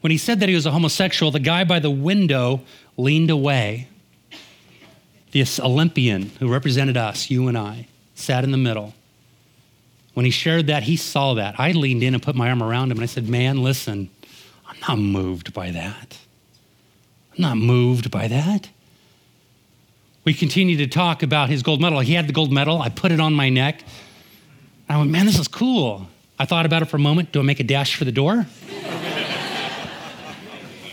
When 0.00 0.10
he 0.10 0.18
said 0.18 0.40
that 0.40 0.48
he 0.48 0.54
was 0.54 0.66
a 0.66 0.70
homosexual, 0.70 1.30
the 1.30 1.40
guy 1.40 1.64
by 1.64 1.78
the 1.78 1.90
window 1.90 2.62
leaned 2.96 3.30
away. 3.30 3.88
This 5.32 5.60
Olympian 5.60 6.30
who 6.40 6.52
represented 6.52 6.96
us, 6.96 7.30
you 7.30 7.46
and 7.48 7.56
I, 7.56 7.86
sat 8.14 8.42
in 8.42 8.50
the 8.50 8.56
middle. 8.56 8.94
When 10.14 10.24
he 10.24 10.30
shared 10.30 10.66
that, 10.66 10.82
he 10.82 10.96
saw 10.96 11.34
that. 11.34 11.54
I 11.58 11.72
leaned 11.72 12.02
in 12.02 12.14
and 12.14 12.22
put 12.22 12.34
my 12.34 12.48
arm 12.48 12.62
around 12.62 12.90
him 12.90 12.98
and 12.98 13.04
I 13.04 13.06
said, 13.06 13.28
Man, 13.28 13.62
listen, 13.62 14.10
I'm 14.66 14.76
not 14.88 14.98
moved 14.98 15.52
by 15.52 15.70
that. 15.70 16.18
I'm 17.32 17.42
not 17.42 17.56
moved 17.58 18.10
by 18.10 18.26
that. 18.28 18.68
We 20.24 20.34
continued 20.34 20.78
to 20.78 20.86
talk 20.86 21.22
about 21.22 21.48
his 21.48 21.62
gold 21.62 21.80
medal. 21.80 22.00
He 22.00 22.14
had 22.14 22.28
the 22.28 22.32
gold 22.32 22.52
medal. 22.52 22.82
I 22.82 22.90
put 22.90 23.10
it 23.10 23.20
on 23.20 23.32
my 23.32 23.48
neck. 23.48 23.82
I 24.88 24.98
went, 24.98 25.10
man, 25.10 25.24
this 25.26 25.38
is 25.38 25.48
cool. 25.48 26.06
I 26.38 26.44
thought 26.44 26.66
about 26.66 26.82
it 26.82 26.86
for 26.86 26.96
a 26.96 27.00
moment. 27.00 27.32
Do 27.32 27.40
I 27.40 27.42
make 27.42 27.60
a 27.60 27.64
dash 27.64 27.96
for 27.96 28.04
the 28.04 28.12
door? 28.12 28.34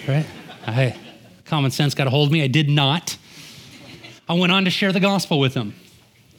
right? 0.07 0.25
I, 0.65 0.95
common 1.45 1.71
sense 1.71 1.93
got 1.93 2.07
a 2.07 2.09
hold 2.09 2.29
of 2.29 2.31
me. 2.31 2.43
I 2.43 2.47
did 2.47 2.69
not. 2.69 3.17
I 4.29 4.33
went 4.33 4.51
on 4.51 4.65
to 4.65 4.69
share 4.69 4.91
the 4.91 4.99
gospel 4.99 5.39
with 5.39 5.53
him. 5.53 5.73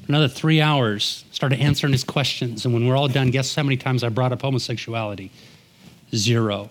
Another 0.07 0.29
three 0.29 0.61
hours, 0.61 1.25
started 1.33 1.61
answering 1.61 1.93
his 1.93 2.05
questions. 2.05 2.65
And 2.65 2.73
when 2.73 2.87
we're 2.87 2.97
all 2.97 3.09
done, 3.09 3.31
guess 3.31 3.55
how 3.55 3.63
many 3.63 3.77
times 3.77 4.03
I 4.03 4.09
brought 4.09 4.33
up 4.33 4.41
homosexuality? 4.41 5.31
Zero. 6.15 6.71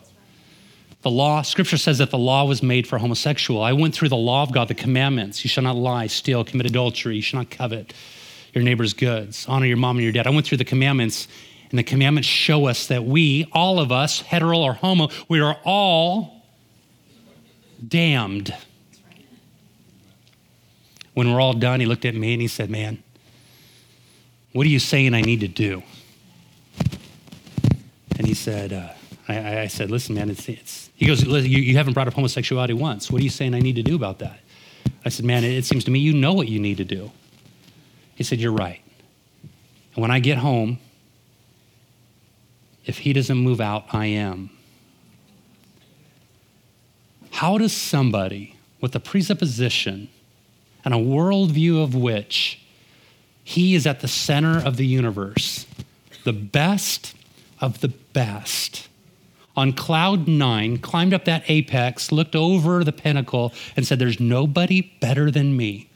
The 1.04 1.12
law, 1.12 1.41
scripture 1.41 1.78
says 1.78 2.00
that 2.00 2.10
the 2.10 2.18
law 2.18 2.45
was 2.45 2.64
made 2.64 2.88
for 2.88 2.98
homosexual. 2.98 3.62
I 3.62 3.74
went 3.74 3.93
through 3.93 4.10
the 4.10 4.18
law 4.18 4.43
of 4.43 4.52
God, 4.52 4.68
the 4.68 4.74
commandments. 4.74 5.43
You 5.43 5.50
shall 5.50 5.64
not 5.64 5.76
lie, 5.76 6.08
steal, 6.08 6.43
commit 6.43 6.66
adultery. 6.66 7.16
You 7.16 7.22
shall 7.22 7.39
not 7.41 7.50
covet 7.50 7.93
your 8.54 8.64
neighbor's 8.64 8.93
goods. 8.93 9.45
Honor 9.48 9.68
your 9.68 9.78
mom 9.78 9.98
and 9.98 10.04
your 10.04 10.12
dad. 10.12 10.28
I 10.28 10.32
went 10.32 10.48
through 10.48 10.58
the 10.58 10.66
commandments, 10.66 11.28
and 11.70 11.78
the 11.78 11.84
commandments 11.84 12.28
show 12.28 12.66
us 12.66 12.88
that 12.88 13.06
we, 13.06 13.48
all 13.54 13.80
of 13.80 13.91
us, 13.91 14.22
hetero 14.22 14.60
or 14.60 14.74
homo, 14.74 15.10
we 15.30 15.39
are 15.39 15.58
all 15.64 16.43
damned. 17.88 18.54
When 21.14 21.32
we're 21.32 21.41
all 21.41 21.54
done, 21.54 21.80
he 21.80 21.86
looked 21.86 22.06
at 22.06 22.16
me 22.16 22.34
and 22.34 22.41
he 22.41 22.48
said, 22.48 22.70
Man, 22.70 23.02
what 24.54 24.66
are 24.66 24.70
you 24.70 24.80
saying 24.80 25.14
I 25.14 25.22
need 25.22 25.41
to 25.41 25.48
do? 25.48 25.84
And 28.18 28.26
he 28.26 28.34
said, 28.34 28.74
uh, 28.74 28.89
I, 29.28 29.60
I, 29.60 29.68
said, 29.68 29.91
listen, 29.91 30.16
man, 30.16 30.30
it's, 30.30 30.50
it's 30.50 30.87
he 30.98 31.06
goes, 31.06 31.24
you, 31.24 31.39
you 31.39 31.78
haven't 31.78 31.93
brought 31.93 32.08
up 32.08 32.14
homosexuality 32.14 32.74
once. 32.74 33.10
What 33.10 33.22
are 33.22 33.24
you 33.24 33.30
saying 33.30 33.54
I 33.54 33.60
need 33.60 33.76
to 33.76 33.84
do 33.84 33.95
about 33.95 34.20
that? 34.20 34.39
I 35.06 35.10
said, 35.10 35.26
man, 35.26 35.43
it, 35.43 35.52
it 35.52 35.66
seems 35.66 35.84
to 35.86 35.91
me 35.91 36.00
you 36.00 36.12
know 36.12 36.34
what 36.34 36.50
you 36.50 36.60
need 36.60 36.78
to 36.78 36.84
do. 36.84 37.12
He 38.16 38.24
said, 38.24 38.39
you're 38.39 38.52
right. 38.52 38.82
And 39.93 40.02
when 40.02 40.12
I 40.12 40.20
get 40.20 40.39
home, 40.39 40.80
if 42.86 42.98
he 42.98 43.14
doesn't 43.14 43.38
move 43.38 43.62
out, 43.62 43.86
I 43.93 44.08
am. 44.08 44.50
How 47.32 47.58
does 47.58 47.74
somebody 47.74 48.56
with 48.82 48.95
a 48.95 49.00
presupposition 49.00 50.10
and 50.84 50.93
a 50.93 50.98
worldview 50.98 51.84
of 51.84 51.95
which 51.95 52.62
he 53.43 53.76
is 53.76 53.86
at 53.88 54.02
the 54.02 54.08
center 54.08 54.58
of 54.58 54.78
the 54.78 54.86
universe, 54.86 55.66
the 56.24 56.34
best 56.34 57.16
of 57.62 57.82
the 57.82 57.88
best. 57.88 58.88
On 59.58 59.74
cloud 59.74 60.28
nine, 60.28 60.78
climbed 60.78 61.16
up 61.16 61.26
that 61.26 61.43
apex, 61.49 62.12
looked 62.12 62.36
over 62.36 62.84
the 62.84 62.91
pinnacle, 62.91 63.51
and 63.76 63.86
said, 63.86 63.97
There's 63.97 64.20
nobody 64.20 64.93
better 65.01 65.32
than 65.32 65.58
me. 65.58 65.89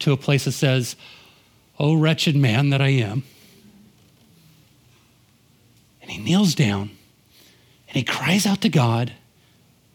To 0.00 0.12
a 0.12 0.16
place 0.16 0.44
that 0.44 0.52
says, 0.52 0.94
Oh, 1.78 1.94
wretched 1.94 2.36
man 2.36 2.68
that 2.70 2.82
I 2.82 2.88
am. 2.88 3.24
And 6.02 6.10
he 6.10 6.18
kneels 6.22 6.54
down 6.54 6.90
and 7.88 7.96
he 7.96 8.02
cries 8.04 8.46
out 8.46 8.60
to 8.60 8.68
God 8.68 9.12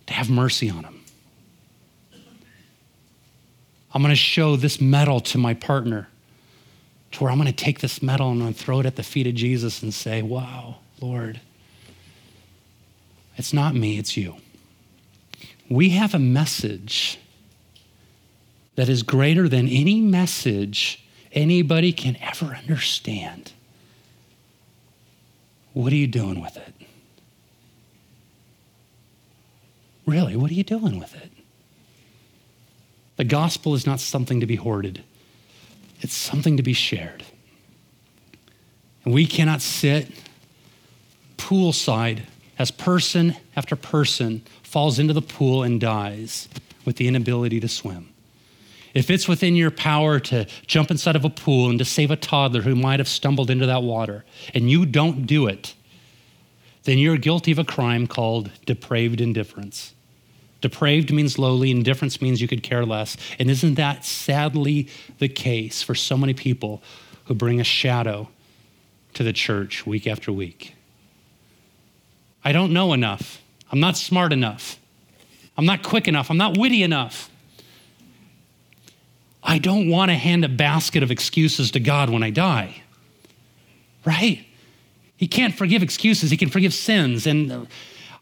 to 0.07 0.13
have 0.13 0.29
mercy 0.29 0.69
on 0.69 0.83
him. 0.83 1.01
I'm 3.93 4.01
going 4.01 4.11
to 4.11 4.15
show 4.15 4.55
this 4.55 4.81
medal 4.81 5.19
to 5.21 5.37
my 5.37 5.53
partner 5.53 6.07
to 7.11 7.23
where 7.23 7.31
I'm 7.31 7.37
going 7.37 7.47
to 7.47 7.53
take 7.53 7.79
this 7.79 8.01
medal 8.01 8.31
and 8.31 8.39
I'm 8.39 8.45
going 8.45 8.53
to 8.53 8.59
throw 8.59 8.79
it 8.79 8.85
at 8.85 8.95
the 8.95 9.03
feet 9.03 9.27
of 9.27 9.35
Jesus 9.35 9.83
and 9.83 9.93
say, 9.93 10.21
Wow, 10.21 10.77
Lord, 10.99 11.39
it's 13.41 13.53
not 13.53 13.73
me, 13.73 13.97
it's 13.97 14.15
you. 14.15 14.35
We 15.67 15.89
have 15.89 16.13
a 16.13 16.19
message 16.19 17.17
that 18.75 18.87
is 18.87 19.01
greater 19.01 19.49
than 19.49 19.67
any 19.67 19.99
message 19.99 21.03
anybody 21.31 21.91
can 21.91 22.17
ever 22.21 22.53
understand. 22.53 23.51
What 25.73 25.91
are 25.91 25.95
you 25.95 26.05
doing 26.05 26.39
with 26.39 26.55
it? 26.55 26.71
Really, 30.05 30.35
what 30.35 30.51
are 30.51 30.53
you 30.53 30.63
doing 30.63 30.99
with 30.99 31.15
it? 31.15 31.31
The 33.15 33.23
gospel 33.23 33.73
is 33.73 33.87
not 33.87 33.99
something 33.99 34.39
to 34.39 34.45
be 34.45 34.57
hoarded. 34.57 35.03
It's 36.01 36.13
something 36.13 36.57
to 36.57 36.63
be 36.63 36.73
shared. 36.73 37.23
And 39.03 39.15
we 39.15 39.25
cannot 39.25 39.63
sit 39.63 40.11
poolside 41.37 42.21
as 42.57 42.71
person 42.71 43.35
after 43.55 43.75
person 43.75 44.43
falls 44.63 44.99
into 44.99 45.13
the 45.13 45.21
pool 45.21 45.63
and 45.63 45.81
dies 45.81 46.47
with 46.85 46.97
the 46.97 47.07
inability 47.07 47.59
to 47.59 47.67
swim. 47.67 48.09
If 48.93 49.09
it's 49.09 49.27
within 49.27 49.55
your 49.55 49.71
power 49.71 50.19
to 50.19 50.45
jump 50.67 50.91
inside 50.91 51.15
of 51.15 51.23
a 51.23 51.29
pool 51.29 51.69
and 51.69 51.79
to 51.79 51.85
save 51.85 52.11
a 52.11 52.15
toddler 52.15 52.61
who 52.61 52.75
might 52.75 52.99
have 52.99 53.07
stumbled 53.07 53.49
into 53.49 53.65
that 53.65 53.83
water, 53.83 54.25
and 54.53 54.69
you 54.69 54.85
don't 54.85 55.25
do 55.25 55.47
it, 55.47 55.75
then 56.83 56.97
you're 56.97 57.17
guilty 57.17 57.51
of 57.51 57.59
a 57.59 57.63
crime 57.63 58.07
called 58.07 58.51
depraved 58.65 59.21
indifference. 59.21 59.93
Depraved 60.61 61.11
means 61.11 61.39
lowly, 61.39 61.71
indifference 61.71 62.21
means 62.21 62.41
you 62.41 62.47
could 62.47 62.63
care 62.63 62.85
less. 62.85 63.17
And 63.39 63.49
isn't 63.49 63.75
that 63.75 64.05
sadly 64.05 64.89
the 65.19 65.29
case 65.29 65.81
for 65.81 65.95
so 65.95 66.17
many 66.17 66.33
people 66.33 66.83
who 67.25 67.33
bring 67.33 67.59
a 67.59 67.63
shadow 67.63 68.29
to 69.13 69.23
the 69.23 69.33
church 69.33 69.85
week 69.87 70.05
after 70.05 70.31
week? 70.31 70.75
I 72.43 72.51
don't 72.51 72.73
know 72.73 72.93
enough. 72.93 73.41
I'm 73.71 73.79
not 73.79 73.97
smart 73.97 74.33
enough. 74.33 74.79
I'm 75.57 75.65
not 75.65 75.83
quick 75.83 76.07
enough. 76.07 76.29
I'm 76.29 76.37
not 76.37 76.57
witty 76.57 76.83
enough. 76.83 77.29
I 79.43 79.57
don't 79.57 79.89
want 79.89 80.09
to 80.11 80.15
hand 80.15 80.45
a 80.45 80.49
basket 80.49 81.03
of 81.03 81.11
excuses 81.11 81.71
to 81.71 81.79
God 81.79 82.09
when 82.09 82.23
I 82.23 82.29
die. 82.29 82.83
Right? 84.05 84.45
He 85.17 85.27
can't 85.27 85.53
forgive 85.55 85.83
excuses, 85.83 86.31
He 86.31 86.37
can 86.37 86.49
forgive 86.49 86.73
sins. 86.73 87.27
And 87.27 87.67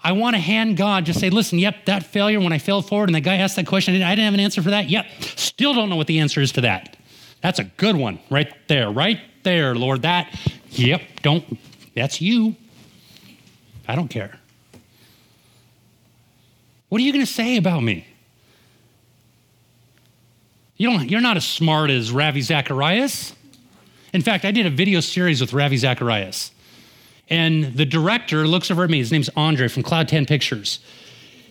I 0.04 0.14
want 0.14 0.36
to 0.36 0.40
hand 0.40 0.78
God, 0.78 1.06
just 1.06 1.20
say, 1.20 1.30
listen, 1.30 1.60
yep, 1.60 1.86
that 1.86 2.04
failure 2.04 2.40
when 2.40 2.54
I 2.54 2.58
failed 2.58 2.88
forward 2.88 3.10
and 3.10 3.16
the 3.16 3.22
guy 3.22 3.38
asked 3.38 3.58
that 3.58 3.68
question, 3.68 3.96
I 4.02 4.16
didn't 4.16 4.26
have 4.26 4.34
an 4.34 4.40
answer 4.40 4.62
for 4.62 4.70
that. 4.70 4.90
Yep, 4.90 5.06
still 5.22 5.74
don't 5.74 5.90
know 5.90 5.98
what 5.98 6.08
the 6.08 6.20
answer 6.20 6.42
is 6.42 6.54
to 6.54 6.62
that. 6.62 6.98
That's 7.42 7.60
a 7.60 7.64
good 7.64 7.96
one 7.96 8.20
right 8.30 8.54
there, 8.68 8.90
right 8.90 9.20
there, 9.44 9.76
Lord. 9.76 10.02
That, 10.04 10.34
yep, 10.72 11.02
don't, 11.22 11.58
that's 11.96 12.22
you. 12.22 12.56
I 13.90 13.96
don't 13.96 14.08
care. 14.08 14.38
What 16.90 17.02
are 17.02 17.04
you 17.04 17.12
going 17.12 17.26
to 17.26 17.32
say 17.32 17.58
about 17.58 17.82
me? 17.82 18.06
You 20.78 20.92
don't, 20.92 21.10
you're 21.10 21.22
not 21.22 21.38
as 21.38 21.46
smart 21.46 21.90
as 21.90 22.12
Ravi 22.12 22.42
Zacharias. 22.42 23.36
In 24.14 24.22
fact, 24.22 24.46
I 24.46 24.52
did 24.52 24.68
a 24.68 24.70
video 24.70 25.00
series 25.00 25.42
with 25.42 25.54
Ravi 25.54 25.78
Zacharias. 25.78 26.52
And 27.30 27.74
the 27.74 27.86
director 27.86 28.48
looks 28.48 28.70
over 28.70 28.84
at 28.84 28.92
me. 28.92 29.00
His 29.00 29.12
name's 29.12 29.30
Andre 29.36 29.68
from 29.68 29.82
Cloud 29.82 30.08
10 30.08 30.28
Pictures. 30.28 30.80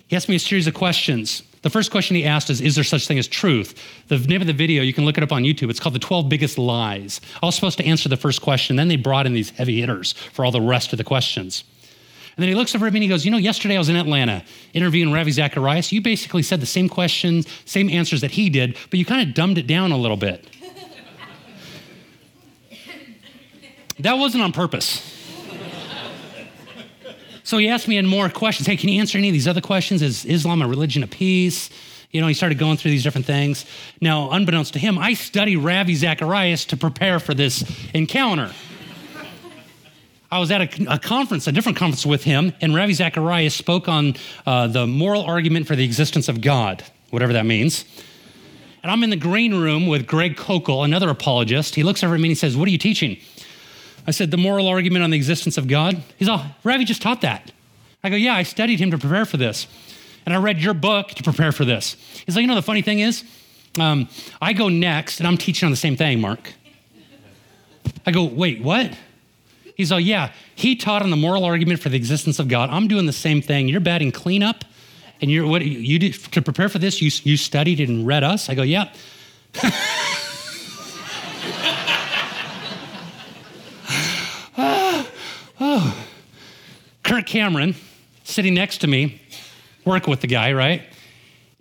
He 0.07 0.14
asked 0.14 0.28
me 0.28 0.36
a 0.36 0.41
series 0.41 0.68
of 0.68 0.74
questions. 0.74 1.43
The 1.62 1.70
first 1.70 1.91
question 1.91 2.14
he 2.14 2.24
asked 2.24 2.51
is 2.51 2.61
Is 2.61 2.76
there 2.76 2.84
such 2.84 3.09
thing 3.09 3.18
as 3.18 3.26
truth? 3.26 3.74
The 4.07 4.18
name 4.18 4.41
of 4.41 4.47
the 4.47 4.53
video, 4.53 4.84
you 4.84 4.93
can 4.93 5.05
look 5.05 5.18
it 5.18 5.24
up 5.24 5.32
on 5.32 5.43
YouTube. 5.43 5.70
It's 5.70 5.80
called 5.80 5.97
The 5.97 6.01
12 6.01 6.28
Biggest 6.28 6.57
Lies. 6.57 7.20
I 7.43 7.47
was 7.47 7.57
supposed 7.57 7.78
to 7.78 7.84
answer 7.84 8.09
the 8.09 8.16
first 8.16 8.43
question. 8.43 8.76
Then 8.76 8.86
they 8.86 8.97
brought 8.97 9.26
in 9.26 9.34
these 9.34 9.51
heavy 9.51 9.80
hitters 9.80 10.12
for 10.12 10.45
all 10.45 10.53
the 10.53 10.61
rest 10.61 10.93
of 10.93 10.99
the 10.99 11.05
questions. 11.05 11.64
And 12.39 12.45
then 12.45 12.51
he 12.51 12.55
looks 12.55 12.72
over 12.76 12.86
at 12.86 12.93
me 12.93 12.99
and 12.99 13.03
he 13.03 13.09
goes, 13.09 13.24
You 13.24 13.32
know, 13.32 13.36
yesterday 13.36 13.74
I 13.74 13.78
was 13.78 13.89
in 13.89 13.97
Atlanta 13.97 14.45
interviewing 14.72 15.12
Ravi 15.12 15.32
Zacharias. 15.32 15.91
You 15.91 16.01
basically 16.01 16.45
said 16.45 16.61
the 16.61 16.66
same 16.66 16.89
questions, 16.89 17.49
same 17.64 17.91
answers 17.91 18.20
that 18.20 18.30
he 18.30 18.49
did, 18.49 18.76
but 18.91 19.01
you 19.01 19.05
kind 19.05 19.28
of 19.28 19.34
dumbed 19.34 19.59
it 19.59 19.66
down 19.66 19.91
a 19.91 19.97
little 19.97 20.16
bit. 20.16 20.49
that 23.99 24.18
wasn't 24.18 24.45
on 24.45 24.53
purpose. 24.53 25.16
So 27.43 27.59
he 27.59 27.68
asked 27.68 27.89
me 27.89 27.97
in 27.97 28.07
more 28.07 28.28
questions. 28.28 28.68
Hey, 28.68 28.76
can 28.76 28.89
you 28.89 29.01
answer 29.01 29.18
any 29.18 29.30
of 29.30 29.32
these 29.32 29.49
other 29.49 29.61
questions? 29.61 30.01
Is 30.01 30.24
Islam 30.24 30.62
a 30.62 30.68
religion 30.68 31.03
of 31.03 31.11
peace? 31.11 31.70
You 32.12 32.20
know, 32.20 32.28
he 32.28 32.34
started 32.34 32.57
going 32.57 32.76
through 32.76 32.93
these 32.93 33.03
different 33.03 33.26
things. 33.26 33.66
Now, 34.01 34.30
unbeknownst 34.30 34.74
to 34.74 34.78
him, 34.78 34.97
I 34.97 35.14
study 35.14 35.57
Ravi 35.57 35.97
Zacharias 35.97 36.66
to 36.66 36.76
prepare 36.76 37.18
for 37.18 37.34
this 37.34 37.64
encounter. 37.95 38.53
I 40.31 40.39
was 40.39 40.51
at 40.51 40.61
a, 40.61 40.93
a, 40.93 40.99
conference, 40.99 41.47
a 41.47 41.53
different 41.53 41.79
conference 41.79 42.05
with 42.05 42.24
him, 42.24 42.53
and 42.61 42.74
Ravi 42.74 42.93
Zacharias 42.93 43.55
spoke 43.55 43.89
on 43.89 44.14
uh, 44.47 44.66
the 44.66 44.87
moral 44.87 45.22
argument 45.22 45.66
for 45.66 45.74
the 45.74 45.85
existence 45.85 46.29
of 46.29 46.41
God, 46.41 46.85
whatever 47.11 47.33
that 47.33 47.47
means. 47.47 47.85
And 48.83 48.93
I'm 48.93 49.03
in 49.03 49.11
the 49.11 49.16
green 49.16 49.55
room 49.55 49.87
with 49.87 50.07
Greg 50.07 50.37
Koukl, 50.37 50.85
another 50.85 51.09
apologist. 51.09 51.74
He 51.74 51.83
looks 51.83 52.05
over 52.05 52.14
at 52.14 52.20
me 52.20 52.29
and 52.29 52.31
he 52.31 52.35
says, 52.35 52.57
What 52.57 52.68
are 52.68 52.70
you 52.70 52.79
teaching? 52.79 53.18
I 54.09 54.11
said, 54.11 54.31
the 54.31 54.39
moral 54.39 54.68
argument 54.68 55.05
on 55.05 55.11
the 55.11 55.18
existence 55.18 55.59
of 55.59 55.68
God. 55.68 56.03
He's 56.16 56.31
all, 56.31 56.43
Ravi 56.64 56.87
just 56.87 57.03
taught 57.03 57.20
that. 57.20 57.53
I 58.03 58.09
go, 58.09 58.16
yeah, 58.16 58.35
I 58.35 58.43
studied 58.43 58.81
him 58.81 58.91
to 58.93 58.97
prepare 58.97 59.26
for 59.26 59.37
this. 59.37 59.66
And 60.24 60.35
I 60.35 60.39
read 60.39 60.62
your 60.62 60.72
book 60.72 61.09
to 61.09 61.22
prepare 61.22 61.53
for 61.53 61.66
this. 61.66 61.95
He's 62.24 62.35
like, 62.35 62.41
you 62.41 62.49
know, 62.49 62.55
the 62.55 62.62
funny 62.62 62.81
thing 62.81 63.01
is, 63.01 63.22
um, 63.79 64.09
I 64.41 64.55
go 64.55 64.70
next 64.70 65.18
and 65.20 65.26
I'm 65.26 65.37
teaching 65.37 65.66
on 65.66 65.70
the 65.70 65.76
same 65.76 65.95
thing, 65.95 66.22
Mark. 66.22 66.55
I 68.07 68.11
go, 68.11 68.24
wait, 68.24 68.62
what? 68.62 68.97
He's 69.79 69.93
like, 69.93 70.05
yeah, 70.05 70.33
he 70.57 70.74
taught 70.74 71.03
on 71.03 71.11
the 71.11 71.16
moral 71.16 71.45
argument 71.45 71.79
for 71.79 71.89
the 71.89 71.97
existence 71.97 72.41
of 72.41 72.49
God. 72.49 72.68
I'm 72.68 72.89
doing 72.89 73.07
the 73.07 73.12
same 73.12 73.41
thing. 73.41 73.68
You're 73.68 73.79
batting 73.79 74.11
cleanup 74.11 74.64
and 75.20 75.31
you're 75.31 75.47
what 75.47 75.64
you 75.64 76.01
did 76.01 76.14
to 76.14 76.43
prepare 76.43 76.68
for 76.68 76.81
this, 76.81 77.01
you, 77.01 77.12
you 77.22 77.37
studied 77.37 77.79
and 77.79 78.05
read 78.05 78.24
us. 78.24 78.51
I 78.51 78.57
go, 78.57 78.62
yeah. 78.62 78.93
Kirk 87.05 87.26
Cameron, 87.26 87.76
sitting 88.24 88.55
next 88.55 88.79
to 88.79 88.89
me, 88.89 89.22
work 89.85 90.09
with 90.09 90.22
the 90.22 90.26
guy, 90.26 90.53
right? 90.53 90.83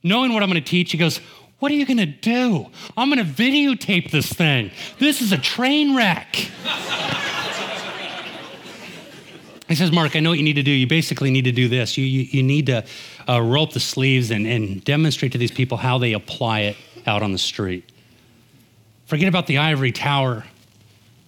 Knowing 0.01 0.33
what 0.33 0.41
I'm 0.41 0.49
going 0.49 0.61
to 0.61 0.69
teach, 0.69 0.91
he 0.91 0.97
goes, 0.97 1.19
What 1.59 1.71
are 1.71 1.75
you 1.75 1.85
going 1.85 1.97
to 1.97 2.07
do? 2.07 2.65
I'm 2.97 3.11
going 3.11 3.23
to 3.23 3.31
videotape 3.31 4.09
this 4.09 4.33
thing. 4.33 4.71
This 4.97 5.21
is 5.21 5.31
a 5.31 5.37
train 5.37 5.95
wreck. 5.95 6.49
He 9.67 9.75
says, 9.75 9.91
Mark, 9.91 10.15
I 10.15 10.19
know 10.21 10.29
what 10.29 10.37
you 10.37 10.45
need 10.45 10.53
to 10.53 10.63
do. 10.63 10.71
You 10.71 10.87
basically 10.87 11.29
need 11.29 11.43
to 11.43 11.51
do 11.51 11.67
this. 11.67 11.97
You, 11.97 12.05
you, 12.05 12.21
you 12.21 12.43
need 12.43 12.67
to 12.67 12.85
uh, 13.27 13.41
roll 13.41 13.65
up 13.65 13.73
the 13.73 13.79
sleeves 13.79 14.31
and, 14.31 14.47
and 14.47 14.83
demonstrate 14.83 15.33
to 15.33 15.37
these 15.37 15.51
people 15.51 15.77
how 15.77 15.97
they 15.97 16.13
apply 16.13 16.61
it 16.61 16.77
out 17.05 17.21
on 17.21 17.33
the 17.33 17.37
street. 17.37 17.91
Forget 19.05 19.27
about 19.27 19.47
the 19.47 19.57
ivory 19.57 19.91
tower. 19.91 20.45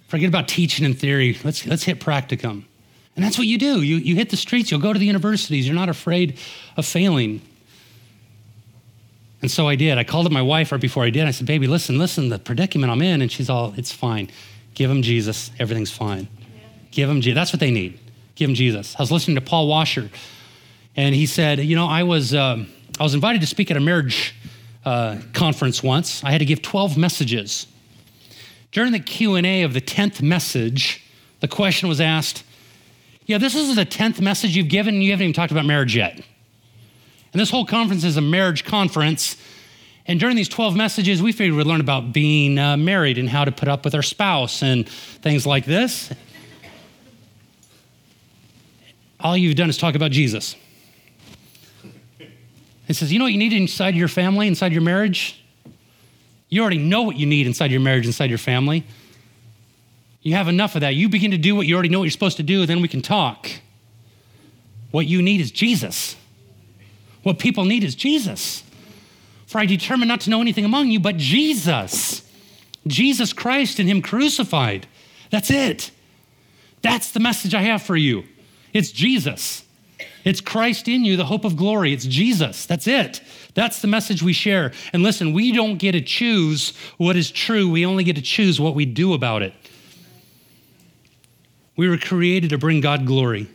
Forget 0.08 0.30
about 0.30 0.48
teaching 0.48 0.86
in 0.86 0.94
theory. 0.94 1.38
Let's, 1.44 1.66
let's 1.66 1.84
hit 1.84 2.00
practicum. 2.00 2.64
And 3.16 3.26
that's 3.26 3.38
what 3.38 3.48
you 3.48 3.58
do. 3.58 3.82
You, 3.82 3.98
you 3.98 4.16
hit 4.16 4.30
the 4.30 4.38
streets, 4.38 4.72
you'll 4.72 4.80
go 4.80 4.94
to 4.94 5.00
the 5.00 5.06
universities. 5.06 5.68
You're 5.68 5.76
not 5.76 5.90
afraid 5.90 6.38
of 6.78 6.86
failing. 6.86 7.42
And 9.42 9.52
so 9.52 9.68
I 9.68 9.76
did. 9.76 9.98
I 9.98 10.04
called 10.04 10.26
up 10.26 10.32
my 10.32 10.42
wife 10.42 10.72
right 10.72 10.80
before 10.80 11.04
I 11.04 11.10
did. 11.10 11.26
I 11.26 11.32
said, 11.32 11.48
Baby, 11.48 11.68
listen, 11.68 11.98
listen, 11.98 12.30
the 12.30 12.40
predicament 12.40 12.92
I'm 12.92 13.02
in. 13.02 13.22
And 13.22 13.32
she's 13.32 13.50
all, 13.50 13.74
It's 13.78 13.92
fine. 13.92 14.30
Give 14.74 14.90
them 14.90 15.02
Jesus. 15.02 15.52
Everything's 15.60 15.92
fine. 15.92 16.28
Give 16.92 17.08
them 17.08 17.22
Jesus. 17.22 17.36
That's 17.36 17.54
what 17.54 17.60
they 17.60 17.72
need. 17.72 18.00
Give 18.40 18.48
him 18.48 18.56
Jesus. 18.56 18.96
I 18.98 19.02
was 19.02 19.12
listening 19.12 19.36
to 19.36 19.42
Paul 19.42 19.68
Washer, 19.68 20.10
and 20.96 21.14
he 21.14 21.26
said, 21.26 21.60
You 21.60 21.76
know, 21.76 21.88
I 21.88 22.04
was, 22.04 22.34
um, 22.34 22.70
I 22.98 23.04
was 23.04 23.14
invited 23.14 23.42
to 23.42 23.48
speak 23.48 23.70
at 23.70 23.76
a 23.76 23.82
marriage 23.82 24.34
uh, 24.86 25.18
conference 25.34 25.84
once. 25.84 26.24
I 26.24 26.32
had 26.32 26.38
to 26.38 26.46
give 26.46 26.62
12 26.62 26.98
messages. 26.98 27.68
During 28.72 28.94
the 28.94 29.00
Q&A 29.02 29.64
of 29.64 29.74
the 29.74 29.82
10th 29.82 30.22
message, 30.22 31.04
the 31.42 31.50
question 31.50 31.90
was 31.90 32.00
asked, 32.00 32.46
yeah, 33.26 33.40
this 33.40 33.56
is 33.56 33.76
the 33.76 33.86
10th 33.86 34.22
message 34.22 34.56
you've 34.56 34.70
given, 34.70 34.94
and 34.94 35.04
you 35.04 35.12
haven't 35.12 35.26
even 35.26 35.34
talked 35.34 35.52
about 35.52 35.66
marriage 35.66 35.98
yet. 35.98 36.14
And 36.14 37.42
this 37.42 37.50
whole 37.50 37.66
conference 37.66 38.06
is 38.06 38.16
a 38.16 38.22
marriage 38.22 38.64
conference. 38.64 39.36
And 40.06 40.18
during 40.18 40.38
these 40.38 40.48
12 40.48 40.78
messages, 40.78 41.22
we 41.22 41.34
figured 41.34 41.58
we'd 41.58 41.68
learn 41.68 41.82
about 41.82 42.14
being 42.14 42.58
uh, 42.58 42.78
married 42.78 43.18
and 43.18 43.28
how 43.28 43.44
to 43.44 43.52
put 43.52 43.68
up 43.68 43.84
with 43.84 43.96
our 43.96 44.02
spouse 44.02 44.64
and 44.64 44.88
things 44.88 45.46
like 45.46 45.66
this. 45.66 46.10
All 49.20 49.36
you've 49.36 49.56
done 49.56 49.70
is 49.70 49.78
talk 49.78 49.96
about 49.96 50.12
Jesus. 50.12 50.56
He 52.88 52.94
says, 52.94 53.12
You 53.12 53.20
know 53.20 53.26
what 53.26 53.34
you 53.34 53.40
need 53.40 53.54
inside 53.54 53.96
your 53.96 54.08
family, 54.08 54.48
inside 54.48 54.72
your 54.72 54.82
marriage? 54.82 55.44
You 56.48 56.62
already 56.62 56.80
know 56.80 57.04
what 57.04 57.18
you 57.18 57.26
need 57.26 57.46
inside 57.46 57.72
your 57.72 57.82
marriage, 57.82 58.06
inside 58.06 58.30
your 58.30 58.40
family. 58.40 58.84
You 60.22 60.34
have 60.36 60.48
enough 60.48 60.76
of 60.76 60.82
that. 60.82 60.96
You 60.96 61.08
begin 61.08 61.32
to 61.32 61.38
do 61.38 61.56
what 61.56 61.68
you 61.68 61.76
already 61.76 61.90
know 61.90 62.00
what 62.00 62.06
you're 62.06 62.12
supposed 62.12 62.38
to 62.38 62.44
do, 62.44 62.66
then 62.66 62.82
we 62.82 62.88
can 62.88 63.02
talk. 63.02 63.50
What 64.92 65.06
you 65.06 65.22
need 65.22 65.40
is 65.40 65.52
Jesus. 65.52 66.16
What 67.24 67.38
people 67.38 67.66
need 67.66 67.84
is 67.84 67.96
Jesus. 67.96 68.64
For 69.46 69.60
I 69.60 69.66
determined 69.66 70.10
not 70.10 70.22
to 70.22 70.30
know 70.30 70.42
anything 70.42 70.66
among 70.66 70.90
you 70.90 71.00
but 71.00 71.18
Jesus. 71.18 72.24
Jesus 72.88 73.34
Christ 73.34 73.80
and 73.80 73.88
Him 73.88 74.02
crucified. 74.02 74.88
That's 75.30 75.52
it. 75.52 75.92
That's 76.82 77.12
the 77.12 77.20
message 77.20 77.54
I 77.54 77.62
have 77.62 77.82
for 77.82 77.96
you. 77.96 78.24
It's 78.74 78.92
Jesus. 78.92 79.64
It's 80.24 80.42
Christ 80.42 80.88
in 80.88 81.06
you, 81.06 81.18
the 81.18 81.26
hope 81.26 81.46
of 81.46 81.56
glory. 81.56 81.94
It's 81.94 82.06
Jesus. 82.06 82.66
That's 82.66 82.88
it. 82.88 83.22
That's 83.54 83.82
the 83.82 83.88
message 83.88 84.22
we 84.22 84.34
share. 84.34 84.72
And 84.94 85.02
listen, 85.02 85.34
we 85.34 85.52
don't 85.52 85.78
get 85.78 85.94
to 85.94 86.02
choose 86.02 86.74
what 86.98 87.16
is 87.16 87.32
true, 87.32 87.70
we 87.70 87.86
only 87.86 88.04
get 88.04 88.16
to 88.16 88.22
choose 88.22 88.60
what 88.60 88.76
we 88.76 88.86
do 88.86 89.14
about 89.14 89.42
it. 89.42 89.54
We 91.76 91.88
were 91.88 91.98
created 91.98 92.50
to 92.50 92.58
bring 92.58 92.82
God 92.82 93.06
glory. 93.06 93.48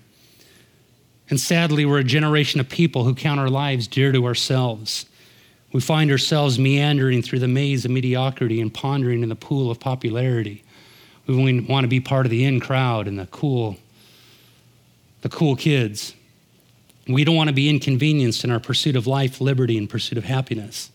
And 1.30 1.40
sadly, 1.40 1.84
we're 1.84 1.98
a 1.98 2.04
generation 2.04 2.60
of 2.60 2.68
people 2.68 3.04
who 3.04 3.14
count 3.14 3.40
our 3.40 3.50
lives 3.50 3.86
dear 3.86 4.12
to 4.12 4.26
ourselves. 4.26 5.06
We 5.72 5.80
find 5.80 6.10
ourselves 6.10 6.58
meandering 6.58 7.22
through 7.22 7.40
the 7.40 7.48
maze 7.48 7.84
of 7.84 7.90
mediocrity 7.90 8.60
and 8.60 8.72
pondering 8.72 9.22
in 9.22 9.28
the 9.28 9.36
pool 9.36 9.70
of 9.70 9.80
popularity. 9.80 10.62
We 11.26 11.60
want 11.62 11.84
to 11.84 11.88
be 11.88 12.00
part 12.00 12.26
of 12.26 12.30
the 12.30 12.44
in 12.44 12.60
crowd 12.60 13.08
and 13.08 13.18
the 13.18 13.26
cool, 13.26 13.76
the 15.24 15.30
cool 15.30 15.56
kids. 15.56 16.14
We 17.08 17.24
don't 17.24 17.34
want 17.34 17.48
to 17.48 17.54
be 17.54 17.70
inconvenienced 17.70 18.44
in 18.44 18.50
our 18.50 18.60
pursuit 18.60 18.94
of 18.94 19.06
life, 19.06 19.40
liberty, 19.40 19.78
and 19.78 19.88
pursuit 19.88 20.18
of 20.18 20.24
happiness. 20.24 20.90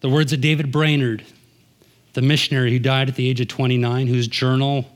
The 0.00 0.08
words 0.08 0.32
of 0.32 0.40
David 0.40 0.72
Brainerd, 0.72 1.22
the 2.14 2.20
missionary 2.20 2.72
who 2.72 2.80
died 2.80 3.08
at 3.08 3.14
the 3.14 3.30
age 3.30 3.40
of 3.40 3.46
29, 3.46 4.08
whose 4.08 4.26
journal 4.26 4.86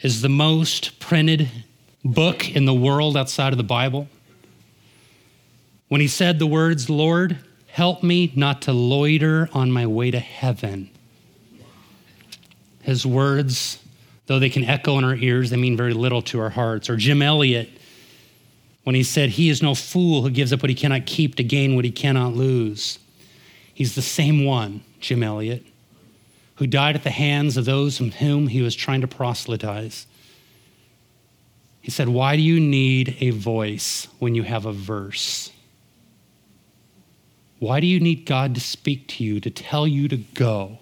is 0.00 0.22
the 0.22 0.28
most 0.28 0.98
printed 0.98 1.48
book 2.04 2.50
in 2.50 2.64
the 2.64 2.74
world 2.74 3.16
outside 3.16 3.52
of 3.52 3.58
the 3.58 3.62
Bible. 3.62 4.08
When 5.86 6.00
he 6.00 6.08
said 6.08 6.40
the 6.40 6.48
words, 6.48 6.90
Lord, 6.90 7.38
help 7.68 8.02
me 8.02 8.32
not 8.34 8.62
to 8.62 8.72
loiter 8.72 9.48
on 9.52 9.70
my 9.70 9.86
way 9.86 10.10
to 10.10 10.18
heaven. 10.18 10.90
His 12.80 13.06
words, 13.06 13.78
though 14.32 14.38
they 14.38 14.48
can 14.48 14.64
echo 14.64 14.96
in 14.96 15.04
our 15.04 15.14
ears, 15.14 15.50
they 15.50 15.58
mean 15.58 15.76
very 15.76 15.92
little 15.92 16.22
to 16.22 16.40
our 16.40 16.48
hearts. 16.48 16.88
Or 16.88 16.96
Jim 16.96 17.20
Elliot, 17.20 17.68
when 18.84 18.94
he 18.94 19.02
said, 19.02 19.28
He 19.28 19.50
is 19.50 19.62
no 19.62 19.74
fool 19.74 20.22
who 20.22 20.30
gives 20.30 20.54
up 20.54 20.62
what 20.62 20.70
he 20.70 20.74
cannot 20.74 21.04
keep 21.04 21.34
to 21.34 21.44
gain 21.44 21.76
what 21.76 21.84
he 21.84 21.90
cannot 21.90 22.32
lose. 22.32 22.98
He's 23.74 23.94
the 23.94 24.00
same 24.00 24.46
one, 24.46 24.84
Jim 25.00 25.22
Elliot, 25.22 25.66
who 26.54 26.66
died 26.66 26.94
at 26.94 27.04
the 27.04 27.10
hands 27.10 27.58
of 27.58 27.66
those 27.66 27.98
from 27.98 28.10
whom 28.10 28.46
he 28.46 28.62
was 28.62 28.74
trying 28.74 29.02
to 29.02 29.06
proselytize. 29.06 30.06
He 31.82 31.90
said, 31.90 32.08
Why 32.08 32.36
do 32.36 32.42
you 32.42 32.58
need 32.58 33.18
a 33.20 33.30
voice 33.30 34.08
when 34.18 34.34
you 34.34 34.44
have 34.44 34.64
a 34.64 34.72
verse? 34.72 35.50
Why 37.58 37.80
do 37.80 37.86
you 37.86 38.00
need 38.00 38.24
God 38.24 38.54
to 38.54 38.62
speak 38.62 39.08
to 39.08 39.24
you, 39.24 39.40
to 39.40 39.50
tell 39.50 39.86
you 39.86 40.08
to 40.08 40.16
go, 40.16 40.78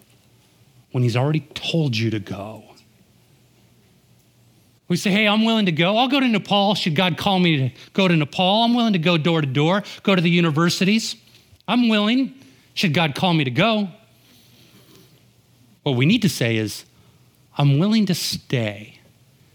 when 0.92 1.02
He's 1.02 1.16
already 1.16 1.40
told 1.54 1.96
you 1.96 2.10
to 2.10 2.20
go? 2.20 2.69
We 4.90 4.96
say, 4.96 5.12
hey, 5.12 5.28
I'm 5.28 5.44
willing 5.44 5.66
to 5.66 5.72
go. 5.72 5.96
I'll 5.96 6.08
go 6.08 6.18
to 6.18 6.26
Nepal. 6.26 6.74
Should 6.74 6.96
God 6.96 7.16
call 7.16 7.38
me 7.38 7.56
to 7.58 7.70
go 7.92 8.08
to 8.08 8.16
Nepal? 8.16 8.64
I'm 8.64 8.74
willing 8.74 8.94
to 8.94 8.98
go 8.98 9.16
door 9.16 9.40
to 9.40 9.46
door, 9.46 9.84
go 10.02 10.16
to 10.16 10.20
the 10.20 10.28
universities. 10.28 11.14
I'm 11.68 11.88
willing. 11.88 12.34
Should 12.74 12.92
God 12.92 13.14
call 13.14 13.32
me 13.32 13.44
to 13.44 13.52
go? 13.52 13.88
What 15.84 15.92
we 15.92 16.06
need 16.06 16.22
to 16.22 16.28
say 16.28 16.56
is, 16.56 16.84
I'm 17.56 17.78
willing 17.78 18.06
to 18.06 18.16
stay. 18.16 18.98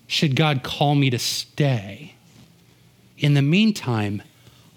Should 0.08 0.38
God 0.38 0.64
call 0.64 0.96
me 0.96 1.10
to 1.10 1.20
stay? 1.20 2.16
In 3.18 3.34
the 3.34 3.42
meantime, 3.42 4.24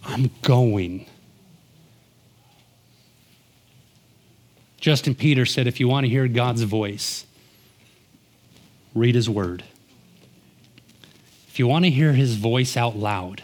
I'm 0.03 0.33
going. 0.43 1.07
Justin 4.81 5.15
Peters 5.15 5.55
said, 5.55 5.69
if 5.69 5.79
you 5.79 5.87
want 5.87 6.05
to 6.07 6.11
hear 6.11 6.27
God's 6.27 6.63
voice, 6.63 7.27
read 8.93 9.15
his 9.15 9.31
word. 9.31 9.63
If 11.59 11.61
you 11.61 11.67
want 11.67 11.87
to 11.87 11.91
hear 11.91 12.13
his 12.13 12.37
voice 12.37 12.77
out 12.77 12.97
loud, 12.97 13.43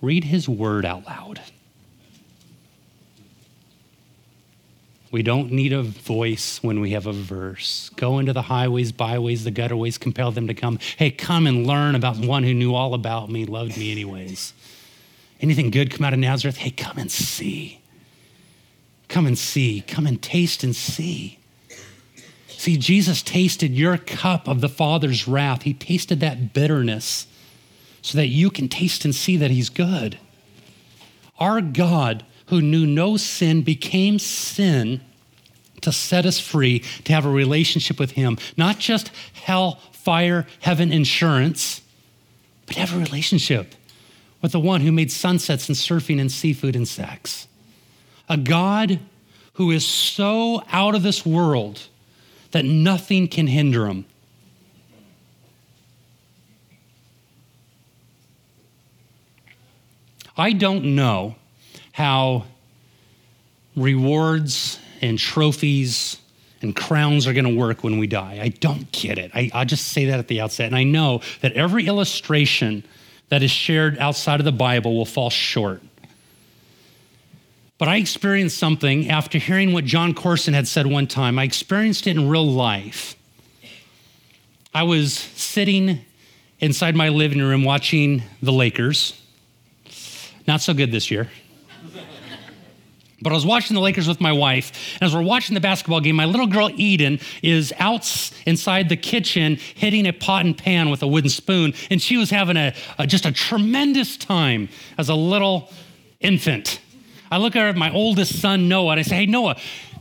read 0.00 0.22
his 0.22 0.48
word 0.48 0.84
out 0.84 1.04
loud. 1.04 1.40
We 5.10 5.24
don't 5.24 5.50
need 5.50 5.72
a 5.72 5.82
voice 5.82 6.62
when 6.62 6.78
we 6.78 6.92
have 6.92 7.08
a 7.08 7.12
verse. 7.12 7.90
Go 7.96 8.20
into 8.20 8.32
the 8.32 8.42
highways, 8.42 8.92
byways, 8.92 9.42
the 9.42 9.50
gutterways, 9.50 9.98
compel 9.98 10.30
them 10.30 10.46
to 10.46 10.54
come. 10.54 10.78
Hey, 10.96 11.10
come 11.10 11.48
and 11.48 11.66
learn 11.66 11.96
about 11.96 12.18
one 12.18 12.44
who 12.44 12.54
knew 12.54 12.72
all 12.72 12.94
about 12.94 13.28
me, 13.28 13.44
loved 13.46 13.76
me 13.76 13.90
anyways. 13.90 14.52
Anything 15.40 15.72
good 15.72 15.90
come 15.90 16.04
out 16.04 16.12
of 16.12 16.20
Nazareth? 16.20 16.58
Hey, 16.58 16.70
come 16.70 16.98
and 16.98 17.10
see. 17.10 17.80
Come 19.08 19.26
and 19.26 19.36
see. 19.36 19.80
Come 19.80 20.06
and 20.06 20.22
taste 20.22 20.62
and 20.62 20.76
see. 20.76 21.37
See, 22.58 22.76
Jesus 22.76 23.22
tasted 23.22 23.70
your 23.70 23.96
cup 23.96 24.48
of 24.48 24.60
the 24.60 24.68
Father's 24.68 25.28
wrath. 25.28 25.62
He 25.62 25.72
tasted 25.72 26.18
that 26.18 26.52
bitterness 26.52 27.28
so 28.02 28.18
that 28.18 28.26
you 28.26 28.50
can 28.50 28.68
taste 28.68 29.04
and 29.04 29.14
see 29.14 29.36
that 29.36 29.52
He's 29.52 29.68
good. 29.68 30.18
Our 31.38 31.60
God, 31.60 32.24
who 32.46 32.60
knew 32.60 32.84
no 32.84 33.16
sin, 33.16 33.62
became 33.62 34.18
sin 34.18 35.00
to 35.82 35.92
set 35.92 36.26
us 36.26 36.40
free, 36.40 36.80
to 37.04 37.12
have 37.12 37.24
a 37.24 37.30
relationship 37.30 38.00
with 38.00 38.10
Him. 38.10 38.36
Not 38.56 38.80
just 38.80 39.12
hell, 39.34 39.78
fire, 39.92 40.44
heaven 40.58 40.92
insurance, 40.92 41.80
but 42.66 42.74
have 42.74 42.92
a 42.92 42.98
relationship 42.98 43.76
with 44.42 44.50
the 44.50 44.58
one 44.58 44.80
who 44.80 44.90
made 44.90 45.12
sunsets 45.12 45.68
and 45.68 45.76
surfing 45.76 46.20
and 46.20 46.32
seafood 46.32 46.74
and 46.74 46.88
sex. 46.88 47.46
A 48.28 48.36
God 48.36 48.98
who 49.52 49.70
is 49.70 49.86
so 49.86 50.64
out 50.72 50.96
of 50.96 51.04
this 51.04 51.24
world 51.24 51.86
that 52.50 52.64
nothing 52.64 53.28
can 53.28 53.46
hinder 53.46 53.84
them. 53.84 54.04
I 60.36 60.52
don't 60.52 60.94
know 60.94 61.34
how 61.92 62.44
rewards 63.74 64.78
and 65.02 65.18
trophies 65.18 66.18
and 66.62 66.74
crowns 66.74 67.26
are 67.26 67.32
going 67.32 67.44
to 67.44 67.54
work 67.54 67.84
when 67.84 67.98
we 67.98 68.06
die. 68.06 68.38
I 68.40 68.48
don't 68.48 68.90
get 68.92 69.18
it. 69.18 69.30
I, 69.34 69.50
I'll 69.52 69.64
just 69.64 69.88
say 69.88 70.06
that 70.06 70.18
at 70.18 70.28
the 70.28 70.40
outset. 70.40 70.66
And 70.66 70.76
I 70.76 70.84
know 70.84 71.22
that 71.40 71.52
every 71.52 71.86
illustration 71.86 72.84
that 73.28 73.42
is 73.42 73.50
shared 73.50 73.98
outside 73.98 74.40
of 74.40 74.44
the 74.44 74.52
Bible 74.52 74.96
will 74.96 75.04
fall 75.04 75.30
short. 75.30 75.82
But 77.78 77.86
I 77.88 77.96
experienced 77.96 78.58
something 78.58 79.08
after 79.08 79.38
hearing 79.38 79.72
what 79.72 79.84
Jon 79.84 80.12
Courson 80.12 80.52
had 80.52 80.66
said 80.66 80.86
one 80.86 81.06
time. 81.06 81.38
I 81.38 81.44
experienced 81.44 82.08
it 82.08 82.16
in 82.16 82.28
real 82.28 82.46
life. 82.46 83.14
I 84.74 84.82
was 84.82 85.14
sitting 85.14 86.00
inside 86.58 86.96
my 86.96 87.08
living 87.08 87.40
room 87.40 87.62
watching 87.62 88.22
the 88.42 88.52
Lakers. 88.52 89.20
Not 90.46 90.60
so 90.60 90.74
good 90.74 90.90
this 90.90 91.10
year. 91.10 91.30
But 93.20 93.32
I 93.32 93.34
was 93.34 93.46
watching 93.46 93.74
the 93.74 93.80
Lakers 93.80 94.06
with 94.06 94.20
my 94.20 94.30
wife, 94.30 94.96
and 95.00 95.02
as 95.02 95.12
we're 95.12 95.22
watching 95.22 95.54
the 95.54 95.60
basketball 95.60 96.00
game, 96.00 96.14
my 96.14 96.24
little 96.24 96.46
girl 96.46 96.70
Eden 96.76 97.18
is 97.42 97.72
out 97.80 98.32
inside 98.46 98.88
the 98.88 98.96
kitchen 98.96 99.56
hitting 99.56 100.06
a 100.06 100.12
pot 100.12 100.44
and 100.44 100.56
pan 100.56 100.88
with 100.88 101.02
a 101.02 101.08
wooden 101.08 101.28
spoon, 101.28 101.74
and 101.90 102.00
she 102.00 102.16
was 102.16 102.30
having 102.30 102.56
a, 102.56 102.72
a 102.96 103.08
just 103.08 103.26
a 103.26 103.32
tremendous 103.32 104.16
time 104.16 104.68
as 104.98 105.08
a 105.08 105.16
little 105.16 105.68
infant. 106.20 106.80
I 107.30 107.38
look 107.38 107.56
at 107.56 107.76
my 107.76 107.92
oldest 107.92 108.40
son 108.40 108.68
Noah, 108.68 108.92
and 108.92 109.00
I 109.00 109.02
say, 109.02 109.16
"Hey 109.16 109.26
Noah, 109.26 109.56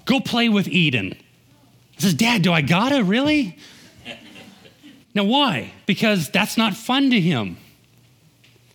go 0.05 0.19
play 0.19 0.49
with 0.49 0.67
Eden." 0.67 1.15
He 1.91 2.01
says, 2.01 2.13
"Dad, 2.13 2.41
do 2.41 2.53
I 2.53 2.61
gotta 2.61 3.03
really?" 3.03 3.57
Now 5.13 5.23
why? 5.23 5.71
Because 5.87 6.29
that's 6.29 6.57
not 6.57 6.75
fun 6.75 7.09
to 7.09 7.19
him. 7.19 7.57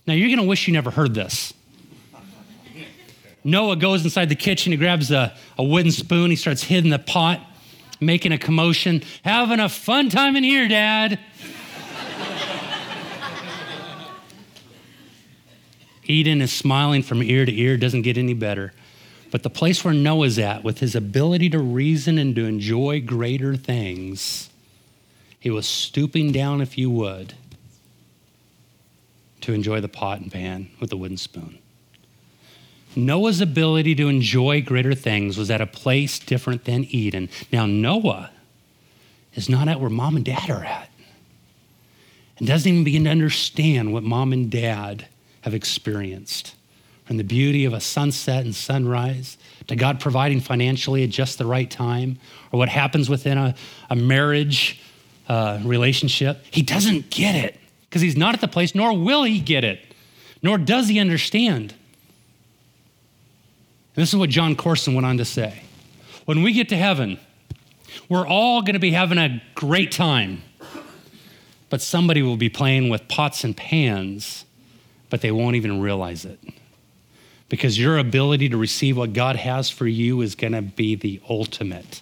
Now 0.06 0.14
you're 0.14 0.28
gonna 0.28 0.48
wish 0.48 0.66
you 0.66 0.72
never 0.72 0.90
heard 0.90 1.14
this. 1.14 1.54
Noah 3.44 3.76
goes 3.76 4.04
inside 4.04 4.28
the 4.28 4.36
kitchen, 4.36 4.72
he 4.72 4.78
grabs 4.78 5.10
a, 5.10 5.34
a 5.58 5.64
wooden 5.64 5.90
spoon, 5.90 6.30
he 6.30 6.36
starts 6.36 6.62
hitting 6.62 6.90
the 6.90 6.98
pot, 6.98 7.40
making 8.00 8.32
a 8.32 8.38
commotion. 8.38 9.02
Having 9.24 9.60
a 9.60 9.68
fun 9.68 10.10
time 10.10 10.36
in 10.36 10.44
here, 10.44 10.68
Dad. 10.68 11.18
Eden 16.04 16.40
is 16.40 16.52
smiling 16.52 17.02
from 17.02 17.22
ear 17.22 17.44
to 17.44 17.54
ear, 17.54 17.76
doesn't 17.76 18.02
get 18.02 18.18
any 18.18 18.34
better. 18.34 18.72
But 19.30 19.42
the 19.42 19.50
place 19.50 19.84
where 19.84 19.94
Noah's 19.94 20.38
at, 20.38 20.62
with 20.62 20.80
his 20.80 20.94
ability 20.94 21.48
to 21.50 21.58
reason 21.58 22.18
and 22.18 22.34
to 22.36 22.44
enjoy 22.44 23.00
greater 23.00 23.56
things, 23.56 24.50
he 25.38 25.50
was 25.50 25.66
stooping 25.66 26.32
down, 26.32 26.60
if 26.60 26.76
you 26.76 26.90
would, 26.90 27.34
to 29.40 29.52
enjoy 29.52 29.80
the 29.80 29.88
pot 29.88 30.20
and 30.20 30.30
pan 30.30 30.70
with 30.80 30.90
the 30.90 30.96
wooden 30.96 31.16
spoon. 31.16 31.58
Noah's 32.94 33.40
ability 33.40 33.94
to 33.94 34.08
enjoy 34.08 34.60
greater 34.60 34.94
things 34.94 35.38
was 35.38 35.50
at 35.50 35.60
a 35.60 35.66
place 35.66 36.18
different 36.18 36.64
than 36.64 36.84
Eden. 36.84 37.28
Now, 37.50 37.64
Noah 37.64 38.30
is 39.34 39.48
not 39.48 39.68
at 39.68 39.80
where 39.80 39.88
mom 39.88 40.16
and 40.16 40.24
dad 40.24 40.50
are 40.50 40.64
at 40.64 40.90
and 42.38 42.46
doesn't 42.46 42.70
even 42.70 42.84
begin 42.84 43.04
to 43.04 43.10
understand 43.10 43.92
what 43.92 44.02
mom 44.02 44.32
and 44.32 44.50
dad 44.50 45.06
have 45.42 45.54
experienced 45.54 46.54
from 47.04 47.16
the 47.16 47.24
beauty 47.24 47.64
of 47.64 47.72
a 47.72 47.80
sunset 47.80 48.44
and 48.44 48.54
sunrise 48.54 49.36
to 49.66 49.76
God 49.76 50.00
providing 50.00 50.40
financially 50.40 51.04
at 51.04 51.10
just 51.10 51.38
the 51.38 51.46
right 51.46 51.70
time, 51.70 52.18
or 52.50 52.58
what 52.58 52.68
happens 52.68 53.08
within 53.10 53.38
a, 53.38 53.54
a 53.90 53.96
marriage 53.96 54.80
uh, 55.28 55.60
relationship. 55.64 56.44
He 56.50 56.62
doesn't 56.62 57.10
get 57.10 57.34
it 57.34 57.58
because 57.82 58.02
he's 58.02 58.16
not 58.16 58.34
at 58.34 58.40
the 58.40 58.48
place, 58.48 58.74
nor 58.74 58.96
will 58.96 59.24
he 59.24 59.40
get 59.40 59.64
it, 59.64 59.80
nor 60.42 60.58
does 60.58 60.88
he 60.88 60.98
understand. 60.98 61.74
And 63.94 64.02
this 64.02 64.08
is 64.08 64.16
what 64.16 64.30
Jon 64.30 64.56
Courson 64.56 64.94
went 64.94 65.06
on 65.06 65.18
to 65.18 65.24
say. 65.24 65.62
When 66.24 66.42
we 66.42 66.52
get 66.52 66.68
to 66.70 66.76
heaven, 66.76 67.18
we're 68.08 68.26
all 68.26 68.62
going 68.62 68.74
to 68.74 68.80
be 68.80 68.92
having 68.92 69.18
a 69.18 69.42
great 69.54 69.92
time, 69.92 70.42
but 71.68 71.82
somebody 71.82 72.22
will 72.22 72.36
be 72.36 72.48
playing 72.48 72.88
with 72.88 73.06
pots 73.08 73.44
and 73.44 73.56
pans, 73.56 74.44
but 75.12 75.20
they 75.20 75.30
won't 75.30 75.56
even 75.56 75.82
realize 75.82 76.24
it. 76.24 76.40
Because 77.50 77.78
your 77.78 77.98
ability 77.98 78.48
to 78.48 78.56
receive 78.56 78.96
what 78.96 79.12
God 79.12 79.36
has 79.36 79.68
for 79.68 79.86
you 79.86 80.22
is 80.22 80.34
going 80.34 80.54
to 80.54 80.62
be 80.62 80.94
the 80.94 81.20
ultimate. 81.28 82.00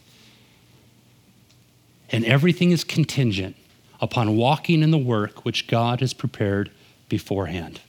And 2.11 2.25
everything 2.25 2.71
is 2.71 2.85
contingent 2.85 3.57
upon 4.01 4.37
walking 4.37 4.85
in 4.85 4.93
the 4.93 4.97
work 4.97 5.45
which 5.45 5.67
God 5.67 5.99
has 5.99 6.13
prepared 6.13 6.71
beforehand. 7.09 7.81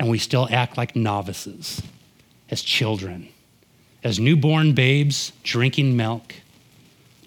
And 0.00 0.10
we 0.10 0.18
still 0.18 0.48
act 0.50 0.76
like 0.76 0.96
novices 0.96 1.80
as 2.50 2.60
children, 2.60 3.28
as 4.02 4.18
newborn 4.18 4.72
babes 4.72 5.30
drinking 5.44 5.96
milk, 5.96 6.34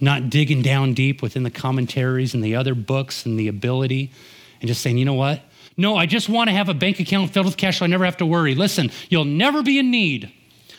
not 0.02 0.30
digging 0.30 0.62
down 0.62 0.94
deep 0.94 1.22
within 1.22 1.44
the 1.44 1.50
commentaries 1.50 2.34
and 2.34 2.44
the 2.44 2.58
other 2.58 2.76
books 2.76 3.26
and 3.26 3.40
the 3.40 3.48
ability, 3.48 4.12
and 4.60 4.68
just 4.68 4.82
saying, 4.82 4.98
you 4.98 5.06
know 5.06 5.14
what? 5.14 5.42
No, 5.78 5.96
I 5.96 6.08
just 6.08 6.28
want 6.28 6.50
to 6.50 6.56
have 6.56 6.70
a 6.70 6.74
bank 6.74 7.00
account 7.00 7.32
filled 7.32 7.46
with 7.46 7.56
cash 7.56 7.80
so 7.80 7.86
I 7.86 7.88
never 7.88 8.04
have 8.04 8.18
to 8.18 8.26
worry. 8.26 8.56
Listen, 8.56 8.92
you'll 9.10 9.26
never 9.26 9.62
be 9.62 9.78
in 9.78 9.92
need. 9.92 10.32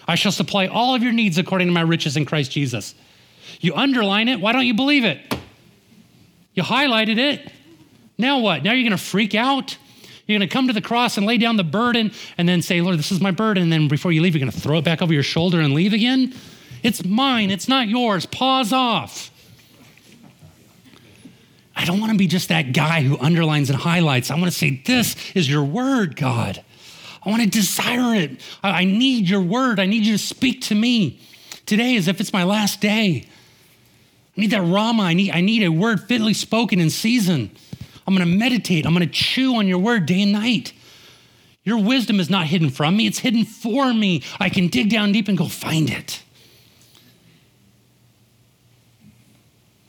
I 0.09 0.17
shall 0.17 0.33
supply 0.33 0.67
all 0.67 0.95
of 0.95 1.03
your 1.03 1.13
needs 1.13 1.39
according 1.39 1.69
to 1.69 1.73
my 1.73 1.83
riches 1.83 2.17
in 2.17 2.25
Christ 2.25 2.51
Jesus. 2.51 2.95
You 3.61 3.75
underline 3.75 4.29
it, 4.29 4.41
why 4.41 4.53
don't 4.53 4.67
you 4.67 4.75
believe 4.75 5.05
it? 5.05 5.37
You 6.55 6.63
highlighted 6.65 7.19
it. 7.19 7.53
Now 8.17 8.41
what? 8.41 8.65
Now 8.65 8.73
you're 8.73 8.89
going 8.89 8.99
to 8.99 9.03
freak 9.03 9.35
out? 9.35 9.77
You're 10.27 10.39
going 10.39 10.49
to 10.49 10.53
come 10.53 10.67
to 10.67 10.73
the 10.73 10.83
cross 10.83 11.17
and 11.17 11.27
lay 11.27 11.39
down 11.39 11.57
the 11.57 11.65
burden 11.65 12.11
and 12.37 12.49
then 12.49 12.61
say, 12.61 12.81
Lord, 12.81 12.99
this 12.99 13.13
is 13.13 13.21
my 13.21 13.31
burden. 13.31 13.63
And 13.63 13.73
then 13.73 13.89
before 13.89 14.13
you 14.13 14.21
leave, 14.21 14.35
you're 14.35 14.41
going 14.41 14.53
to 14.53 14.61
throw 14.61 14.79
it 14.79 14.85
back 14.85 15.01
over 15.01 15.13
your 15.13 15.23
shoulder 15.23 15.61
and 15.61 15.73
leave 15.73 15.93
again? 15.93 16.35
It's 16.83 17.05
mine, 17.05 17.51
it's 17.51 17.69
not 17.69 17.89
yours. 17.89 18.27
Pause 18.27 18.73
off. 18.73 19.31
I 21.79 21.85
don't 21.85 22.01
want 22.01 22.11
to 22.11 22.18
be 22.18 22.26
just 22.26 22.49
that 22.49 22.72
guy 22.72 23.03
who 23.03 23.16
underlines 23.18 23.70
and 23.70 23.79
highlights. 23.79 24.33
I 24.33 24.35
want 24.35 24.47
to 24.47 24.51
say, 24.51 24.83
This 24.85 25.14
is 25.37 25.49
your 25.49 25.62
word, 25.62 26.16
God. 26.16 26.62
I 27.24 27.31
want 27.31 27.43
to 27.43 27.49
desire 27.49 28.16
it. 28.16 28.41
I 28.64 28.85
need 28.85 29.29
your 29.29 29.41
word. 29.41 29.79
I 29.79 29.87
need 29.87 30.05
you 30.05 30.12
to 30.12 30.18
speak 30.18 30.62
to 30.62 30.74
me 30.74 31.20
today 31.66 31.97
as 31.97 32.09
if 32.09 32.20
it's 32.20 32.33
my 32.33 32.43
last 32.43 32.81
day. 32.81 33.24
I 34.37 34.41
need 34.41 34.51
that 34.51 34.62
rhema. 34.62 35.01
I 35.01 35.14
need, 35.14 35.31
I 35.31 35.41
need 35.41 35.62
a 35.62 35.70
word 35.70 36.01
fitly 36.01 36.35
spoken 36.35 36.81
in 36.81 36.91
season. 36.91 37.51
I'm 38.07 38.14
going 38.14 38.29
to 38.29 38.37
meditate. 38.37 38.85
I'm 38.85 38.95
going 38.95 39.07
to 39.07 39.12
chew 39.12 39.57
on 39.57 39.68
your 39.68 39.79
word 39.79 40.07
day 40.07 40.22
and 40.22 40.33
night. 40.33 40.72
Your 41.62 41.79
wisdom 41.79 42.18
is 42.18 42.31
not 42.31 42.47
hidden 42.47 42.70
from 42.70 42.97
me, 42.97 43.07
it's 43.07 43.18
hidden 43.20 43.45
for 43.45 43.93
me. 43.93 44.22
I 44.41 44.49
can 44.49 44.68
dig 44.68 44.91
down 44.91 45.12
deep 45.12 45.29
and 45.29 45.39
go 45.39 45.47
find 45.47 45.91
it. 45.91 46.22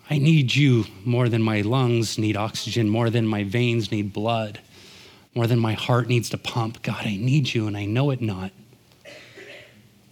I 0.10 0.18
need 0.18 0.55
you 0.55 0.86
more 1.05 1.30
than 1.30 1.41
my 1.41 1.62
lungs 1.62 2.18
need 2.18 2.36
oxygen, 2.36 2.89
more 2.89 3.10
than 3.10 3.28
my 3.28 3.43
veins 3.43 3.91
need 3.91 4.12
blood, 4.12 4.60
more 5.36 5.45
than 5.45 5.60
my 5.60 5.74
heart 5.74 6.07
needs 6.07 6.30
to 6.32 6.38
pump. 6.38 6.82
God, 6.82 7.05
I 7.05 7.16
need 7.16 7.53
you, 7.53 7.68
and 7.68 7.78
I 7.78 7.86
know 7.86 8.10
it 8.10 8.22
not. 8.22 8.51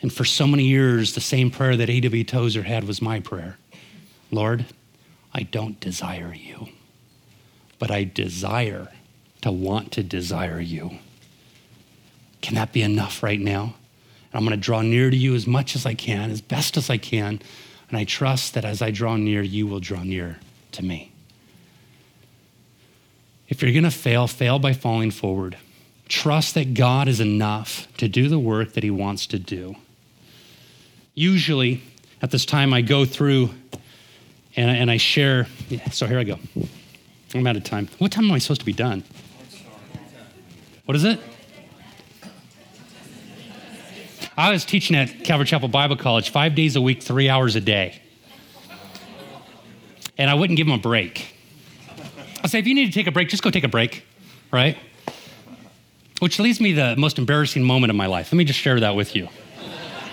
And 0.01 0.13
for 0.13 0.23
so 0.23 0.45
many 0.45 0.65
years, 0.65 1.15
the 1.15 1.21
same 1.21 1.49
prayer 1.49 1.75
that 1.75 1.89
A.W. 1.89 2.23
Tozer 2.23 2.63
had 2.63 2.83
was 2.83 3.01
my 3.01 3.19
prayer 3.19 3.57
Lord, 4.29 4.65
I 5.33 5.43
don't 5.43 5.79
desire 5.79 6.33
you, 6.33 6.67
but 7.79 7.89
I 7.89 8.03
desire 8.03 8.89
to 9.41 9.51
want 9.51 9.93
to 9.93 10.03
desire 10.03 10.59
you. 10.59 10.99
Can 12.41 12.55
that 12.55 12.73
be 12.73 12.81
enough 12.81 13.23
right 13.23 13.39
now? 13.39 13.75
And 14.31 14.35
I'm 14.35 14.41
going 14.41 14.51
to 14.51 14.57
draw 14.57 14.81
near 14.81 15.09
to 15.09 15.17
you 15.17 15.33
as 15.33 15.47
much 15.47 15.75
as 15.75 15.85
I 15.85 15.93
can, 15.93 16.29
as 16.29 16.41
best 16.41 16.77
as 16.77 16.89
I 16.89 16.97
can. 16.97 17.39
And 17.89 17.97
I 17.97 18.03
trust 18.03 18.53
that 18.53 18.65
as 18.65 18.81
I 18.81 18.91
draw 18.91 19.15
near, 19.15 19.41
you 19.41 19.67
will 19.67 19.79
draw 19.79 20.03
near 20.03 20.39
to 20.73 20.83
me. 20.83 21.11
If 23.47 23.61
you're 23.61 23.71
going 23.71 23.83
to 23.83 23.91
fail, 23.91 24.27
fail 24.27 24.59
by 24.59 24.73
falling 24.73 25.11
forward. 25.11 25.57
Trust 26.09 26.55
that 26.55 26.73
God 26.73 27.07
is 27.07 27.19
enough 27.19 27.87
to 27.97 28.07
do 28.07 28.27
the 28.27 28.39
work 28.39 28.73
that 28.73 28.83
He 28.83 28.91
wants 28.91 29.25
to 29.27 29.39
do. 29.39 29.75
Usually, 31.15 31.81
at 32.21 32.31
this 32.31 32.45
time, 32.45 32.73
I 32.73 32.81
go 32.81 33.05
through 33.05 33.49
and, 34.55 34.69
and 34.69 34.91
I 34.91 34.97
share. 34.97 35.47
Yeah, 35.69 35.89
so 35.89 36.07
here 36.07 36.19
I 36.19 36.23
go. 36.23 36.39
I'm 37.33 37.47
out 37.47 37.55
of 37.55 37.63
time. 37.63 37.87
What 37.99 38.11
time 38.11 38.25
am 38.25 38.31
I 38.31 38.39
supposed 38.39 38.61
to 38.61 38.65
be 38.65 38.73
done? 38.73 39.03
What 40.85 40.95
is 40.95 41.03
it? 41.03 41.19
I 44.37 44.51
was 44.51 44.65
teaching 44.65 44.95
at 44.95 45.23
Calvary 45.23 45.47
Chapel 45.47 45.67
Bible 45.67 45.95
College 45.95 46.29
five 46.29 46.53
days 46.53 46.75
a 46.75 46.81
week, 46.81 47.01
three 47.01 47.27
hours 47.27 47.55
a 47.55 47.61
day. 47.61 47.99
And 50.15 50.29
I 50.29 50.35
wouldn't 50.35 50.57
give 50.57 50.67
them 50.67 50.75
a 50.75 50.81
break. 50.81 51.33
I 52.43 52.47
say, 52.47 52.59
if 52.59 52.67
you 52.67 52.75
need 52.75 52.85
to 52.85 52.91
take 52.91 53.07
a 53.07 53.11
break, 53.11 53.29
just 53.29 53.41
go 53.41 53.49
take 53.49 53.63
a 53.63 53.67
break, 53.67 54.05
right? 54.51 54.77
Which 56.19 56.39
leads 56.39 56.61
me 56.61 56.75
to 56.75 56.75
the 56.75 56.95
most 56.97 57.17
embarrassing 57.17 57.63
moment 57.63 57.89
of 57.89 57.95
my 57.95 58.05
life. 58.05 58.31
Let 58.31 58.37
me 58.37 58.43
just 58.43 58.59
share 58.59 58.79
that 58.79 58.95
with 58.95 59.15
you. 59.15 59.27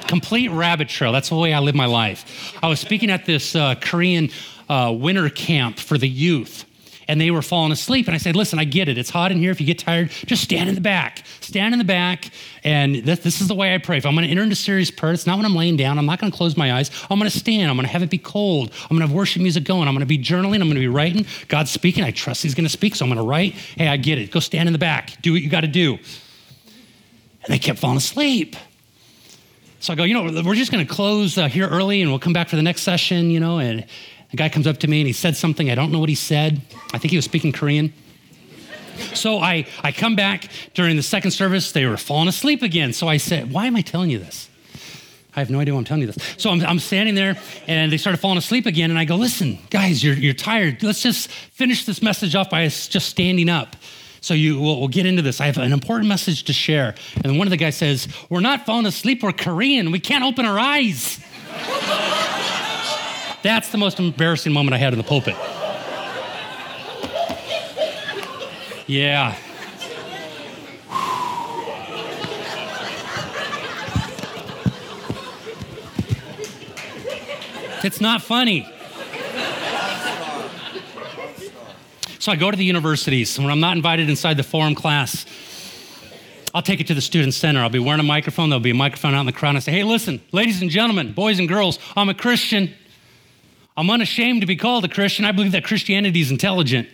Complete 0.06 0.50
rabbit 0.50 0.88
trail. 0.88 1.12
That's 1.12 1.28
the 1.28 1.36
way 1.36 1.52
I 1.52 1.58
live 1.58 1.74
my 1.74 1.86
life. 1.86 2.54
I 2.62 2.68
was 2.68 2.80
speaking 2.80 3.10
at 3.10 3.26
this 3.26 3.54
uh, 3.54 3.74
Korean 3.74 4.30
uh, 4.70 4.94
winter 4.98 5.28
camp 5.28 5.78
for 5.78 5.98
the 5.98 6.08
youth. 6.08 6.64
And 7.08 7.20
they 7.20 7.30
were 7.30 7.42
falling 7.42 7.72
asleep. 7.72 8.06
And 8.06 8.14
I 8.14 8.18
said, 8.18 8.36
Listen, 8.36 8.58
I 8.58 8.64
get 8.64 8.88
it. 8.88 8.98
It's 8.98 9.10
hot 9.10 9.32
in 9.32 9.38
here. 9.38 9.50
If 9.50 9.60
you 9.60 9.66
get 9.66 9.78
tired, 9.78 10.10
just 10.26 10.42
stand 10.42 10.68
in 10.68 10.74
the 10.74 10.80
back. 10.80 11.22
Stand 11.40 11.74
in 11.74 11.78
the 11.78 11.84
back. 11.84 12.30
And 12.62 12.96
this, 12.96 13.20
this 13.20 13.40
is 13.40 13.48
the 13.48 13.54
way 13.54 13.74
I 13.74 13.78
pray. 13.78 13.98
If 13.98 14.06
I'm 14.06 14.14
going 14.14 14.24
to 14.24 14.30
enter 14.30 14.42
into 14.42 14.56
serious 14.56 14.90
prayer, 14.90 15.12
it's 15.12 15.26
not 15.26 15.36
when 15.36 15.46
I'm 15.46 15.54
laying 15.54 15.76
down. 15.76 15.98
I'm 15.98 16.06
not 16.06 16.18
going 16.18 16.32
to 16.32 16.36
close 16.36 16.56
my 16.56 16.74
eyes. 16.74 16.90
I'm 17.10 17.18
going 17.18 17.30
to 17.30 17.38
stand. 17.38 17.70
I'm 17.70 17.76
going 17.76 17.86
to 17.86 17.92
have 17.92 18.02
it 18.02 18.10
be 18.10 18.18
cold. 18.18 18.72
I'm 18.82 18.88
going 18.90 19.00
to 19.00 19.06
have 19.06 19.14
worship 19.14 19.42
music 19.42 19.64
going. 19.64 19.88
I'm 19.88 19.94
going 19.94 20.00
to 20.00 20.06
be 20.06 20.18
journaling. 20.18 20.60
I'm 20.60 20.68
going 20.68 20.74
to 20.74 20.80
be 20.80 20.88
writing. 20.88 21.26
God's 21.48 21.70
speaking. 21.70 22.04
I 22.04 22.10
trust 22.10 22.42
He's 22.42 22.54
going 22.54 22.64
to 22.64 22.70
speak. 22.70 22.94
So 22.94 23.04
I'm 23.04 23.10
going 23.10 23.24
to 23.24 23.28
write. 23.28 23.52
Hey, 23.52 23.88
I 23.88 23.96
get 23.96 24.18
it. 24.18 24.30
Go 24.30 24.40
stand 24.40 24.68
in 24.68 24.72
the 24.72 24.78
back. 24.78 25.20
Do 25.22 25.32
what 25.32 25.42
you 25.42 25.50
got 25.50 25.62
to 25.62 25.68
do. 25.68 25.94
And 25.94 27.52
they 27.52 27.58
kept 27.58 27.78
falling 27.78 27.98
asleep. 27.98 28.56
So 29.84 29.92
I 29.92 29.96
go, 29.96 30.04
you 30.04 30.14
know, 30.14 30.42
we're 30.42 30.54
just 30.54 30.72
going 30.72 30.86
to 30.86 30.90
close 30.90 31.36
uh, 31.36 31.46
here 31.46 31.68
early 31.68 32.00
and 32.00 32.10
we'll 32.10 32.18
come 32.18 32.32
back 32.32 32.48
for 32.48 32.56
the 32.56 32.62
next 32.62 32.80
session, 32.80 33.30
you 33.30 33.38
know. 33.38 33.58
And 33.58 33.84
the 34.30 34.36
guy 34.36 34.48
comes 34.48 34.66
up 34.66 34.78
to 34.78 34.88
me 34.88 35.00
and 35.00 35.06
he 35.06 35.12
said 35.12 35.36
something. 35.36 35.70
I 35.70 35.74
don't 35.74 35.92
know 35.92 36.00
what 36.00 36.08
he 36.08 36.14
said. 36.14 36.60
I 36.92 36.98
think 36.98 37.10
he 37.10 37.16
was 37.16 37.24
speaking 37.24 37.52
Korean. 37.52 37.92
So 39.14 39.38
I, 39.38 39.66
I 39.82 39.92
come 39.92 40.16
back 40.16 40.48
during 40.74 40.96
the 40.96 41.02
second 41.02 41.32
service. 41.32 41.72
They 41.72 41.86
were 41.86 41.96
falling 41.96 42.28
asleep 42.28 42.62
again. 42.62 42.92
So 42.92 43.08
I 43.08 43.16
said, 43.16 43.52
Why 43.52 43.66
am 43.66 43.76
I 43.76 43.82
telling 43.82 44.10
you 44.10 44.18
this? 44.18 44.48
I 45.36 45.40
have 45.40 45.50
no 45.50 45.58
idea 45.58 45.74
why 45.74 45.78
I'm 45.78 45.84
telling 45.84 46.02
you 46.02 46.06
this. 46.12 46.34
So 46.36 46.50
I'm, 46.50 46.64
I'm 46.64 46.78
standing 46.78 47.16
there 47.16 47.36
and 47.66 47.90
they 47.90 47.96
started 47.96 48.18
falling 48.18 48.38
asleep 48.38 48.66
again. 48.66 48.90
And 48.90 48.98
I 48.98 49.04
go, 49.04 49.16
Listen, 49.16 49.58
guys, 49.70 50.02
you're, 50.02 50.14
you're 50.14 50.34
tired. 50.34 50.82
Let's 50.82 51.02
just 51.02 51.28
finish 51.28 51.84
this 51.84 52.02
message 52.02 52.34
off 52.34 52.50
by 52.50 52.66
just 52.66 53.08
standing 53.08 53.48
up. 53.48 53.76
So 54.20 54.32
you, 54.32 54.58
we'll, 54.58 54.78
we'll, 54.78 54.88
get 54.88 55.04
into 55.04 55.20
this. 55.20 55.40
I 55.40 55.46
have 55.46 55.58
an 55.58 55.72
important 55.72 56.08
message 56.08 56.44
to 56.44 56.54
share. 56.54 56.94
And 57.22 57.36
one 57.36 57.46
of 57.46 57.50
the 57.50 57.58
guys 57.58 57.76
says, 57.76 58.08
We're 58.30 58.40
not 58.40 58.64
falling 58.64 58.86
asleep, 58.86 59.22
we're 59.22 59.32
Korean. 59.32 59.90
We 59.90 60.00
can't 60.00 60.24
open 60.24 60.46
our 60.46 60.58
eyes. 60.58 61.20
That's 63.44 63.68
the 63.68 63.76
most 63.76 64.00
embarrassing 64.00 64.54
moment 64.54 64.72
I 64.72 64.78
had 64.78 64.94
in 64.94 64.98
the 64.98 65.04
pulpit. 65.04 65.36
Yeah. 68.86 69.36
It's 77.84 78.00
not 78.00 78.22
funny. 78.22 78.66
So 82.18 82.32
I 82.32 82.36
go 82.36 82.50
to 82.50 82.56
the 82.56 82.64
universities. 82.64 83.36
And 83.36 83.44
when 83.44 83.52
I'm 83.52 83.60
not 83.60 83.76
invited 83.76 84.08
inside 84.08 84.38
the 84.38 84.42
forum 84.42 84.74
class, 84.74 85.26
I'll 86.54 86.62
take 86.62 86.80
it 86.80 86.86
to 86.86 86.94
the 86.94 87.02
student 87.02 87.34
center. 87.34 87.60
I'll 87.60 87.68
be 87.68 87.78
wearing 87.78 88.00
a 88.00 88.04
microphone. 88.04 88.48
There'll 88.48 88.60
be 88.60 88.70
a 88.70 88.74
microphone 88.74 89.12
out 89.12 89.20
in 89.20 89.26
the 89.26 89.32
crowd. 89.32 89.50
And 89.50 89.58
I 89.58 89.60
say, 89.60 89.72
hey, 89.72 89.84
listen, 89.84 90.22
ladies 90.32 90.62
and 90.62 90.70
gentlemen, 90.70 91.12
boys 91.12 91.38
and 91.38 91.46
girls, 91.46 91.78
I'm 91.94 92.08
a 92.08 92.14
Christian. 92.14 92.74
I'm 93.76 93.90
unashamed 93.90 94.40
to 94.42 94.46
be 94.46 94.56
called 94.56 94.84
a 94.84 94.88
Christian. 94.88 95.24
I 95.24 95.32
believe 95.32 95.52
that 95.52 95.64
Christianity 95.64 96.20
is 96.20 96.30
intelligent. 96.30 96.88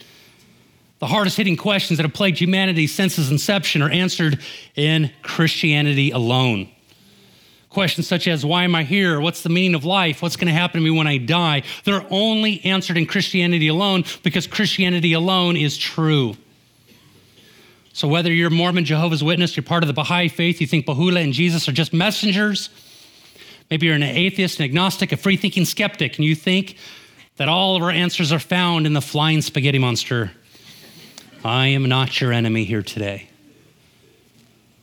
The 0.98 1.06
hardest 1.06 1.36
hitting 1.36 1.56
questions 1.56 1.96
that 1.96 2.04
have 2.04 2.14
plagued 2.14 2.38
humanity 2.38 2.86
since 2.86 3.18
its 3.18 3.30
inception 3.30 3.82
are 3.82 3.90
answered 3.90 4.40
in 4.76 5.10
Christianity 5.22 6.10
alone. 6.10 6.70
Questions 7.70 8.08
such 8.08 8.26
as, 8.26 8.44
why 8.44 8.64
am 8.64 8.74
I 8.74 8.82
here? 8.82 9.20
What's 9.20 9.42
the 9.42 9.48
meaning 9.48 9.74
of 9.74 9.84
life? 9.84 10.22
What's 10.22 10.36
going 10.36 10.48
to 10.48 10.52
happen 10.52 10.80
to 10.80 10.84
me 10.84 10.90
when 10.90 11.06
I 11.06 11.18
die? 11.18 11.62
They're 11.84 12.04
only 12.10 12.64
answered 12.64 12.96
in 12.96 13.06
Christianity 13.06 13.68
alone 13.68 14.04
because 14.22 14.46
Christianity 14.46 15.12
alone 15.12 15.56
is 15.56 15.78
true. 15.78 16.36
So, 17.92 18.08
whether 18.08 18.32
you're 18.32 18.50
Mormon, 18.50 18.84
Jehovah's 18.84 19.22
Witness, 19.22 19.56
you're 19.56 19.64
part 19.64 19.82
of 19.82 19.86
the 19.86 19.92
Baha'i 19.92 20.28
faith, 20.28 20.60
you 20.60 20.66
think 20.66 20.86
Baha'u'llah 20.86 21.20
and 21.20 21.32
Jesus 21.32 21.68
are 21.68 21.72
just 21.72 21.92
messengers, 21.92 22.70
maybe 23.70 23.86
you're 23.86 23.94
an 23.94 24.02
atheist, 24.02 24.58
an 24.58 24.64
agnostic, 24.64 25.12
a 25.12 25.16
free 25.16 25.36
thinking 25.36 25.64
skeptic, 25.64 26.16
and 26.16 26.24
you 26.24 26.34
think 26.34 26.76
that 27.36 27.48
all 27.48 27.76
of 27.76 27.82
our 27.82 27.90
answers 27.90 28.32
are 28.32 28.38
found 28.38 28.86
in 28.86 28.92
the 28.92 29.00
flying 29.00 29.40
spaghetti 29.40 29.78
monster. 29.78 30.32
I 31.44 31.68
am 31.68 31.88
not 31.88 32.20
your 32.20 32.32
enemy 32.32 32.64
here 32.64 32.82
today. 32.82 33.28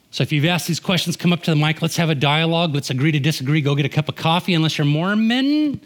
So 0.09 0.23
if 0.23 0.31
you've 0.31 0.45
asked 0.45 0.67
these 0.67 0.79
questions, 0.79 1.15
come 1.15 1.31
up 1.31 1.43
to 1.43 1.51
the 1.51 1.55
mic. 1.55 1.81
Let's 1.81 1.97
have 1.97 2.09
a 2.09 2.15
dialogue. 2.15 2.73
Let's 2.73 2.89
agree 2.89 3.11
to 3.11 3.19
disagree. 3.19 3.61
Go 3.61 3.75
get 3.75 3.85
a 3.85 3.89
cup 3.89 4.09
of 4.09 4.15
coffee. 4.15 4.55
Unless 4.55 4.77
you're 4.77 4.85
Mormon, 4.85 5.79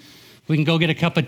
we 0.47 0.55
can 0.55 0.63
go 0.63 0.77
get 0.77 0.89
a 0.89 0.95
cup 0.95 1.17
of 1.17 1.27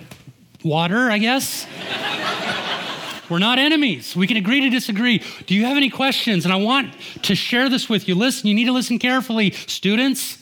water, 0.63 1.11
I 1.11 1.17
guess. 1.17 1.67
We're 3.29 3.39
not 3.39 3.57
enemies. 3.57 4.15
We 4.15 4.27
can 4.27 4.37
agree 4.37 4.61
to 4.61 4.69
disagree. 4.69 5.23
Do 5.47 5.55
you 5.55 5.65
have 5.65 5.75
any 5.75 5.89
questions? 5.89 6.45
And 6.45 6.53
I 6.53 6.57
want 6.57 6.93
to 7.23 7.35
share 7.35 7.67
this 7.67 7.89
with 7.89 8.07
you. 8.07 8.15
Listen, 8.15 8.47
you 8.47 8.53
need 8.53 8.65
to 8.65 8.71
listen 8.71 8.99
carefully. 8.99 9.51
Students, 9.51 10.37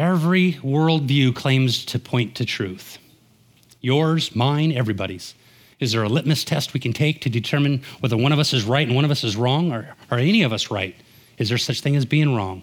every 0.00 0.54
worldview 0.54 1.36
claims 1.36 1.84
to 1.84 1.98
point 1.98 2.34
to 2.34 2.44
truth. 2.46 2.96
Yours, 3.82 4.34
mine, 4.34 4.72
everybody's. 4.72 5.34
Is 5.78 5.92
there 5.92 6.02
a 6.02 6.08
litmus 6.08 6.42
test 6.42 6.72
we 6.72 6.80
can 6.80 6.94
take 6.94 7.20
to 7.20 7.28
determine 7.28 7.82
whether 8.00 8.16
one 8.16 8.32
of 8.32 8.38
us 8.38 8.54
is 8.54 8.64
right 8.64 8.86
and 8.86 8.96
one 8.96 9.04
of 9.04 9.10
us 9.10 9.24
is 9.24 9.36
wrong, 9.36 9.72
or 9.72 9.94
are 10.10 10.18
any 10.18 10.42
of 10.42 10.54
us 10.54 10.70
right? 10.70 10.96
Is 11.36 11.50
there 11.50 11.58
such 11.58 11.82
thing 11.82 11.96
as 11.96 12.06
being 12.06 12.34
wrong? 12.34 12.62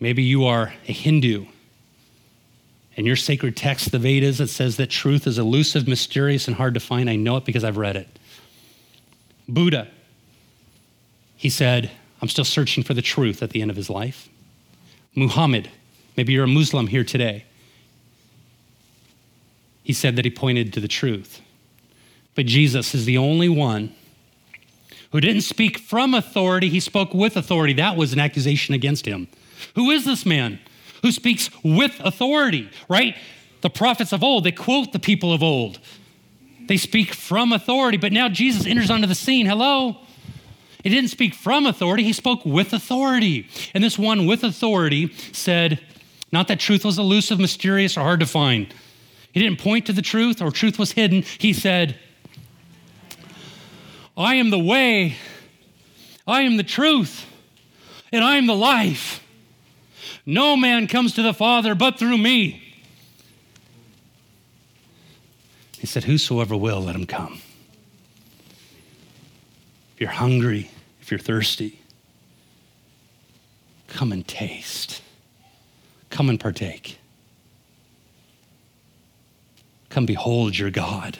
Maybe 0.00 0.22
you 0.22 0.46
are 0.46 0.72
a 0.88 0.92
Hindu. 0.92 1.46
In 2.96 3.04
your 3.04 3.16
sacred 3.16 3.56
text, 3.56 3.92
the 3.92 3.98
Vedas, 3.98 4.40
it 4.40 4.48
says 4.48 4.76
that 4.78 4.88
truth 4.88 5.26
is 5.26 5.38
elusive, 5.38 5.86
mysterious, 5.86 6.48
and 6.48 6.56
hard 6.56 6.74
to 6.74 6.80
find. 6.80 7.10
I 7.10 7.16
know 7.16 7.36
it 7.36 7.44
because 7.44 7.64
I've 7.64 7.76
read 7.76 7.96
it. 7.96 8.08
Buddha, 9.48 9.88
he 11.36 11.50
said, 11.50 11.90
I'm 12.22 12.28
still 12.28 12.44
searching 12.44 12.84
for 12.84 12.94
the 12.94 13.02
truth 13.02 13.42
at 13.42 13.50
the 13.50 13.60
end 13.60 13.70
of 13.70 13.76
his 13.76 13.90
life. 13.90 14.28
Muhammad, 15.14 15.70
maybe 16.16 16.32
you're 16.32 16.44
a 16.44 16.48
Muslim 16.48 16.88
here 16.88 17.04
today 17.04 17.44
he 19.84 19.92
said 19.92 20.16
that 20.16 20.24
he 20.24 20.30
pointed 20.30 20.72
to 20.72 20.80
the 20.80 20.88
truth. 20.88 21.40
But 22.34 22.46
Jesus 22.46 22.94
is 22.94 23.04
the 23.04 23.18
only 23.18 23.50
one 23.50 23.94
who 25.12 25.20
didn't 25.20 25.42
speak 25.42 25.78
from 25.78 26.14
authority, 26.14 26.68
he 26.68 26.80
spoke 26.80 27.14
with 27.14 27.36
authority. 27.36 27.74
That 27.74 27.96
was 27.96 28.12
an 28.12 28.18
accusation 28.18 28.74
against 28.74 29.06
him. 29.06 29.28
Who 29.76 29.90
is 29.90 30.04
this 30.04 30.26
man 30.26 30.58
who 31.02 31.12
speaks 31.12 31.50
with 31.62 32.00
authority, 32.00 32.68
right? 32.88 33.14
The 33.60 33.70
prophets 33.70 34.12
of 34.12 34.24
old, 34.24 34.42
they 34.44 34.52
quote 34.52 34.92
the 34.92 34.98
people 34.98 35.32
of 35.32 35.42
old. 35.42 35.78
They 36.66 36.78
speak 36.78 37.12
from 37.12 37.52
authority, 37.52 37.98
but 37.98 38.10
now 38.10 38.28
Jesus 38.28 38.66
enters 38.66 38.90
onto 38.90 39.06
the 39.06 39.14
scene. 39.14 39.46
Hello? 39.46 39.98
He 40.84 40.90
didn't 40.90 41.10
speak 41.10 41.34
from 41.34 41.66
authority, 41.66 42.04
he 42.04 42.12
spoke 42.12 42.44
with 42.44 42.72
authority. 42.72 43.48
And 43.72 43.82
this 43.82 43.98
one 43.98 44.26
with 44.26 44.44
authority 44.44 45.12
said, 45.32 45.80
not 46.30 46.48
that 46.48 46.60
truth 46.60 46.84
was 46.84 46.98
elusive, 46.98 47.40
mysterious, 47.40 47.96
or 47.96 48.00
hard 48.00 48.20
to 48.20 48.26
find. 48.26 48.74
He 49.32 49.40
didn't 49.40 49.60
point 49.60 49.86
to 49.86 49.92
the 49.92 50.02
truth 50.02 50.42
or 50.42 50.50
truth 50.50 50.78
was 50.78 50.92
hidden. 50.92 51.22
He 51.38 51.52
said, 51.52 51.96
I 54.16 54.34
am 54.34 54.50
the 54.50 54.58
way, 54.58 55.16
I 56.26 56.42
am 56.42 56.56
the 56.56 56.64
truth, 56.64 57.24
and 58.12 58.22
I 58.22 58.36
am 58.36 58.46
the 58.46 58.54
life. 58.54 59.24
No 60.26 60.56
man 60.56 60.86
comes 60.86 61.14
to 61.14 61.22
the 61.22 61.32
Father 61.32 61.74
but 61.74 61.98
through 61.98 62.18
me. 62.18 62.60
He 65.78 65.86
said, 65.86 66.04
Whosoever 66.04 66.56
will, 66.56 66.82
let 66.82 66.94
him 66.94 67.06
come. 67.06 67.40
If 69.94 70.00
you're 70.00 70.10
hungry, 70.10 70.68
if 71.04 71.10
you're 71.10 71.18
thirsty, 71.18 71.82
come 73.88 74.10
and 74.10 74.26
taste. 74.26 75.02
Come 76.08 76.30
and 76.30 76.40
partake. 76.40 76.96
Come 79.90 80.06
behold 80.06 80.56
your 80.56 80.70
God. 80.70 81.18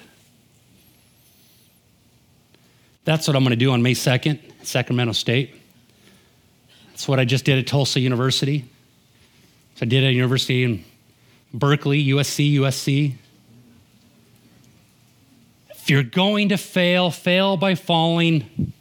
That's 3.05 3.28
what 3.28 3.37
I'm 3.37 3.43
going 3.43 3.51
to 3.51 3.57
do 3.57 3.72
on 3.72 3.82
May 3.82 3.93
2nd 3.93 4.39
at 4.61 4.66
Sacramento 4.66 5.12
State. 5.12 5.55
That's 6.89 7.07
what 7.07 7.20
I 7.20 7.26
just 7.26 7.45
did 7.45 7.59
at 7.59 7.66
Tulsa 7.66 8.01
University. 8.01 8.64
So 9.74 9.82
I 9.82 9.85
did 9.85 10.03
at 10.03 10.09
a 10.09 10.12
university 10.14 10.64
in 10.64 10.82
Berkeley, 11.53 12.03
USC, 12.07 12.55
USC. 12.55 13.16
If 15.68 15.91
you're 15.91 16.03
going 16.03 16.49
to 16.49 16.57
fail, 16.57 17.11
fail 17.11 17.59
by 17.59 17.74
falling. 17.74 18.72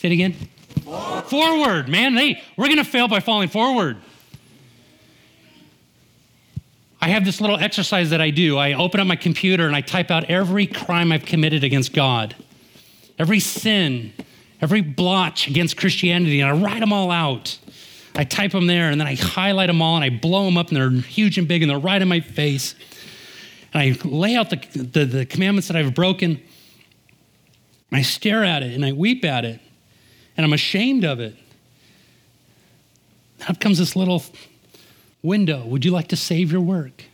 Say 0.00 0.08
it 0.08 0.12
again. 0.12 0.34
Forward, 0.82 1.24
forward 1.26 1.88
man. 1.90 2.16
Hey, 2.16 2.42
we're 2.56 2.68
going 2.68 2.78
to 2.78 2.84
fail 2.84 3.06
by 3.06 3.20
falling 3.20 3.50
forward. 3.50 3.98
I 7.02 7.10
have 7.10 7.26
this 7.26 7.38
little 7.38 7.58
exercise 7.58 8.08
that 8.08 8.20
I 8.22 8.30
do. 8.30 8.56
I 8.56 8.72
open 8.72 8.98
up 8.98 9.06
my 9.06 9.16
computer 9.16 9.66
and 9.66 9.76
I 9.76 9.82
type 9.82 10.10
out 10.10 10.24
every 10.30 10.66
crime 10.66 11.12
I've 11.12 11.26
committed 11.26 11.64
against 11.64 11.92
God, 11.92 12.34
every 13.18 13.40
sin, 13.40 14.14
every 14.62 14.80
blotch 14.80 15.48
against 15.48 15.76
Christianity, 15.76 16.40
and 16.40 16.48
I 16.48 16.54
write 16.54 16.80
them 16.80 16.94
all 16.94 17.10
out. 17.10 17.58
I 18.14 18.24
type 18.24 18.52
them 18.52 18.68
there 18.68 18.88
and 18.88 18.98
then 18.98 19.06
I 19.06 19.16
highlight 19.16 19.66
them 19.66 19.82
all 19.82 19.96
and 19.96 20.04
I 20.04 20.08
blow 20.08 20.46
them 20.46 20.56
up 20.56 20.68
and 20.68 20.78
they're 20.78 20.90
huge 20.90 21.36
and 21.36 21.46
big 21.46 21.60
and 21.60 21.70
they're 21.70 21.78
right 21.78 22.00
in 22.00 22.08
my 22.08 22.20
face. 22.20 22.74
And 23.74 23.82
I 23.82 24.08
lay 24.08 24.34
out 24.34 24.48
the, 24.48 24.56
the, 24.72 25.04
the 25.04 25.26
commandments 25.26 25.68
that 25.68 25.76
I've 25.76 25.94
broken. 25.94 26.40
I 27.92 28.00
stare 28.00 28.44
at 28.44 28.62
it 28.62 28.72
and 28.72 28.82
I 28.82 28.92
weep 28.92 29.26
at 29.26 29.44
it 29.44 29.60
and 30.40 30.46
I'm 30.46 30.54
ashamed 30.54 31.04
of 31.04 31.20
it. 31.20 31.36
Up 33.46 33.60
comes 33.60 33.78
this 33.78 33.94
little 33.94 34.22
window. 35.22 35.66
Would 35.66 35.84
you 35.84 35.90
like 35.90 36.08
to 36.08 36.16
save 36.16 36.50
your 36.50 36.62
work? 36.62 37.04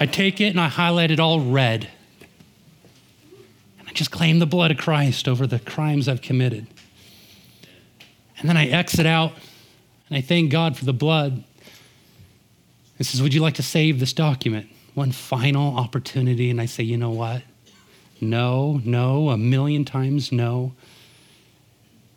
I 0.00 0.06
take 0.06 0.40
it 0.40 0.46
and 0.46 0.58
I 0.58 0.68
highlight 0.68 1.10
it 1.10 1.20
all 1.20 1.38
red. 1.38 1.86
And 3.78 3.86
I 3.86 3.92
just 3.92 4.10
claim 4.10 4.38
the 4.38 4.46
blood 4.46 4.70
of 4.70 4.78
Christ 4.78 5.28
over 5.28 5.46
the 5.46 5.58
crimes 5.58 6.08
I've 6.08 6.22
committed. 6.22 6.66
And 8.38 8.48
then 8.48 8.56
I 8.56 8.68
exit 8.68 9.04
out 9.04 9.34
and 10.08 10.16
I 10.16 10.22
thank 10.22 10.50
God 10.50 10.78
for 10.78 10.86
the 10.86 10.94
blood. 10.94 11.44
It 12.98 13.04
says, 13.04 13.20
Would 13.20 13.34
you 13.34 13.42
like 13.42 13.56
to 13.56 13.62
save 13.62 14.00
this 14.00 14.14
document? 14.14 14.70
One 14.98 15.12
final 15.12 15.76
opportunity. 15.76 16.50
And 16.50 16.60
I 16.60 16.66
say, 16.66 16.82
You 16.82 16.96
know 16.96 17.12
what? 17.12 17.42
No, 18.20 18.80
no, 18.84 19.30
a 19.30 19.38
million 19.38 19.84
times 19.84 20.32
no. 20.32 20.72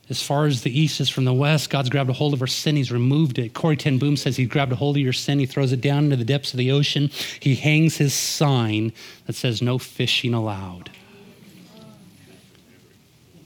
As 0.10 0.24
far 0.24 0.48
as 0.48 0.64
the 0.64 0.80
east 0.80 1.00
is 1.00 1.08
from 1.08 1.26
the 1.26 1.34
west, 1.34 1.70
God's 1.70 1.92
grabbed 1.92 2.10
a 2.10 2.14
hold 2.14 2.34
of 2.34 2.42
our 2.42 2.48
sin. 2.48 2.76
He's 2.76 2.92
removed 2.92 3.38
it. 3.38 3.54
Corrie 3.54 3.78
ten 3.78 4.00
Boom 4.00 4.18
says 4.18 4.36
he 4.36 4.46
grabbed 4.46 4.72
a 4.72 4.76
hold 4.76 4.98
of 4.98 5.04
your 5.04 5.14
sin. 5.14 5.38
He 5.38 5.46
throws 5.46 5.72
it 5.72 5.80
down 5.80 6.06
into 6.06 6.16
the 6.16 6.26
depths 6.26 6.54
of 6.54 6.58
the 6.58 6.72
ocean. 6.72 7.12
He 7.40 7.54
hangs 7.54 7.98
his 7.98 8.16
sign 8.16 8.94
that 9.28 9.34
says, 9.34 9.62
No 9.62 9.78
fishing 9.78 10.34
allowed. 10.34 10.90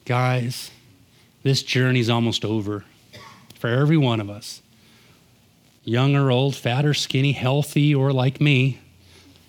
Guys, 0.05 0.71
this 1.43 1.61
journey's 1.61 2.09
almost 2.09 2.45
over 2.45 2.85
for 3.59 3.67
every 3.67 3.97
one 3.97 4.21
of 4.21 4.29
us. 4.29 4.61
Young 5.83 6.15
or 6.15 6.31
old, 6.31 6.55
fat 6.55 6.85
or 6.85 6.93
skinny, 6.93 7.33
healthy 7.33 7.93
or 7.93 8.13
like 8.13 8.39
me, 8.39 8.79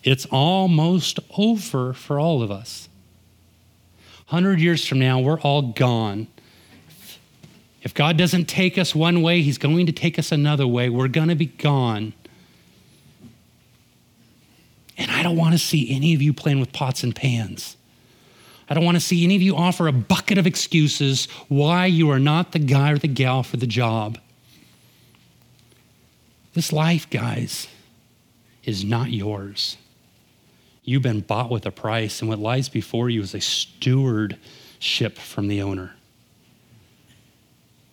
it's 0.06 0.26
almost 0.26 1.18
over 1.36 1.92
for 1.92 2.20
all 2.20 2.42
of 2.42 2.50
us. 2.50 2.88
100 4.28 4.60
years 4.60 4.86
from 4.86 5.00
now, 5.00 5.20
we're 5.20 5.40
all 5.40 5.62
gone. 5.62 6.28
If 7.82 7.92
God 7.92 8.16
doesn't 8.16 8.46
take 8.46 8.78
us 8.78 8.94
one 8.94 9.22
way, 9.22 9.42
He's 9.42 9.58
going 9.58 9.86
to 9.86 9.92
take 9.92 10.18
us 10.18 10.32
another 10.32 10.66
way. 10.66 10.88
We're 10.88 11.08
going 11.08 11.28
to 11.28 11.34
be 11.34 11.46
gone. 11.46 12.12
And 14.98 15.10
I 15.10 15.22
don't 15.22 15.36
want 15.36 15.52
to 15.52 15.58
see 15.58 15.94
any 15.94 16.14
of 16.14 16.22
you 16.22 16.32
playing 16.32 16.60
with 16.60 16.72
pots 16.72 17.02
and 17.02 17.14
pans. 17.14 17.76
I 18.68 18.74
don't 18.74 18.84
want 18.84 18.96
to 18.96 19.00
see 19.00 19.24
any 19.24 19.36
of 19.36 19.42
you 19.42 19.54
offer 19.54 19.86
a 19.86 19.92
bucket 19.92 20.38
of 20.38 20.46
excuses 20.46 21.26
why 21.48 21.86
you 21.86 22.10
are 22.10 22.18
not 22.18 22.52
the 22.52 22.58
guy 22.58 22.92
or 22.92 22.98
the 22.98 23.08
gal 23.08 23.42
for 23.42 23.56
the 23.56 23.66
job. 23.66 24.18
This 26.54 26.72
life, 26.72 27.08
guys, 27.10 27.68
is 28.64 28.84
not 28.84 29.10
yours. 29.10 29.76
You've 30.86 31.02
been 31.02 31.20
bought 31.20 31.50
with 31.50 31.66
a 31.66 31.72
price, 31.72 32.20
and 32.20 32.28
what 32.28 32.38
lies 32.38 32.68
before 32.68 33.10
you 33.10 33.20
is 33.20 33.34
a 33.34 33.40
stewardship 33.40 35.18
from 35.18 35.48
the 35.48 35.60
owner. 35.60 35.94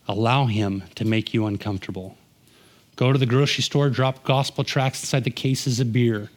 Allow 0.08 0.46
him 0.46 0.84
to 0.94 1.04
make 1.04 1.34
you 1.34 1.48
uncomfortable. 1.48 2.16
Go 2.96 3.12
to 3.12 3.18
the 3.18 3.26
grocery 3.26 3.64
store, 3.64 3.90
drop 3.90 4.24
gospel 4.24 4.64
tracts 4.64 5.02
inside 5.02 5.24
the 5.24 5.32
cases 5.32 5.80
of 5.80 5.92
beer. 5.92 6.30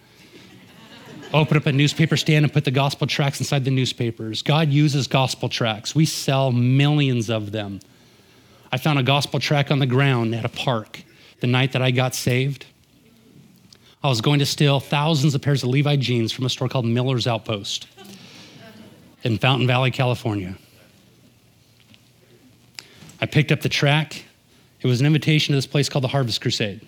Open 1.34 1.58
up 1.58 1.66
a 1.66 1.72
newspaper 1.72 2.16
stand 2.16 2.46
and 2.46 2.52
put 2.52 2.64
the 2.64 2.70
gospel 2.70 3.06
tracts 3.06 3.38
inside 3.38 3.66
the 3.66 3.70
newspapers. 3.70 4.40
God 4.40 4.70
uses 4.70 5.06
gospel 5.06 5.50
tracts. 5.50 5.94
We 5.94 6.06
sell 6.06 6.52
millions 6.52 7.28
of 7.28 7.52
them. 7.52 7.80
I 8.72 8.78
found 8.78 8.98
a 8.98 9.02
gospel 9.02 9.40
tract 9.40 9.70
on 9.70 9.78
the 9.78 9.86
ground 9.86 10.34
at 10.34 10.46
a 10.46 10.48
park 10.48 11.02
the 11.40 11.48
night 11.48 11.72
that 11.72 11.82
I 11.82 11.90
got 11.90 12.14
saved. 12.14 12.64
I 14.02 14.08
was 14.08 14.20
going 14.20 14.38
to 14.38 14.46
steal 14.46 14.78
thousands 14.78 15.34
of 15.34 15.42
pairs 15.42 15.62
of 15.62 15.70
Levi 15.70 15.96
jeans 15.96 16.32
from 16.32 16.46
a 16.46 16.48
store 16.48 16.68
called 16.68 16.84
Miller's 16.84 17.26
Outpost 17.26 17.88
in 19.24 19.38
Fountain 19.38 19.66
Valley, 19.66 19.90
California. 19.90 20.56
I 23.20 23.26
picked 23.26 23.50
up 23.50 23.60
the 23.62 23.68
tract. 23.68 24.24
It 24.80 24.86
was 24.86 25.00
an 25.00 25.06
invitation 25.06 25.52
to 25.52 25.56
this 25.56 25.66
place 25.66 25.88
called 25.88 26.04
the 26.04 26.08
Harvest 26.08 26.40
Crusade. 26.40 26.86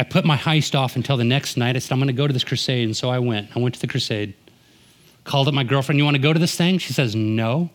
I 0.00 0.02
put 0.02 0.24
my 0.24 0.36
heist 0.36 0.74
off 0.74 0.96
until 0.96 1.18
the 1.18 1.24
next 1.24 1.58
night. 1.58 1.76
I 1.76 1.78
said, 1.78 1.92
I'm 1.92 1.98
going 1.98 2.06
to 2.06 2.14
go 2.14 2.26
to 2.26 2.32
this 2.32 2.42
crusade. 2.42 2.86
And 2.86 2.96
so 2.96 3.10
I 3.10 3.18
went. 3.18 3.54
I 3.54 3.58
went 3.58 3.74
to 3.74 3.80
the 3.82 3.86
crusade. 3.86 4.32
Called 5.24 5.46
up 5.46 5.52
my 5.52 5.62
girlfriend, 5.62 5.98
You 5.98 6.04
want 6.04 6.14
to 6.14 6.22
go 6.22 6.32
to 6.32 6.38
this 6.38 6.56
thing? 6.56 6.78
She 6.78 6.94
says, 6.94 7.14
No. 7.14 7.68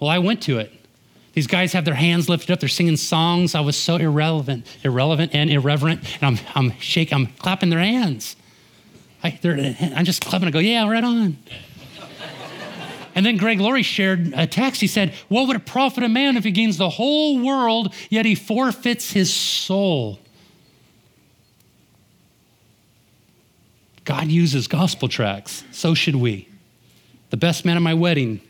Well, 0.00 0.08
I 0.08 0.20
went 0.20 0.40
to 0.44 0.58
it. 0.58 0.72
These 1.38 1.46
guys 1.46 1.72
have 1.74 1.84
their 1.84 1.94
hands 1.94 2.28
lifted 2.28 2.50
up. 2.50 2.58
They're 2.58 2.68
singing 2.68 2.96
songs. 2.96 3.54
I 3.54 3.60
was 3.60 3.76
so 3.76 3.94
irrelevant, 3.94 4.66
irrelevant 4.82 5.36
and 5.36 5.48
irreverent. 5.48 6.00
And 6.20 6.36
I'm, 6.36 6.44
I'm 6.56 6.80
shaking, 6.80 7.14
I'm 7.14 7.26
clapping 7.28 7.70
their 7.70 7.78
hands. 7.78 8.34
I, 9.22 9.38
am 9.44 10.04
just 10.04 10.24
clapping. 10.24 10.48
I 10.48 10.50
go, 10.50 10.58
Yeah, 10.58 10.90
right 10.90 11.04
on. 11.04 11.36
And 13.14 13.24
then 13.24 13.36
Greg 13.36 13.60
Laurie 13.60 13.84
shared 13.84 14.32
a 14.34 14.48
text. 14.48 14.80
He 14.80 14.88
said, 14.88 15.14
What 15.28 15.46
would 15.46 15.54
it 15.54 15.64
profit 15.64 16.02
a 16.02 16.08
man 16.08 16.36
if 16.36 16.42
he 16.42 16.50
gains 16.50 16.76
the 16.76 16.90
whole 16.90 17.38
world, 17.40 17.94
yet 18.10 18.26
he 18.26 18.34
forfeits 18.34 19.12
his 19.12 19.32
soul? 19.32 20.18
God 24.04 24.26
uses 24.26 24.66
gospel 24.66 25.06
tracts. 25.08 25.62
So 25.70 25.94
should 25.94 26.16
we. 26.16 26.48
The 27.30 27.36
best 27.36 27.64
man 27.64 27.76
at 27.76 27.82
my 27.82 27.94
wedding 27.94 28.40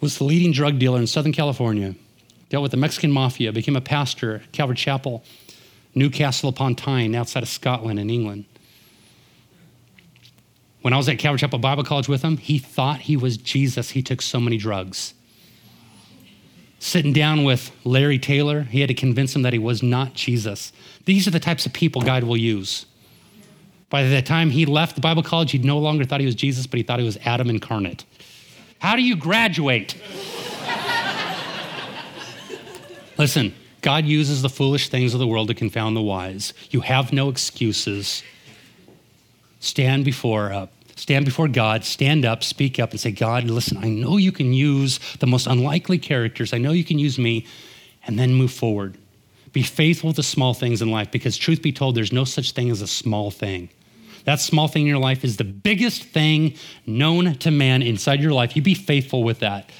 was 0.00 0.18
the 0.18 0.24
leading 0.24 0.52
drug 0.52 0.78
dealer 0.78 0.98
in 0.98 1.06
Southern 1.06 1.32
California, 1.32 1.94
dealt 2.48 2.62
with 2.62 2.70
the 2.70 2.76
Mexican 2.76 3.10
mafia, 3.10 3.52
became 3.52 3.76
a 3.76 3.80
pastor 3.80 4.36
at 4.36 4.52
Calvary 4.52 4.76
Chapel, 4.76 5.24
Newcastle 5.94 6.48
upon 6.48 6.74
Tyne, 6.74 7.14
outside 7.14 7.42
of 7.42 7.48
Scotland 7.48 7.98
in 7.98 8.10
England. 8.10 8.44
When 10.82 10.92
I 10.92 10.98
was 10.98 11.08
at 11.08 11.18
Calvary 11.18 11.40
Chapel 11.40 11.58
Bible 11.58 11.82
College 11.82 12.08
with 12.08 12.22
him, 12.22 12.36
he 12.36 12.58
thought 12.58 13.00
he 13.00 13.16
was 13.16 13.36
Jesus. 13.36 13.90
He 13.90 14.02
took 14.02 14.22
so 14.22 14.38
many 14.38 14.56
drugs. 14.56 15.14
Sitting 16.78 17.12
down 17.12 17.42
with 17.42 17.72
Larry 17.84 18.18
Taylor, 18.18 18.62
he 18.62 18.80
had 18.80 18.88
to 18.88 18.94
convince 18.94 19.34
him 19.34 19.42
that 19.42 19.52
he 19.52 19.58
was 19.58 19.82
not 19.82 20.14
Jesus. 20.14 20.72
These 21.06 21.26
are 21.26 21.30
the 21.30 21.40
types 21.40 21.66
of 21.66 21.72
people 21.72 22.02
God 22.02 22.22
will 22.24 22.36
use. 22.36 22.86
By 23.88 24.04
the 24.04 24.20
time 24.20 24.50
he 24.50 24.66
left 24.66 24.94
the 24.94 25.00
Bible 25.00 25.22
college, 25.22 25.52
he 25.52 25.58
no 25.58 25.78
longer 25.78 26.04
thought 26.04 26.20
he 26.20 26.26
was 26.26 26.34
Jesus, 26.34 26.66
but 26.66 26.76
he 26.76 26.82
thought 26.82 26.98
he 26.98 27.04
was 27.04 27.18
Adam 27.24 27.48
incarnate. 27.48 28.04
How 28.78 28.96
do 28.96 29.02
you 29.02 29.16
graduate? 29.16 29.94
Listen, 33.18 33.54
God 33.80 34.04
uses 34.04 34.42
the 34.42 34.48
foolish 34.48 34.88
things 34.88 35.14
of 35.14 35.20
the 35.20 35.26
world 35.26 35.48
to 35.48 35.54
confound 35.54 35.96
the 35.96 36.02
wise. 36.02 36.52
You 36.70 36.80
have 36.80 37.12
no 37.12 37.28
excuses. 37.28 38.22
Stand 39.60 40.04
before 40.04 40.52
uh, 40.52 40.66
stand 40.96 41.24
before 41.24 41.46
God, 41.46 41.84
stand 41.84 42.24
up, 42.24 42.42
speak 42.42 42.80
up, 42.80 42.90
and 42.90 42.98
say, 42.98 43.12
God, 43.12 43.44
listen, 43.44 43.76
I 43.78 43.88
know 43.88 44.16
you 44.16 44.32
can 44.32 44.52
use 44.52 44.98
the 45.20 45.26
most 45.26 45.46
unlikely 45.46 45.98
characters. 45.98 46.52
I 46.52 46.58
know 46.58 46.72
you 46.72 46.84
can 46.84 46.98
use 46.98 47.18
me, 47.18 47.46
and 48.06 48.18
then 48.18 48.34
move 48.34 48.52
forward. 48.52 48.96
Be 49.52 49.62
faithful 49.62 50.12
to 50.14 50.22
small 50.22 50.54
things 50.54 50.82
in 50.82 50.90
life 50.90 51.10
because, 51.10 51.36
truth 51.36 51.62
be 51.62 51.72
told, 51.72 51.94
there's 51.94 52.12
no 52.12 52.24
such 52.24 52.52
thing 52.52 52.70
as 52.70 52.82
a 52.82 52.86
small 52.86 53.30
thing. 53.30 53.68
That 54.26 54.40
small 54.40 54.68
thing 54.68 54.82
in 54.82 54.88
your 54.88 54.98
life 54.98 55.24
is 55.24 55.38
the 55.38 55.44
biggest 55.44 56.04
thing 56.04 56.54
known 56.84 57.36
to 57.36 57.50
man 57.50 57.80
inside 57.80 58.20
your 58.20 58.32
life. 58.32 58.54
You 58.54 58.62
be 58.62 58.74
faithful 58.74 59.24
with 59.24 59.38
that, 59.40 59.70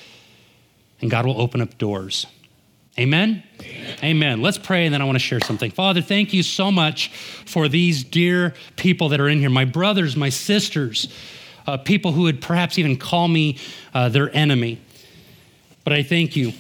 and 1.01 1.11
God 1.11 1.27
will 1.27 1.41
open 1.41 1.61
up 1.61 1.77
doors. 1.79 2.27
Amen? 2.99 3.43
Amen? 3.61 3.97
Amen. 4.03 4.43
Let's 4.43 4.57
pray, 4.57 4.87
and 4.87 4.95
then 4.95 5.03
I 5.03 5.05
want 5.05 5.17
to 5.17 5.21
share 5.21 5.41
something. 5.41 5.71
Father, 5.71 6.01
thank 6.01 6.33
you 6.33 6.43
so 6.43 6.73
much 6.73 7.09
for 7.09 7.69
these 7.69 8.03
dear 8.03 8.55
people 8.77 9.11
that 9.11 9.21
are 9.21 9.29
in 9.29 9.39
here 9.39 9.51
my 9.51 9.67
brothers, 9.67 10.17
my 10.17 10.31
sisters, 10.31 11.13
uh, 11.67 11.77
people 11.77 12.13
who 12.13 12.23
would 12.23 12.41
perhaps 12.41 12.79
even 12.79 12.97
call 12.97 13.29
me 13.29 13.59
uh, 13.93 14.09
their 14.09 14.35
enemy. 14.35 14.81
But 15.85 15.93
I 15.93 16.03
thank 16.03 16.37
you 16.37 16.55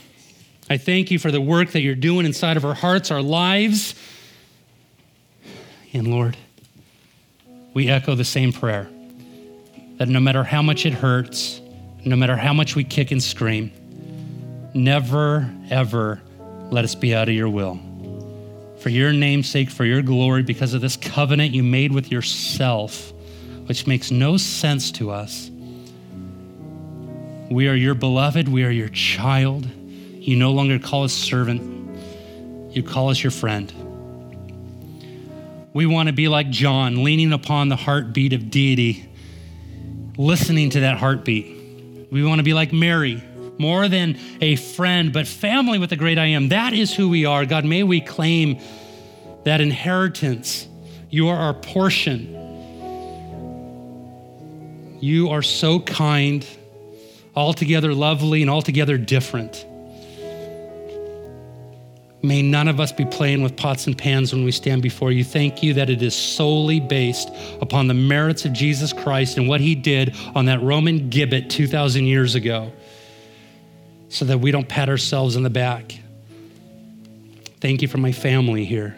I 0.68 0.78
thank 0.78 1.12
you 1.12 1.18
for 1.18 1.30
the 1.30 1.40
work 1.40 1.70
that 1.72 1.82
you're 1.82 1.94
doing 1.94 2.26
inside 2.26 2.56
of 2.56 2.64
our 2.64 2.74
hearts, 2.74 3.12
our 3.12 3.22
lives. 3.22 3.94
And 5.92 6.08
Lord, 6.08 6.36
we 7.76 7.90
echo 7.90 8.14
the 8.14 8.24
same 8.24 8.54
prayer 8.54 8.88
that 9.98 10.08
no 10.08 10.18
matter 10.18 10.42
how 10.42 10.62
much 10.62 10.86
it 10.86 10.94
hurts, 10.94 11.60
no 12.06 12.16
matter 12.16 12.34
how 12.34 12.54
much 12.54 12.74
we 12.74 12.82
kick 12.82 13.10
and 13.10 13.22
scream, 13.22 13.70
never, 14.72 15.46
ever 15.68 16.22
let 16.70 16.84
us 16.86 16.94
be 16.94 17.14
out 17.14 17.28
of 17.28 17.34
your 17.34 17.50
will. 17.50 17.78
For 18.80 18.88
your 18.88 19.12
name's 19.12 19.50
sake, 19.50 19.68
for 19.68 19.84
your 19.84 20.00
glory, 20.00 20.42
because 20.42 20.72
of 20.72 20.80
this 20.80 20.96
covenant 20.96 21.52
you 21.52 21.62
made 21.62 21.92
with 21.92 22.10
yourself, 22.10 23.12
which 23.66 23.86
makes 23.86 24.10
no 24.10 24.38
sense 24.38 24.90
to 24.92 25.10
us. 25.10 25.50
We 27.50 27.68
are 27.68 27.74
your 27.74 27.94
beloved, 27.94 28.48
we 28.48 28.64
are 28.64 28.70
your 28.70 28.88
child. 28.88 29.66
You 29.66 30.36
no 30.36 30.50
longer 30.52 30.78
call 30.78 31.04
us 31.04 31.12
servant, 31.12 31.60
you 32.74 32.82
call 32.82 33.10
us 33.10 33.22
your 33.22 33.32
friend. 33.32 33.70
We 35.76 35.84
want 35.84 36.06
to 36.06 36.14
be 36.14 36.26
like 36.26 36.48
John, 36.48 37.04
leaning 37.04 37.34
upon 37.34 37.68
the 37.68 37.76
heartbeat 37.76 38.32
of 38.32 38.50
deity, 38.50 39.06
listening 40.16 40.70
to 40.70 40.80
that 40.80 40.96
heartbeat. 40.96 42.08
We 42.10 42.24
want 42.24 42.38
to 42.38 42.42
be 42.42 42.54
like 42.54 42.72
Mary, 42.72 43.22
more 43.58 43.86
than 43.86 44.18
a 44.40 44.56
friend, 44.56 45.12
but 45.12 45.26
family 45.26 45.78
with 45.78 45.90
the 45.90 45.96
great 45.96 46.16
I 46.16 46.28
am. 46.28 46.48
That 46.48 46.72
is 46.72 46.94
who 46.94 47.10
we 47.10 47.26
are. 47.26 47.44
God, 47.44 47.66
may 47.66 47.82
we 47.82 48.00
claim 48.00 48.58
that 49.44 49.60
inheritance. 49.60 50.66
You 51.10 51.28
are 51.28 51.36
our 51.36 51.52
portion. 51.52 52.32
You 55.02 55.28
are 55.28 55.42
so 55.42 55.78
kind, 55.80 56.46
altogether 57.34 57.92
lovely, 57.92 58.40
and 58.40 58.50
altogether 58.50 58.96
different. 58.96 59.66
May 62.22 62.42
none 62.42 62.66
of 62.66 62.80
us 62.80 62.92
be 62.92 63.04
playing 63.04 63.42
with 63.42 63.56
pots 63.56 63.86
and 63.86 63.96
pans 63.96 64.32
when 64.32 64.42
we 64.42 64.50
stand 64.50 64.82
before 64.82 65.12
you. 65.12 65.22
Thank 65.22 65.62
you 65.62 65.74
that 65.74 65.90
it 65.90 66.02
is 66.02 66.14
solely 66.14 66.80
based 66.80 67.30
upon 67.60 67.86
the 67.86 67.94
merits 67.94 68.44
of 68.44 68.52
Jesus 68.52 68.92
Christ 68.92 69.36
and 69.36 69.48
what 69.48 69.60
he 69.60 69.74
did 69.74 70.16
on 70.34 70.46
that 70.46 70.62
Roman 70.62 71.10
gibbet 71.10 71.50
2,000 71.50 72.06
years 72.06 72.34
ago, 72.34 72.72
so 74.08 74.24
that 74.24 74.38
we 74.38 74.50
don't 74.50 74.68
pat 74.68 74.88
ourselves 74.88 75.36
on 75.36 75.42
the 75.42 75.50
back. 75.50 76.00
Thank 77.60 77.82
you 77.82 77.88
for 77.88 77.98
my 77.98 78.12
family 78.12 78.64
here. 78.64 78.96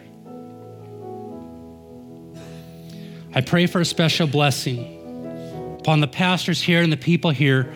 I 3.35 3.41
pray 3.41 3.67
for 3.67 3.79
a 3.79 3.85
special 3.85 4.27
blessing 4.27 5.77
upon 5.79 5.99
the 5.99 6.07
pastors 6.07 6.61
here 6.61 6.81
and 6.81 6.91
the 6.91 6.97
people 6.97 7.29
here. 7.29 7.73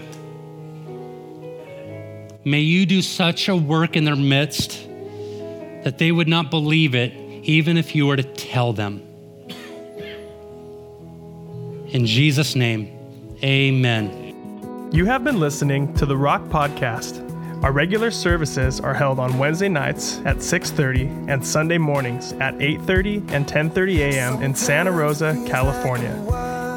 May 2.44 2.62
you 2.62 2.86
do 2.86 3.02
such 3.02 3.50
a 3.50 3.56
work 3.56 3.96
in 3.96 4.04
their 4.04 4.16
midst 4.16 4.88
that 5.84 5.98
they 5.98 6.12
would 6.12 6.28
not 6.28 6.50
believe 6.50 6.96
it 6.96 7.14
even 7.44 7.78
if 7.78 7.96
you 7.96 8.08
were 8.08 8.16
to 8.16 8.24
tell 8.24 8.74
them. 8.74 9.02
In 11.90 12.06
Jesus' 12.06 12.56
name, 12.56 12.88
amen. 13.44 14.90
You 14.92 15.06
have 15.06 15.24
been 15.24 15.40
listening 15.40 15.94
to 15.96 16.06
the 16.06 16.18
Rock 16.18 16.44
Podcast. 16.46 17.22
Our 17.64 17.72
regular 17.72 18.12
services 18.12 18.82
are 18.82 18.94
held 18.94 19.20
on 19.20 19.38
Wednesday 19.38 19.70
nights 19.70 20.20
at 20.26 20.38
6:30 20.38 21.30
and 21.30 21.46
Sunday 21.46 21.78
mornings 21.78 22.34
at 22.34 22.56
8:30 22.60 23.24
and 23.30 23.48
10:30 23.48 24.00
a.m. 24.00 24.42
in 24.42 24.54
Santa 24.54 24.92
Rosa, 24.92 25.42
California. 25.48 26.14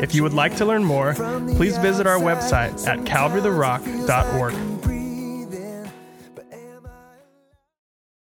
If 0.03 0.15
you 0.15 0.23
would 0.23 0.35
like 0.35 0.57
to 0.57 0.65
learn 0.65 0.85
more, 0.85 1.15
please 1.57 1.79
visit 1.79 2.07
our 2.07 2.19
website 2.19 2.87
at 2.87 3.01
calvarytherock.org. 3.01 4.76